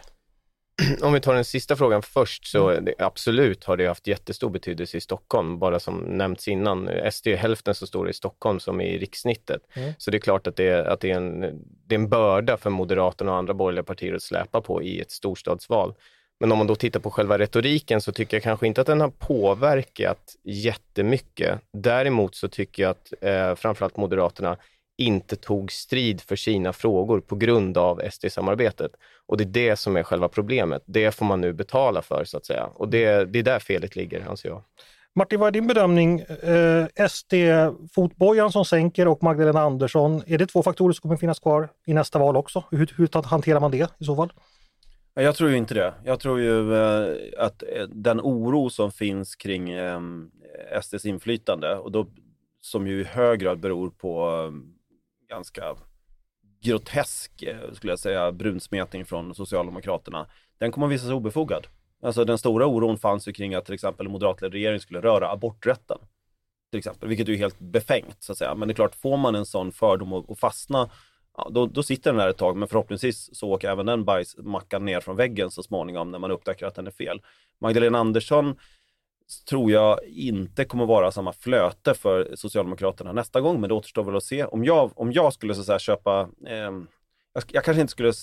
om 1.02 1.14
vi 1.14 1.20
tar 1.20 1.34
den 1.34 1.46
sista 1.46 1.76
frågan 1.76 2.02
först, 2.02 2.48
så 2.48 2.70
mm. 2.70 2.86
det, 2.86 2.94
absolut 2.98 3.64
har 3.64 3.78
det 3.78 3.88
haft 3.88 4.08
jättestor 4.08 4.50
betydelse 4.50 4.98
i 4.98 5.02
Stockholm, 5.02 5.60
bara 5.60 5.80
som 5.80 5.98
nämnts 5.98 6.48
innan. 6.48 6.90
SD 7.12 7.28
är 7.28 7.36
hälften 7.36 7.76
så 7.76 7.88
stor 7.88 8.10
i 8.10 8.14
Stockholm 8.14 8.60
som 8.60 8.82
i 8.82 8.98
rikssnittet. 8.98 9.62
Mm. 9.74 9.94
Så 9.98 10.12
det 10.12 10.18
är 10.18 10.20
klart 10.20 10.48
att, 10.48 10.56
det, 10.56 10.88
att 10.88 11.00
det, 11.00 11.12
är 11.12 11.18
en, 11.18 11.40
det 11.88 11.96
är 11.96 12.00
en 12.00 12.10
börda 12.10 12.58
för 12.58 12.70
Moderaterna 12.70 13.32
och 13.32 13.38
andra 13.38 13.54
borgerliga 13.54 13.84
partier 13.84 14.14
att 14.14 14.24
släpa 14.24 14.62
på 14.62 14.84
i 14.84 15.00
ett 15.00 15.12
storstadsval. 15.12 15.94
Men 16.40 16.52
om 16.52 16.58
man 16.58 16.68
då 16.68 16.76
tittar 16.76 17.00
på 17.00 17.12
själva 17.12 17.38
retoriken 17.38 18.02
så 18.02 18.12
tycker 18.12 18.38
jag 18.38 18.44
kanske 18.44 18.68
inte 18.68 18.82
att 18.82 18.88
den 18.88 19.02
har 19.02 19.10
påverkat 19.10 20.36
jättemycket. 20.44 21.60
Däremot 21.74 22.36
så 22.36 22.48
tycker 22.48 22.84
jag 22.84 22.90
att 22.90 23.14
eh, 23.22 23.56
framförallt 23.56 23.98
Moderaterna 23.98 24.58
inte 24.98 25.36
tog 25.36 25.72
strid 25.72 26.22
för 26.22 26.36
sina 26.36 26.74
frågor 26.74 27.20
på 27.20 27.36
grund 27.36 27.78
av 27.78 28.02
SD-samarbetet. 28.12 28.92
Och 29.26 29.38
det 29.38 29.44
är 29.44 29.70
det 29.70 29.76
som 29.76 29.98
är 29.98 30.04
själva 30.04 30.28
problemet. 30.28 30.84
Det 30.86 31.12
får 31.12 31.26
man 31.26 31.42
nu 31.42 31.54
betala 31.54 32.02
för, 32.02 32.24
så 32.26 32.38
att 32.38 32.46
säga. 32.46 32.70
Och 32.76 32.90
det, 32.90 33.26
det 33.26 33.40
är 33.40 33.44
där 33.44 33.60
felet 33.60 33.96
ligger, 33.96 34.30
anser 34.30 34.50
jag. 34.50 34.64
Martin, 35.16 35.40
vad 35.40 35.48
är 35.48 35.52
din 35.52 35.68
bedömning? 35.68 36.20
Eh, 36.20 37.08
SD-fotbojan 37.08 38.52
som 38.52 38.66
sänker 38.66 39.08
och 39.08 39.24
Magdalena 39.24 39.62
Andersson, 39.62 40.24
är 40.28 40.38
det 40.38 40.48
två 40.48 40.64
faktorer 40.64 40.94
som 40.94 41.02
kommer 41.02 41.18
finnas 41.18 41.40
kvar 41.40 41.70
i 41.86 41.94
nästa 41.94 42.20
val 42.20 42.38
också? 42.38 42.64
Hur, 42.72 42.94
hur 42.98 43.24
hanterar 43.24 43.60
man 43.60 43.72
det 43.72 43.90
i 44.00 44.06
så 44.06 44.16
fall? 44.16 44.34
Jag 45.14 45.36
tror 45.36 45.50
ju 45.50 45.58
inte 45.58 45.74
det. 45.74 45.94
Jag 46.04 46.20
tror 46.20 46.40
ju 46.40 46.76
eh, 46.76 47.16
att 47.38 47.64
eh, 47.64 47.88
den 47.88 48.22
oro 48.22 48.70
som 48.70 48.92
finns 48.92 49.36
kring 49.36 49.70
eh, 49.70 50.02
SDs 50.82 51.06
inflytande, 51.06 51.76
och 51.76 51.92
då, 51.92 52.08
som 52.62 52.88
ju 52.88 53.02
i 53.02 53.04
hög 53.04 53.40
grad 53.40 53.60
beror 53.60 53.90
på 53.90 54.42
ganska 55.30 55.76
grotesk, 56.62 57.44
eh, 57.44 57.74
skulle 57.74 57.92
jag 57.92 58.00
säga, 58.00 58.32
brunsmetning 58.32 59.06
från 59.06 59.36
Socialdemokraterna, 59.36 60.28
den 60.58 60.72
kommer 60.72 60.88
att 60.88 60.94
visa 60.94 61.06
sig 61.06 61.14
obefogad. 61.14 61.68
Alltså 62.04 62.26
den 62.26 62.38
stora 62.38 62.66
oron 62.66 62.98
fanns 62.98 63.28
ju 63.28 63.34
kring 63.34 63.56
att 63.56 63.66
till 63.66 63.74
exempel 63.74 64.06
en 64.06 64.12
moderatledd 64.12 64.54
regering 64.54 64.80
skulle 64.80 65.02
röra 65.02 65.32
aborträtten. 65.32 65.98
Till 66.72 66.78
exempel, 66.78 67.10
vilket 67.10 67.30
är 67.30 67.36
helt 67.36 67.60
befängt 67.60 68.18
så 68.20 68.32
att 68.32 68.38
säga. 68.38 68.56
Men 68.56 68.68
det 68.68 68.72
är 68.72 68.76
klart, 68.76 68.96
får 68.96 69.18
man 69.18 69.36
en 69.36 69.46
sån 69.46 69.72
fördom 69.72 70.14
och, 70.14 70.40
fastna, 70.40 70.90
ja, 71.38 71.50
då, 71.52 71.66
då 71.66 71.84
sitter 71.84 72.12
den 72.12 72.18
där 72.18 72.30
ett 72.30 72.38
tag. 72.38 72.58
Men 72.58 72.68
förhoppningsvis 72.68 73.30
så 73.38 73.50
åker 73.50 73.70
även 73.70 73.86
den 73.86 74.06
bajsmackan 74.06 74.86
ner 74.86 75.00
från 75.00 75.16
väggen 75.16 75.52
så 75.52 75.64
småningom 75.64 76.12
när 76.12 76.20
man 76.20 76.32
upptäcker 76.32 76.66
att 76.66 76.76
den 76.76 76.88
är 76.88 76.92
fel. 76.92 77.22
Magdalena 77.62 78.00
Andersson 78.00 78.56
tror 79.50 79.72
jag 79.72 80.00
inte 80.06 80.66
kommer 80.66 80.86
vara 80.86 81.12
samma 81.12 81.34
flöte 81.34 81.94
för 81.94 82.36
Socialdemokraterna 82.36 83.12
nästa 83.12 83.42
gång, 83.42 83.62
men 83.62 83.68
det 83.68 83.74
återstår 83.74 84.04
väl 84.04 84.16
att 84.16 84.24
se. 84.24 84.46
Om 84.46 84.64
jag, 84.64 84.92
om 84.96 85.12
jag 85.12 85.34
skulle 85.34 85.56
så 85.56 85.64
säga, 85.64 85.80
köpa, 85.80 86.30
eh, 86.48 86.72
jag, 87.34 87.44
jag, 87.48 87.64
kanske 87.64 87.82
inte 87.82 87.92
skulle, 87.92 88.14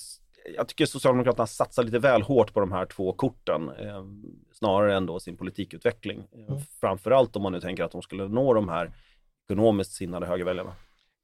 jag 0.56 0.68
tycker 0.68 0.86
Socialdemokraterna 0.86 1.46
satsar 1.46 1.82
lite 1.82 1.98
väl 1.98 2.22
hårt 2.22 2.52
på 2.54 2.60
de 2.60 2.72
här 2.72 2.86
två 2.86 3.12
korten, 3.12 3.68
eh, 3.68 4.04
snarare 4.52 4.96
än 4.96 5.06
då 5.06 5.20
sin 5.20 5.36
politikutveckling. 5.36 6.18
Eh, 6.18 6.52
mm. 6.52 6.62
Framförallt 6.80 7.36
om 7.36 7.42
man 7.42 7.52
nu 7.52 7.60
tänker 7.60 7.84
att 7.84 7.92
de 7.92 8.02
skulle 8.02 8.28
nå 8.28 8.54
de 8.54 8.68
här 8.68 8.92
ekonomiskt 9.48 9.92
sinnade 9.92 10.26
högerväljarna. 10.26 10.72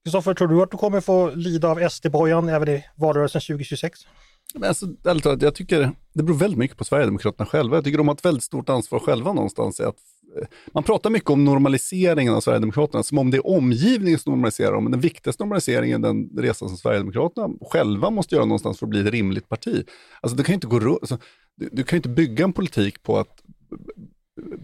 Kristoffer, 0.04 0.34
tror 0.34 0.48
du 0.48 0.62
att 0.62 0.70
du 0.70 0.76
kommer 0.76 1.00
få 1.00 1.30
lida 1.30 1.68
av 1.68 1.88
SD-bojan 1.88 2.48
även 2.48 2.68
i 2.68 2.84
valrörelsen 2.96 3.40
2026? 3.40 4.06
Men 4.54 4.68
alltså, 4.68 4.86
ärligt 5.04 5.42
jag 5.42 5.54
tycker 5.54 5.92
det 6.12 6.22
beror 6.22 6.36
väldigt 6.36 6.58
mycket 6.58 6.76
på 6.76 6.84
Sverigedemokraterna 6.84 7.46
själva. 7.46 7.76
Jag 7.76 7.84
tycker 7.84 7.98
de 7.98 8.08
har 8.08 8.14
ett 8.14 8.24
väldigt 8.24 8.44
stort 8.44 8.68
ansvar 8.68 8.98
själva 8.98 9.32
någonstans. 9.32 9.80
Att, 9.80 9.96
eh, 10.36 10.46
man 10.72 10.82
pratar 10.82 11.10
mycket 11.10 11.30
om 11.30 11.44
normaliseringen 11.44 12.34
av 12.34 12.40
Sverigedemokraterna 12.40 13.02
som 13.02 13.18
om 13.18 13.30
det 13.30 13.36
är 13.36 13.46
omgivningen 13.46 14.18
som 14.18 14.32
normaliserar 14.32 14.72
dem. 14.72 14.84
Men 14.84 14.90
den 14.90 15.00
viktigaste 15.00 15.42
normaliseringen 15.42 16.04
är 16.04 16.08
den 16.08 16.30
resan 16.38 16.68
som 16.68 16.78
Sverigedemokraterna 16.78 17.48
själva 17.70 18.10
måste 18.10 18.34
göra 18.34 18.44
någonstans 18.44 18.78
för 18.78 18.86
att 18.86 18.90
bli 18.90 19.00
ett 19.00 19.12
rimligt 19.12 19.48
parti. 19.48 19.84
Alltså, 20.20 20.36
du, 20.36 20.44
kan 20.44 20.54
inte 20.54 20.66
gå, 20.66 20.92
alltså, 20.92 21.18
du, 21.56 21.68
du 21.72 21.82
kan 21.82 21.96
inte 21.96 22.08
bygga 22.08 22.44
en 22.44 22.52
politik 22.52 23.02
på 23.02 23.18
att 23.18 23.42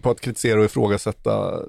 på 0.01 0.09
att 0.09 0.21
kritisera 0.21 0.59
och 0.59 0.65
ifrågasätta 0.65 1.63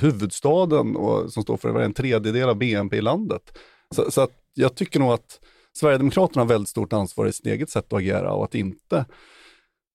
huvudstaden 0.00 0.96
och, 0.96 1.32
som 1.32 1.42
står 1.42 1.56
för 1.56 1.80
en 1.80 1.94
tredjedel 1.94 2.48
av 2.48 2.56
BNP 2.56 2.96
i 2.96 3.00
landet. 3.00 3.58
Så, 3.94 4.10
så 4.10 4.20
att 4.20 4.30
jag 4.54 4.74
tycker 4.74 5.00
nog 5.00 5.12
att 5.12 5.40
Sverigedemokraterna 5.76 6.42
har 6.42 6.48
väldigt 6.48 6.68
stort 6.68 6.92
ansvar 6.92 7.26
i 7.26 7.32
sitt 7.32 7.46
eget 7.46 7.70
sätt 7.70 7.92
att 7.92 7.98
agera 7.98 8.32
och 8.32 8.44
att 8.44 8.54
inte 8.54 9.04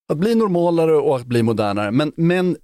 att 0.07 0.17
bli 0.17 0.35
normalare 0.35 0.95
och 0.95 1.15
att 1.15 1.25
bli 1.25 1.43
modernare. 1.43 1.91
Men, 1.91 2.11
men 2.15 2.57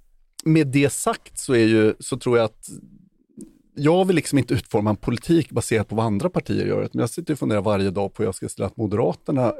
med 0.44 0.66
det 0.66 0.92
sagt 0.92 1.38
så, 1.38 1.52
är 1.52 1.66
ju, 1.66 1.94
så 2.00 2.16
tror 2.18 2.38
jag 2.38 2.44
att 2.44 2.68
jag 3.74 4.04
vill 4.04 4.16
liksom 4.16 4.38
inte 4.38 4.54
utforma 4.54 4.90
en 4.90 4.96
politik 4.96 5.50
baserat 5.50 5.88
på 5.88 5.94
vad 5.94 6.06
andra 6.06 6.30
partier 6.30 6.66
gör, 6.66 6.88
men 6.92 7.00
jag 7.00 7.10
sitter 7.10 7.32
och 7.32 7.38
funderar 7.38 7.62
varje 7.62 7.90
dag 7.90 8.14
på 8.14 8.22
hur 8.22 8.28
jag 8.28 8.34
ska 8.34 8.48
ställa 8.48 8.66
att 8.66 8.76
Moderaterna 8.76 9.54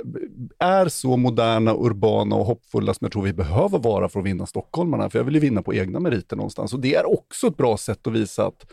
är 0.58 0.88
så 0.88 1.16
moderna, 1.16 1.74
urbana 1.74 2.36
och 2.36 2.46
hoppfulla 2.46 2.94
som 2.94 3.04
jag 3.04 3.12
tror 3.12 3.22
vi 3.22 3.32
behöver 3.32 3.78
vara 3.78 4.08
för 4.08 4.20
att 4.20 4.26
vinna 4.26 4.46
stockholmarna, 4.46 5.10
för 5.10 5.18
jag 5.18 5.24
vill 5.24 5.34
ju 5.34 5.40
vinna 5.40 5.62
på 5.62 5.74
egna 5.74 6.00
meriter 6.00 6.36
någonstans. 6.36 6.74
Och 6.74 6.80
det 6.80 6.94
är 6.94 7.12
också 7.12 7.46
ett 7.46 7.56
bra 7.56 7.76
sätt 7.76 8.06
att 8.06 8.12
visa 8.12 8.46
att 8.46 8.66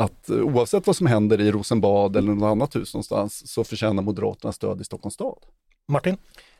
att 0.00 0.30
oavsett 0.30 0.86
vad 0.86 0.96
som 0.96 1.06
händer 1.06 1.40
i 1.40 1.50
Rosenbad 1.50 2.16
eller 2.16 2.32
något 2.32 2.50
annat 2.50 2.76
hus 2.76 2.94
någonstans 2.94 3.52
så 3.52 3.64
förtjänar 3.64 4.02
Moderaterna 4.02 4.52
stöd 4.52 4.80
i 4.80 4.84
Stockholms 4.84 5.14
stad. 5.14 5.38
Martin? 5.88 6.16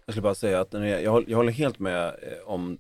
Jag 0.06 0.12
skulle 0.12 0.22
bara 0.22 0.34
säga 0.34 0.60
att 0.60 0.72
jag, 0.72 1.28
jag 1.28 1.36
håller 1.36 1.52
helt 1.52 1.78
med 1.78 2.06
eh, 2.06 2.12
om 2.48 2.78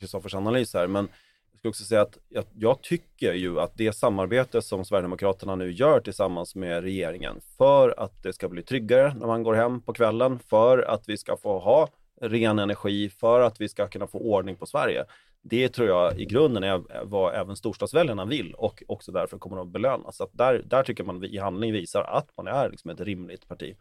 Kristoffers 0.00 0.34
analys 0.34 0.74
här, 0.74 0.86
men 0.86 1.08
jag 1.52 1.58
skulle 1.58 1.70
också 1.70 1.84
säga 1.84 2.02
att 2.02 2.18
jag, 2.28 2.44
jag, 2.54 2.82
tycker 2.82 3.32
ju 3.32 3.60
att 3.60 3.72
det 3.76 3.92
samarbete 3.92 4.62
som 4.62 4.84
Sverigedemokraterna 4.84 5.56
nu 5.56 5.72
gör 5.72 6.00
tillsammans 6.00 6.54
med 6.54 6.82
regeringen 6.82 7.40
för 7.58 8.00
att 8.00 8.22
det 8.22 8.32
ska 8.32 8.48
bli 8.48 8.62
tryggare 8.62 9.14
när 9.14 9.26
man 9.26 9.42
går 9.42 9.54
hem 9.54 9.80
på 9.80 9.92
kvällen, 9.92 10.38
för 10.38 10.78
att 10.78 11.08
vi 11.08 11.16
ska 11.16 11.36
få 11.36 11.58
ha 11.58 11.88
ren 12.20 12.58
energi, 12.58 13.10
för 13.10 13.40
att 13.40 13.60
vi 13.60 13.68
ska 13.68 13.88
kunna 13.88 14.06
få 14.06 14.18
ordning 14.18 14.56
på 14.56 14.66
Sverige. 14.66 15.04
Det 15.42 15.68
tror 15.68 15.88
jag 15.88 16.20
i 16.20 16.24
grunden 16.24 16.64
är 16.64 16.82
vad 17.04 17.34
även 17.34 17.56
storstadsväljarna 17.56 18.24
vill 18.24 18.54
och 18.54 18.82
också 18.88 19.12
därför 19.12 19.38
kommer 19.38 19.62
att 19.62 19.68
belönas. 19.68 20.16
Så 20.16 20.24
att 20.24 20.30
där, 20.32 20.62
där 20.64 20.82
tycker 20.82 21.04
man 21.04 21.24
i 21.24 21.38
handling 21.38 21.72
visar 21.72 22.02
att 22.02 22.36
man 22.36 22.46
är 22.46 22.70
liksom 22.70 22.90
ett 22.90 23.00
rimligt 23.00 23.48
parti. 23.48 23.76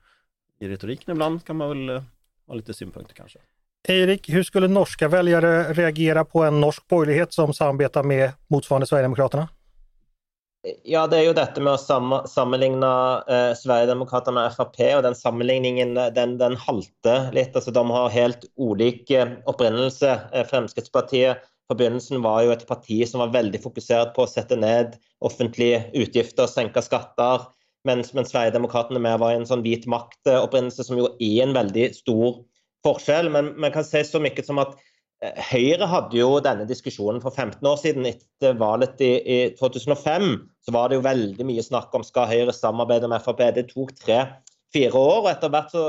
I 0.59 0.67
retoriken 0.67 1.11
ibland 1.11 1.45
kan 1.45 1.55
man 1.55 1.69
väl 1.69 1.89
eh, 1.89 2.03
ha 2.47 2.55
lite 2.55 2.73
synpunkter 2.73 3.15
kanske. 3.15 3.39
Erik, 3.87 4.29
hur 4.29 4.43
skulle 4.43 4.67
norska 4.67 5.07
väljare 5.07 5.73
reagera 5.73 6.25
på 6.25 6.43
en 6.43 6.61
norsk 6.61 6.87
borgerlighet 6.87 7.33
som 7.33 7.53
samarbetar 7.53 8.03
med 8.03 8.31
motsvarande 8.47 8.87
Sverigedemokraterna? 8.87 9.47
Ja, 10.83 11.07
det 11.07 11.17
är 11.17 11.21
ju 11.21 11.33
detta 11.33 11.61
med 11.61 11.73
att 11.73 12.29
sammanligna 12.29 13.23
eh, 13.27 13.55
Sverigedemokraterna 13.55 14.45
och 14.45 14.53
FRP 14.53 14.95
och 14.95 15.03
den 15.03 15.15
sammanligningen 15.15 15.97
eh, 15.97 16.07
den, 16.07 16.37
den 16.37 16.55
halter 16.55 17.31
lite. 17.31 17.51
Alltså, 17.55 17.71
de 17.71 17.89
har 17.89 18.09
helt 18.09 18.39
olika 18.55 19.21
eh, 19.21 19.27
upprinnelse. 19.45 20.19
Eh, 20.31 20.45
Fremskrittspartiet 20.47 21.37
på 21.67 21.75
var 22.19 22.41
ju 22.41 22.51
ett 22.51 22.67
parti 22.67 23.07
som 23.07 23.19
var 23.19 23.27
väldigt 23.27 23.63
fokuserat 23.63 24.13
på 24.13 24.23
att 24.23 24.29
sätta 24.29 24.55
ned 24.55 24.95
offentliga 25.19 25.91
utgifter 25.91 26.43
och 26.43 26.49
sänka 26.49 26.81
skatter. 26.81 27.41
Men, 27.83 28.03
Sverigedemokraterna 28.25 28.99
med 28.99 29.19
var 29.19 29.31
en 29.31 29.47
sån 29.47 29.63
vit 29.63 29.85
makt 29.85 30.27
eh, 30.27 30.43
upprinnelse 30.43 30.83
som 30.83 30.97
ju 30.97 31.05
är 31.19 31.43
en 31.43 31.53
väldigt 31.53 31.95
stor 31.95 32.43
forskjell. 32.83 33.29
Men 33.29 33.59
man 33.59 33.71
kan 33.71 33.83
säga 33.83 34.03
så 34.03 34.19
mycket 34.19 34.45
som 34.45 34.57
att 34.57 34.77
Eh, 35.23 35.37
Høyre 35.51 35.87
hadde 35.87 36.17
jo 36.19 36.39
denne 36.43 36.65
diskusjonen 36.67 37.21
for 37.23 37.33
15 37.33 37.63
år 37.69 37.77
siden. 37.81 38.07
Etter 38.09 38.57
valget 38.59 39.03
i, 39.05 39.13
i 39.21 39.37
2005 39.59 40.33
så 40.65 40.75
var 40.75 40.89
det 40.89 40.99
jo 40.99 41.05
veldig 41.05 41.47
mye 41.47 41.63
snakk 41.63 41.95
om 41.95 42.03
skal 42.05 42.29
Høyre 42.31 42.55
samarbeide 42.55 43.09
med 43.11 43.23
Frp. 43.23 43.45
Det 43.55 43.67
tok 43.71 43.95
tre-fire 44.01 44.93
år. 44.99 45.21
og 45.23 45.31
Etter 45.31 45.53
hvert 45.53 45.75
så 45.75 45.85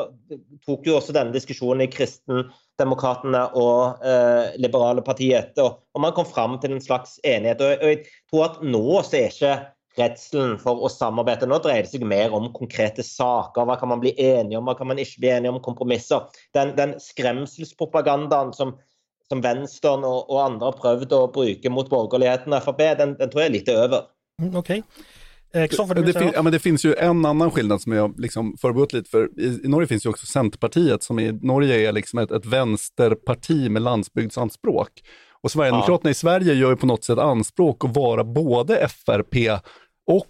tok 0.67 0.87
jo 0.87 0.99
også 1.01 1.17
denne 1.17 1.35
diskusjonen 1.35 1.87
i 1.87 1.91
Kristendemokratene 1.93 3.47
og 3.59 4.05
eh, 4.07 4.57
Liberale 4.62 5.05
partiet 5.07 5.41
etter. 5.41 5.71
Og, 5.71 5.81
og 5.97 6.07
man 6.07 6.15
kom 6.17 6.29
fram 6.29 6.61
til 6.62 6.77
en 6.77 6.85
slags 6.85 7.19
enighet. 7.25 7.65
Og, 7.65 7.81
og 7.83 7.95
jeg 7.95 8.05
tror 8.31 8.51
at 8.51 8.62
nå 8.67 8.85
så 9.03 9.19
er 9.19 9.33
ikke 9.33 9.57
redselen 9.97 10.59
for 10.61 10.85
å 10.85 10.91
samarbeide. 10.93 11.49
Nå 11.49 11.59
dreier 11.65 11.87
det 11.87 11.93
seg 11.93 12.05
mer 12.07 12.35
om 12.37 12.51
konkrete 12.55 13.05
saker. 13.07 13.67
Hva 13.67 13.79
kan 13.81 13.91
man 13.91 14.03
bli 14.03 14.12
enige 14.21 14.61
om, 14.61 14.69
hva 14.69 14.77
kan 14.79 14.91
man 14.91 15.01
ikke 15.01 15.23
bli 15.25 15.31
enige 15.33 15.55
om, 15.55 15.62
kompromisser. 15.65 16.29
Den, 16.57 16.75
den 16.77 16.97
skremselspropagandaen 17.03 18.53
som, 18.57 18.75
som 19.29 19.43
Venstre 19.43 19.93
og, 19.97 20.31
og, 20.31 20.41
andre 20.43 20.71
har 20.71 20.81
prøvd 20.81 21.15
å 21.17 21.27
bruke 21.35 21.73
mot 21.73 21.89
borgerligheten 21.91 22.55
og 22.55 22.65
Frp, 22.65 22.83
den, 22.99 23.15
den, 23.19 23.31
tror 23.31 23.45
jeg 23.45 23.51
er 23.51 23.57
litt 23.59 23.71
over. 23.75 24.11
Mm, 24.43 24.53
Okej. 24.55 24.83
Okay. 24.83 25.07
Eh, 25.55 26.05
det, 26.05 26.12
fin 26.12 26.31
ja, 26.35 26.43
men 26.43 26.53
det 26.53 26.59
finns 26.59 26.85
ju 26.85 26.95
en 26.95 27.25
annan 27.25 27.51
skillnad 27.51 27.81
som 27.81 27.93
jag 27.93 28.21
liksom 28.21 28.57
förbehållit 28.57 28.93
lite 28.93 29.11
för. 29.11 29.41
I, 29.41 29.61
I, 29.65 29.69
Norge 29.69 29.87
finns 29.87 30.07
ju 30.07 30.11
också 30.11 30.27
Centerpartiet 30.27 31.03
som 31.03 31.19
i 31.19 31.33
Norge 31.33 31.89
är 31.89 31.93
liksom 31.93 32.19
ett, 32.19 32.31
ett 32.31 32.47
vänsterparti 32.47 33.69
med 33.71 33.83
landsbygdsanspråk. 33.83 34.91
Och 35.43 35.51
Sverigedemokraterna 35.51 36.09
ja. 36.09 36.11
i 36.11 36.15
Sverige 36.15 36.55
gör 36.55 36.71
ju 36.71 36.77
på 36.77 36.87
något 36.87 37.05
sätt 37.05 37.19
anspråk 37.19 37.85
att 37.85 37.97
vara 37.97 38.25
både 38.25 38.77
FRP 38.77 39.51
och 40.07 40.27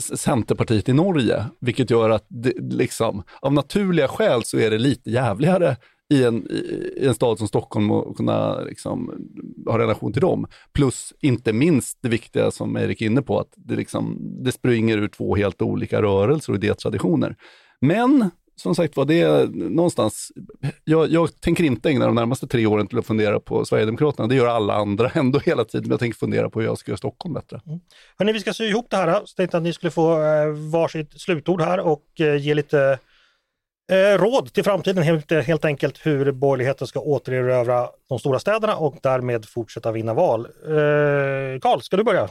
Centerpartiet 0.00 0.88
i 0.88 0.92
Norge, 0.92 1.44
vilket 1.60 1.90
gör 1.90 2.10
att 2.10 2.26
det, 2.28 2.52
liksom, 2.58 3.22
av 3.40 3.52
naturliga 3.52 4.08
skäl 4.08 4.44
så 4.44 4.58
är 4.58 4.70
det 4.70 4.78
lite 4.78 5.10
jävligare 5.10 5.76
i 6.12 6.24
en, 6.24 6.46
i 6.96 7.06
en 7.06 7.14
stad 7.14 7.38
som 7.38 7.48
Stockholm 7.48 7.90
och 7.90 8.16
kunna 8.16 8.60
liksom, 8.60 9.28
ha 9.66 9.78
relation 9.78 10.12
till 10.12 10.22
dem. 10.22 10.46
Plus, 10.72 11.12
inte 11.20 11.52
minst 11.52 11.98
det 12.02 12.08
viktiga 12.08 12.50
som 12.50 12.76
Erik 12.76 13.02
är 13.02 13.06
inne 13.06 13.22
på, 13.22 13.40
att 13.40 13.52
det, 13.56 13.76
liksom, 13.76 14.18
det 14.44 14.52
springer 14.52 14.98
ur 14.98 15.08
två 15.08 15.36
helt 15.36 15.62
olika 15.62 16.02
rörelser 16.02 16.52
och 16.52 16.56
idétraditioner. 16.56 17.36
Men 17.80 18.30
som 18.56 18.74
sagt 18.74 18.96
var, 18.96 19.04
det 19.04 19.20
är 19.20 19.46
någonstans, 19.46 20.32
jag, 20.84 21.10
jag, 21.10 21.40
tänker 21.40 21.64
inte 21.64 21.88
ägna 21.88 22.06
de 22.06 22.14
närmaste 22.14 22.46
tre 22.46 22.66
åren 22.66 22.86
till 22.86 22.98
att 22.98 23.06
fundera 23.06 23.40
på 23.40 23.64
Sverigedemokraterna. 23.64 24.28
Det 24.28 24.34
gör 24.34 24.46
alla 24.46 24.74
andra 24.74 25.10
ändå 25.14 25.38
hela 25.38 25.64
tiden. 25.64 25.82
Men 25.82 25.90
jag 25.90 26.00
tänker 26.00 26.18
fundera 26.18 26.50
på 26.50 26.60
hur 26.60 26.66
jag 26.66 26.78
ska 26.78 26.90
göra 26.90 26.96
Stockholm 26.96 27.34
bättre. 27.34 27.60
Mm. 27.66 27.80
Hörrni, 28.18 28.32
vi 28.32 28.40
ska 28.40 28.52
sy 28.52 28.64
ihop 28.64 28.86
det 28.90 28.96
här. 28.96 29.20
Så 29.24 29.34
tänkte 29.36 29.56
att 29.56 29.62
ni 29.62 29.72
skulle 29.72 29.90
få 29.90 30.12
eh, 30.12 30.48
varsitt 30.72 31.20
slutord 31.20 31.60
här 31.60 31.80
och 31.80 32.20
eh, 32.20 32.36
ge 32.36 32.54
lite 32.54 32.98
eh, 33.90 34.18
råd 34.18 34.52
till 34.52 34.64
framtiden 34.64 35.02
helt, 35.02 35.30
helt 35.30 35.64
enkelt 35.64 36.06
hur 36.06 36.32
borgerligheten 36.32 36.86
ska 36.86 37.00
återerövra 37.00 37.88
de 38.08 38.18
stora 38.18 38.38
städerna 38.38 38.76
och 38.76 38.96
därmed 39.02 39.44
fortsätta 39.44 39.92
vinna 39.92 40.14
val. 40.14 40.46
Eh, 40.46 41.60
Karl, 41.60 41.80
ska 41.80 41.96
du 41.96 42.04
börja? 42.04 42.28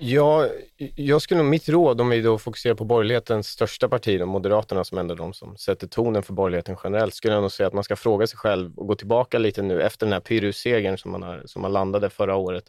Ja, 0.00 0.48
jag 0.96 1.22
skulle 1.22 1.42
nog, 1.42 1.50
mitt 1.50 1.68
råd 1.68 2.00
om 2.00 2.08
vi 2.08 2.20
då 2.20 2.38
fokuserar 2.38 2.74
på 2.74 2.84
borgerlighetens 2.84 3.48
största 3.48 3.88
parti, 3.88 4.20
Moderaterna 4.20 4.84
som 4.84 4.98
ändå 4.98 5.14
de 5.14 5.32
som 5.32 5.56
sätter 5.56 5.86
tonen 5.86 6.22
för 6.22 6.32
borgerligheten 6.32 6.76
generellt, 6.84 7.14
skulle 7.14 7.34
jag 7.34 7.40
nog 7.40 7.52
säga 7.52 7.66
att 7.66 7.72
man 7.72 7.84
ska 7.84 7.96
fråga 7.96 8.26
sig 8.26 8.38
själv 8.38 8.78
och 8.78 8.86
gå 8.86 8.94
tillbaka 8.94 9.38
lite 9.38 9.62
nu 9.62 9.82
efter 9.82 10.06
den 10.06 10.12
här 10.12 10.20
Pyrrhussegern 10.20 10.98
som 10.98 11.10
man, 11.10 11.48
som 11.48 11.62
man 11.62 11.72
landade 11.72 12.10
förra 12.10 12.36
året 12.36 12.64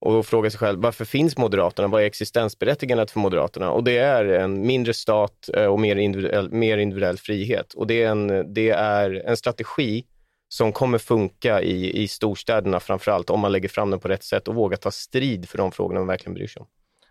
och 0.00 0.26
fråga 0.26 0.50
sig 0.50 0.58
själv 0.58 0.80
varför 0.82 1.04
finns 1.04 1.36
Moderaterna? 1.36 1.88
Vad 1.88 2.02
är 2.02 2.06
existensberättigandet 2.06 3.10
för 3.10 3.20
Moderaterna? 3.20 3.70
Och 3.70 3.84
det 3.84 3.98
är 3.98 4.24
en 4.24 4.66
mindre 4.66 4.94
stat 4.94 5.50
eh, 5.54 5.66
och 5.66 5.80
mer 5.80 5.96
individuell, 5.96 6.50
mer 6.50 6.78
individuell 6.78 7.18
frihet. 7.18 7.74
Och 7.74 7.86
det 7.86 8.02
är 8.02 8.08
en, 8.08 8.54
det 8.54 8.70
är 8.70 9.10
en 9.26 9.36
strategi 9.36 10.04
som 10.48 10.72
kommer 10.72 10.98
funka 10.98 11.62
i, 11.62 12.02
i 12.02 12.08
storstäderna 12.08 12.80
framförallt 12.80 13.30
om 13.30 13.40
man 13.40 13.52
lägger 13.52 13.68
fram 13.68 13.90
den 13.90 14.00
på 14.00 14.08
rätt 14.08 14.24
sätt 14.24 14.48
och 14.48 14.54
vågar 14.54 14.76
ta 14.76 14.90
strid 14.90 15.48
för 15.48 15.58
de 15.58 15.72
frågorna 15.72 16.00
man 16.00 16.06
verkligen 16.06 16.34
bryr 16.34 16.46
sig 16.46 16.60
om. 16.60 16.66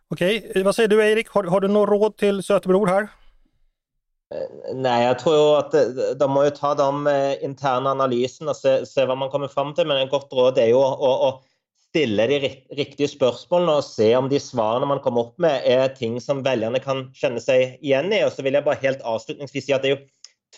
Okej, 0.10 0.52
vad 0.66 0.76
säger 0.76 0.90
du 0.90 1.12
Erik? 1.12 1.30
Har, 1.30 1.44
har 1.44 1.62
du 1.62 1.68
något 1.68 1.90
råd 1.90 2.18
till 2.18 2.44
Sötebror 2.44 2.88
här? 2.88 3.02
Eh, 3.02 4.76
Nej, 4.76 5.06
jag 5.06 5.20
tror 5.20 5.58
att 5.60 5.72
de 6.20 6.32
måste 6.32 6.58
ta 6.58 6.76
de 6.76 7.08
eh, 7.08 7.44
interna 7.44 7.90
analyserna 7.90 8.52
och 8.52 8.58
se, 8.58 8.86
se, 8.86 9.06
vad 9.06 9.18
man 9.18 9.30
kommer 9.30 9.48
fram 9.48 9.74
till. 9.74 9.88
Men 9.88 9.98
ett 9.98 10.12
gott 10.12 10.34
råd 10.34 10.58
är 10.58 10.68
ju 10.68 10.76
att 10.76 11.44
ställa 11.98 12.28
de 12.28 12.40
riktiga 12.70 13.08
frågorna 13.08 13.76
och 13.76 13.84
se 13.84 14.16
om 14.16 14.30
de 14.30 14.40
svarene 14.40 14.86
man 14.86 15.00
kommer 15.00 15.22
upp 15.22 15.38
med 15.38 15.62
är 15.66 15.88
ting 15.88 16.22
som 16.22 16.44
väljarna 16.44 16.80
kan 16.80 17.14
känna 17.14 17.40
sig 17.40 17.78
igen 17.82 18.14
i. 18.14 18.26
Och 18.26 18.32
så 18.32 18.42
vill 18.42 18.54
jag 18.54 18.64
bara 18.64 18.76
helt 18.76 19.02
avslutningsvis 19.02 19.66
säga 19.66 19.76
att 19.76 19.82
det 19.82 19.88
är 19.88 19.96
ju 19.96 20.08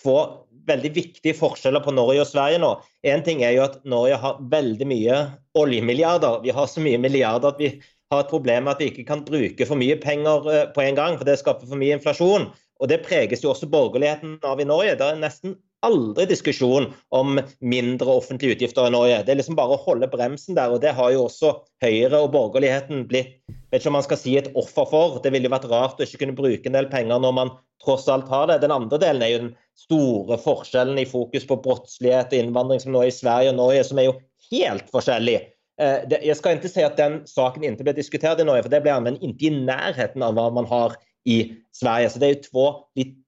två 0.04 0.26
väldigt 0.68 0.98
viktiga 0.98 1.34
skillnader 1.34 1.86
på 1.86 1.92
Norge 1.92 2.22
och 2.22 2.28
Sverige 2.28 2.60
nu. 2.60 2.76
En 3.02 3.24
ting 3.24 3.42
är 3.44 3.52
ju 3.52 3.60
att 3.60 3.86
Norge 3.86 4.16
har 4.16 4.50
väldigt 4.50 4.88
mycket 4.88 5.28
oljemiljarder. 5.54 6.40
Vi 6.44 6.50
har 6.50 6.68
så 6.68 6.80
mycket 6.82 7.00
miljarder 7.00 7.48
att 7.48 7.60
vi 7.60 7.82
har 8.10 8.20
et 8.20 8.30
problem 8.30 8.64
med 8.64 8.72
att 8.72 8.82
vi 8.82 8.88
inte 8.88 9.04
kan 9.04 9.24
bruka 9.24 9.66
för 9.66 9.76
mycket 9.76 10.02
pengar 10.02 10.56
eh, 10.56 10.66
på 10.66 10.82
en 10.82 10.96
gång, 10.96 11.18
för 11.18 11.26
det 11.26 11.38
skapar 11.38 11.68
för 11.68 11.76
mycket 11.76 11.94
inflation. 11.94 12.42
Och 12.80 12.88
det 12.88 12.98
präglas 12.98 13.44
ju 13.44 13.48
också 13.48 13.68
borgerligheten 13.68 14.40
av 14.42 14.62
i 14.62 14.66
Norge. 14.66 14.96
Det 14.96 15.04
er 15.04 15.16
nesten 15.16 15.56
aldrig 15.82 16.28
diskussion 16.28 16.94
om 17.10 17.42
mindre 17.60 18.08
offentliga 18.10 18.52
utgifter 18.52 18.88
i 18.88 18.90
Norge. 18.90 19.24
Det 19.24 19.32
är 19.32 19.36
liksom 19.36 19.56
bara 19.56 19.74
att 19.74 19.80
hålla 19.80 20.08
bremsen 20.08 20.56
där 20.56 20.72
och 20.72 20.80
det 20.80 20.92
har 20.92 21.10
ju 21.10 21.18
också 21.18 21.62
Høyre 21.82 22.20
och 22.20 22.32
borgerligheten 22.32 23.08
blivit, 23.08 23.28
vet 23.72 23.82
ikke 23.82 23.90
om 23.90 23.94
man 23.94 24.04
ska 24.04 24.18
säga 24.18 24.42
ett 24.42 24.56
offer 24.56 24.86
för. 24.86 25.20
Det 25.24 25.30
ville 25.30 25.48
ju 25.48 25.52
vært 25.52 25.66
rart 25.66 25.94
att 25.94 26.00
inte 26.00 26.18
kunna 26.18 26.34
bruke 26.34 26.70
en 26.70 26.74
del 26.74 26.86
pengar 26.86 27.20
när 27.20 27.32
man 27.32 27.50
trots 27.86 28.08
allt 28.08 28.28
har 28.28 28.48
det. 28.48 28.58
Den 28.58 28.72
andra 28.72 28.98
delen 28.98 29.22
är 29.22 29.28
ju 29.28 29.38
den 29.38 29.56
stora 29.76 30.38
skillnaden 30.38 31.00
i 31.00 31.06
fokus 31.06 31.48
på 31.48 31.56
brottslighet 31.56 32.28
och 32.28 32.34
invandring 32.34 32.80
som 32.80 32.92
nu 32.92 33.00
är 33.00 33.08
i 33.08 33.12
Sverige 33.12 33.50
och 33.50 33.56
Norge 33.56 33.84
som 33.84 33.98
är 33.98 34.04
ju 34.04 34.14
helt 34.52 34.96
olika. 34.96 35.42
Eh, 35.82 36.00
jeg 36.10 36.20
jag 36.24 36.38
ska 36.38 36.52
inte 36.52 36.70
säga 36.70 36.88
att 36.88 36.98
den 36.98 37.22
saken 37.26 37.64
inte 37.64 37.84
blir 37.84 37.94
diskuterad 37.94 38.42
i 38.42 38.44
Norge, 38.44 38.64
för 38.64 38.70
det 38.70 38.82
blir 38.82 38.92
anvendt 38.92 39.24
inte 39.24 39.46
i 39.46 39.50
närheten 39.50 40.24
av 40.24 40.36
vad 40.36 40.54
man 40.54 40.66
har 40.66 40.94
i 41.26 41.54
Sverige. 41.72 42.10
Så 42.10 42.20
det 42.20 42.26
är 42.26 42.30
ju 42.30 42.36
två 42.36 42.76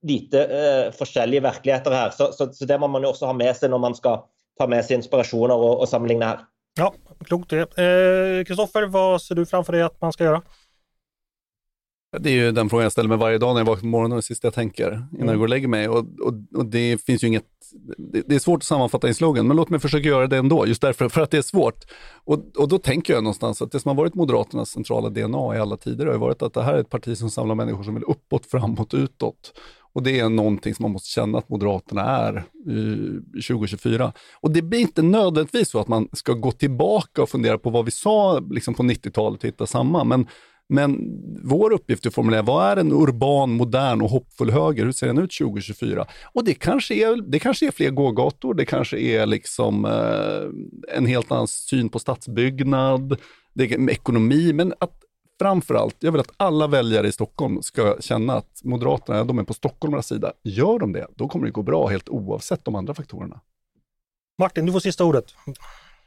lite 0.01 0.45
eh, 0.45 0.87
uh, 0.87 1.25
olika 1.25 1.41
verkligheter 1.41 1.91
här. 1.91 2.09
Så, 2.09 2.31
så, 2.31 2.53
så, 2.53 2.65
det 2.65 2.77
måste 2.77 2.91
man 2.91 3.01
ju 3.01 3.07
också 3.07 3.25
ha 3.25 3.33
med 3.33 3.55
sig 3.55 3.69
när 3.69 3.77
man 3.77 3.95
ska 3.95 4.25
ta 4.57 4.67
med 4.67 4.85
sig 4.85 4.95
inspirationer 4.95 5.55
och, 5.55 5.79
och 5.79 5.89
sammanligna 5.89 6.25
här. 6.25 6.39
Ja, 6.77 6.93
klokt 7.25 7.49
det. 7.49 7.77
Eh, 7.77 8.45
Kristoffer, 8.45 8.83
eh, 8.83 8.89
vad 8.89 9.21
ser 9.21 9.35
du 9.35 9.45
framför 9.45 9.73
dig 9.73 9.81
att 9.81 10.01
man 10.01 10.13
ska 10.13 10.23
göra? 10.23 10.41
Det 12.19 12.29
är 12.29 12.33
ju 12.33 12.51
den 12.51 12.69
frågan 12.69 12.83
jag 12.83 12.91
ställer 12.91 13.09
mig 13.09 13.17
varje 13.17 13.37
dag 13.37 13.53
när 13.53 13.59
jag 13.59 13.65
vaknar 13.65 13.81
på 13.81 13.87
morgonen, 13.87 14.15
det 14.15 14.21
sista 14.21 14.47
jag 14.47 14.53
tänker 14.53 14.87
innan 14.91 15.07
Mm. 15.13 15.27
jag 15.27 15.37
går 15.37 15.43
och 15.43 15.49
lägger 15.49 15.67
mig. 15.67 15.89
Och, 15.89 15.97
och, 15.97 16.33
och 16.55 16.65
det 16.65 17.05
finns 17.05 17.23
ju 17.23 17.27
inget, 17.27 17.45
det, 17.97 18.23
det 18.27 18.35
är 18.35 18.39
svårt 18.39 18.57
att 18.57 18.63
sammanfatta 18.63 19.09
i 19.09 19.13
slogan, 19.13 19.47
men 19.47 19.57
låt 19.57 19.69
mig 19.69 19.79
försöka 19.79 20.07
göra 20.07 20.27
det 20.27 20.37
ändå, 20.37 20.67
just 20.67 20.81
därför 20.81 21.09
för 21.09 21.21
att 21.21 21.31
det 21.31 21.37
är 21.37 21.41
svårt. 21.41 21.85
Och, 22.23 22.57
och 22.57 22.67
då 22.67 22.77
tänker 22.77 23.13
jag 23.13 23.23
någonstans 23.23 23.61
att 23.61 23.71
det 23.71 23.79
som 23.79 23.89
har 23.89 23.95
varit 23.95 24.15
Moderaternas 24.15 24.69
centrala 24.69 25.09
DNA 25.09 25.55
i 25.55 25.59
alla 25.59 25.77
tider 25.77 26.05
har 26.05 26.13
ju 26.13 26.19
varit 26.19 26.41
att 26.41 26.53
det 26.53 26.63
här 26.63 26.73
är 26.73 26.79
ett 26.79 26.89
parti 26.89 27.17
som 27.17 27.29
samlar 27.29 27.55
människor 27.55 27.83
som 27.83 27.93
vill 27.93 28.03
uppåt, 28.03 28.45
framåt, 28.45 28.93
utåt. 28.93 29.53
Och 29.93 30.03
det 30.03 30.19
är 30.19 30.29
någonting 30.29 30.75
som 30.75 30.83
man 30.83 30.91
måste 30.91 31.09
känna 31.09 31.37
att 31.37 31.49
Moderaterna 31.49 32.01
är 32.01 32.35
eh, 32.35 33.41
2024. 33.47 34.13
Och 34.41 34.51
det 34.51 34.61
blir 34.61 34.79
inte 34.79 35.01
nödvändigtvis 35.01 35.69
så 35.69 35.79
att 35.79 35.87
man 35.87 36.07
ska 36.13 36.33
gå 36.33 36.51
tillbaka 36.51 37.21
och 37.21 37.29
fundera 37.29 37.57
på 37.57 37.69
vad 37.69 37.85
vi 37.85 37.91
sa 37.91 38.39
liksom 38.39 38.73
på 38.73 38.83
90-talet 38.83 39.43
och 39.43 39.47
hitta 39.47 39.65
samma, 39.67 40.03
men 40.03 40.27
men 40.71 41.19
vår 41.43 41.73
uppgift 41.73 42.05
är 42.05 42.09
att 42.09 42.15
formulera, 42.15 42.41
vad 42.41 42.71
är 42.71 42.77
en 42.77 42.91
urban, 42.91 43.51
modern 43.51 44.01
och 44.01 44.09
hoppfull 44.09 44.51
höger? 44.51 44.85
Hur 44.85 44.91
ser 44.91 45.07
den 45.07 45.17
ut 45.17 45.37
2024? 45.37 46.05
Och 46.23 46.43
det 46.43 46.53
kanske 46.53 46.93
är, 46.95 47.31
det 47.31 47.39
kanske 47.39 47.67
är 47.67 47.71
fler 47.71 47.89
gågator, 47.89 48.53
det 48.53 48.65
kanske 48.65 48.99
är 48.99 49.25
liksom 49.25 49.85
eh, 49.85 50.97
en 50.97 51.05
helt 51.05 51.31
annan 51.31 51.47
syn 51.47 51.89
på 51.89 51.99
stadsbyggnad, 51.99 53.17
det 53.53 53.63
är 53.63 53.89
ekonomi, 53.89 54.53
men 54.53 54.73
att 54.79 55.03
framförallt, 55.39 55.95
jag 55.99 56.11
vill 56.11 56.21
att 56.21 56.33
alla 56.37 56.67
väljare 56.67 57.07
i 57.07 57.11
Stockholm 57.11 57.61
ska 57.61 57.95
känna 57.99 58.33
att 58.33 58.61
Moderaterna, 58.63 59.23
de 59.23 59.39
är 59.39 59.43
på 59.43 59.53
Stockholmarnas 59.53 60.07
sida. 60.07 60.33
Gör 60.43 60.79
de 60.79 60.93
det, 60.93 61.07
då 61.15 61.27
kommer 61.27 61.45
det 61.45 61.51
gå 61.51 61.63
bra 61.63 61.87
helt 61.87 62.09
oavsett 62.09 62.65
de 62.65 62.75
andra 62.75 62.93
faktorerna. 62.93 63.41
Martin, 64.39 64.65
du 64.65 64.71
får 64.71 64.79
sista 64.79 65.03
ordet. 65.03 65.25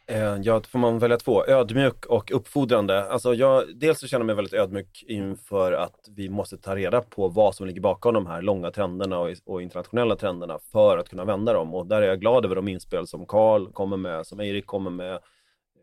Eh, 0.06 0.36
ja, 0.42 0.54
då 0.54 0.60
får 0.60 0.78
man 0.78 0.98
välja 0.98 1.16
två. 1.16 1.46
Ödmjuk 1.46 2.06
och 2.06 2.32
uppfordrande. 2.32 3.04
Alltså 3.04 3.34
jag, 3.34 3.64
dels 3.76 4.00
så 4.00 4.06
känner 4.06 4.20
jag 4.20 4.26
mig 4.26 4.36
väldigt 4.36 4.54
ödmjuk 4.54 5.04
inför 5.08 5.72
att 5.72 6.08
vi 6.16 6.28
måste 6.28 6.58
ta 6.58 6.76
reda 6.76 7.00
på 7.00 7.28
vad 7.28 7.54
som 7.54 7.66
ligger 7.66 7.80
bakom 7.80 8.14
de 8.14 8.26
här 8.26 8.42
långa 8.42 8.70
trenderna 8.70 9.18
och, 9.18 9.30
och 9.44 9.62
internationella 9.62 10.16
trenderna 10.16 10.58
för 10.72 10.98
att 10.98 11.08
kunna 11.08 11.24
vända 11.24 11.52
dem. 11.52 11.74
Och 11.74 11.86
där 11.86 12.02
är 12.02 12.06
jag 12.06 12.20
glad 12.20 12.44
över 12.44 12.54
de 12.54 12.68
inspel 12.68 13.06
som 13.06 13.26
Karl 13.26 13.72
kommer 13.72 13.96
med, 13.96 14.26
som 14.26 14.40
Erik 14.40 14.66
kommer 14.66 14.90
med 14.90 15.18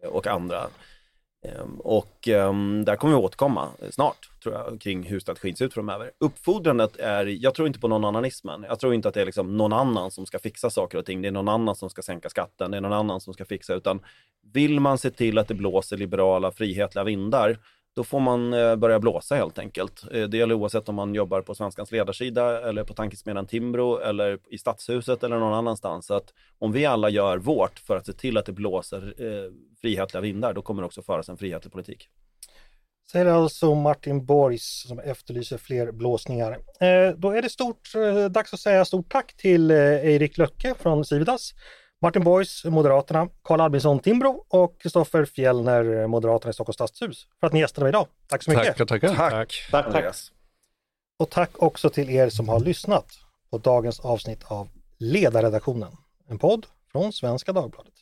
eh, 0.03 0.09
och 0.09 0.27
andra. 0.27 0.61
Ehm, 1.43 1.79
och 1.79 2.27
ehm, 2.27 2.85
där 2.85 2.95
kommer 2.95 3.13
vi 3.13 3.23
återkomma 3.23 3.69
snart, 3.89 4.29
tror 4.43 4.55
jag, 4.55 4.81
kring 4.81 5.03
hur 5.03 5.19
strategin 5.19 5.55
ser 5.55 5.65
ut 5.65 5.73
framöver. 5.73 6.11
Uppfordrandet 6.19 6.97
är, 6.97 7.25
jag 7.25 7.55
tror 7.55 7.67
inte 7.67 7.79
på 7.79 7.87
någon 7.87 8.05
annanismen. 8.05 8.65
Jag 8.69 8.79
tror 8.79 8.93
inte 8.93 9.07
att 9.07 9.13
det 9.13 9.21
är 9.21 9.25
liksom 9.25 9.57
någon 9.57 9.73
annan 9.73 10.11
som 10.11 10.25
ska 10.25 10.39
fixa 10.39 10.69
saker 10.69 10.97
och 10.97 11.05
ting. 11.05 11.21
Det 11.21 11.27
är 11.27 11.31
någon 11.31 11.49
annan 11.49 11.75
som 11.75 11.89
ska 11.89 12.01
sänka 12.01 12.29
skatten, 12.29 12.71
det 12.71 12.77
är 12.77 12.81
någon 12.81 12.93
annan 12.93 13.21
som 13.21 13.33
ska 13.33 13.45
fixa, 13.45 13.73
utan 13.73 13.99
vill 14.53 14.79
man 14.79 14.97
se 14.97 15.09
till 15.09 15.37
att 15.37 15.47
det 15.47 15.53
blåser 15.53 15.97
liberala, 15.97 16.51
frihetliga 16.51 17.03
vindar, 17.03 17.57
då 17.95 18.03
får 18.03 18.19
man 18.19 18.53
eh, 18.53 18.75
börja 18.75 18.99
blåsa 18.99 19.35
helt 19.35 19.59
enkelt. 19.59 20.03
Eh, 20.11 20.23
det 20.23 20.37
gäller 20.37 20.55
oavsett 20.55 20.89
om 20.89 20.95
man 20.95 21.15
jobbar 21.15 21.41
på 21.41 21.55
Svenskans 21.55 21.91
ledarsida 21.91 22.69
eller 22.69 22.83
på 22.83 22.93
tankesmedjan 22.93 23.47
Timbro 23.47 23.97
eller 23.97 24.39
i 24.49 24.57
Stadshuset 24.57 25.23
eller 25.23 25.39
någon 25.39 25.53
annanstans. 25.53 26.05
Så 26.05 26.13
att 26.13 26.33
om 26.59 26.71
vi 26.71 26.85
alla 26.85 27.09
gör 27.09 27.37
vårt 27.37 27.79
för 27.79 27.97
att 27.97 28.05
se 28.05 28.13
till 28.13 28.37
att 28.37 28.45
det 28.45 28.53
blåser 28.53 29.13
eh, 29.17 29.51
frihetliga 29.81 30.21
vindar, 30.21 30.53
då 30.53 30.61
kommer 30.61 30.81
det 30.81 30.85
också 30.85 31.01
föras 31.01 31.29
en 31.29 31.37
frihetlig 31.37 31.73
politik. 31.73 32.09
Säger 33.11 33.25
alltså 33.25 33.75
Martin 33.75 34.25
Borgs 34.25 34.87
som 34.87 34.99
efterlyser 34.99 35.57
fler 35.57 35.91
blåsningar. 35.91 36.51
Eh, 36.79 37.15
då 37.17 37.31
är 37.31 37.41
det 37.41 37.49
stort, 37.49 37.95
eh, 37.95 38.25
dags 38.25 38.53
att 38.53 38.59
säga 38.59 38.85
stort 38.85 39.11
tack 39.11 39.37
till 39.37 39.71
eh, 39.71 39.77
Erik 39.77 40.37
Löcke 40.37 40.73
från 40.79 41.05
Civitas, 41.05 41.53
Martin 42.03 42.23
Borgs, 42.23 42.65
Moderaterna, 42.65 43.29
Karl 43.41 43.61
Albinsson, 43.61 43.99
Timbro 43.99 44.45
och 44.47 44.81
Kristoffer 44.81 45.25
Fjellner, 45.25 46.07
Moderaterna 46.07 46.49
i 46.49 46.53
Stockholms 46.53 46.75
stadshus 46.75 47.27
för 47.39 47.47
att 47.47 47.53
ni 47.53 47.59
gästade 47.59 47.83
mig 47.83 47.89
idag. 47.89 48.07
Tack 48.27 48.43
så 48.43 48.51
mycket! 48.51 48.87
Tackar. 48.87 49.15
Tack. 49.15 49.67
Tack, 49.71 49.71
tack. 49.71 49.85
Andreas. 49.85 50.31
Och 51.19 51.29
tack 51.29 51.49
också 51.55 51.89
till 51.89 52.09
er 52.09 52.29
som 52.29 52.49
har 52.49 52.59
lyssnat 52.59 53.05
på 53.49 53.57
dagens 53.57 53.99
avsnitt 53.99 54.43
av 54.43 54.69
Ledarredaktionen, 54.97 55.97
en 56.27 56.37
podd 56.39 56.67
från 56.91 57.13
Svenska 57.13 57.53
Dagbladet. 57.53 57.93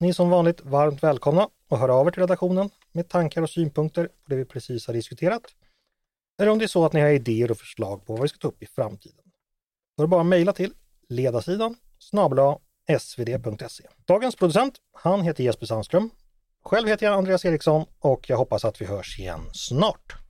Ni 0.00 0.08
är 0.08 0.12
som 0.12 0.30
vanligt 0.30 0.60
varmt 0.60 1.02
välkomna 1.02 1.48
att 1.70 1.78
höra 1.78 1.94
av 1.94 2.06
er 2.06 2.10
till 2.10 2.22
redaktionen 2.22 2.70
med 2.92 3.08
tankar 3.08 3.42
och 3.42 3.50
synpunkter 3.50 4.06
på 4.06 4.30
det 4.30 4.36
vi 4.36 4.44
precis 4.44 4.86
har 4.86 4.94
diskuterat. 4.94 5.42
Eller 6.40 6.50
om 6.50 6.58
det 6.58 6.64
är 6.64 6.68
så 6.68 6.84
att 6.84 6.92
ni 6.92 7.00
har 7.00 7.08
idéer 7.08 7.50
och 7.50 7.58
förslag 7.58 8.06
på 8.06 8.12
vad 8.12 8.22
vi 8.22 8.28
ska 8.28 8.38
ta 8.38 8.48
upp 8.48 8.62
i 8.62 8.66
framtiden. 8.66 9.24
Då 9.96 10.02
är 10.02 10.06
det 10.06 10.10
bara 10.10 10.20
att 10.20 10.26
mejla 10.26 10.52
till 10.52 10.72
ledarsidan 11.08 11.76
snabel 11.98 12.38
svd.se. 12.98 13.84
Dagens 14.04 14.36
producent, 14.36 14.74
han 14.92 15.22
heter 15.22 15.44
Jesper 15.44 15.66
Sandström. 15.66 16.10
Själv 16.64 16.88
heter 16.88 17.06
jag 17.06 17.14
Andreas 17.14 17.44
Eriksson 17.44 17.86
och 17.98 18.30
jag 18.30 18.36
hoppas 18.36 18.64
att 18.64 18.80
vi 18.80 18.86
hörs 18.86 19.18
igen 19.18 19.40
snart. 19.52 20.23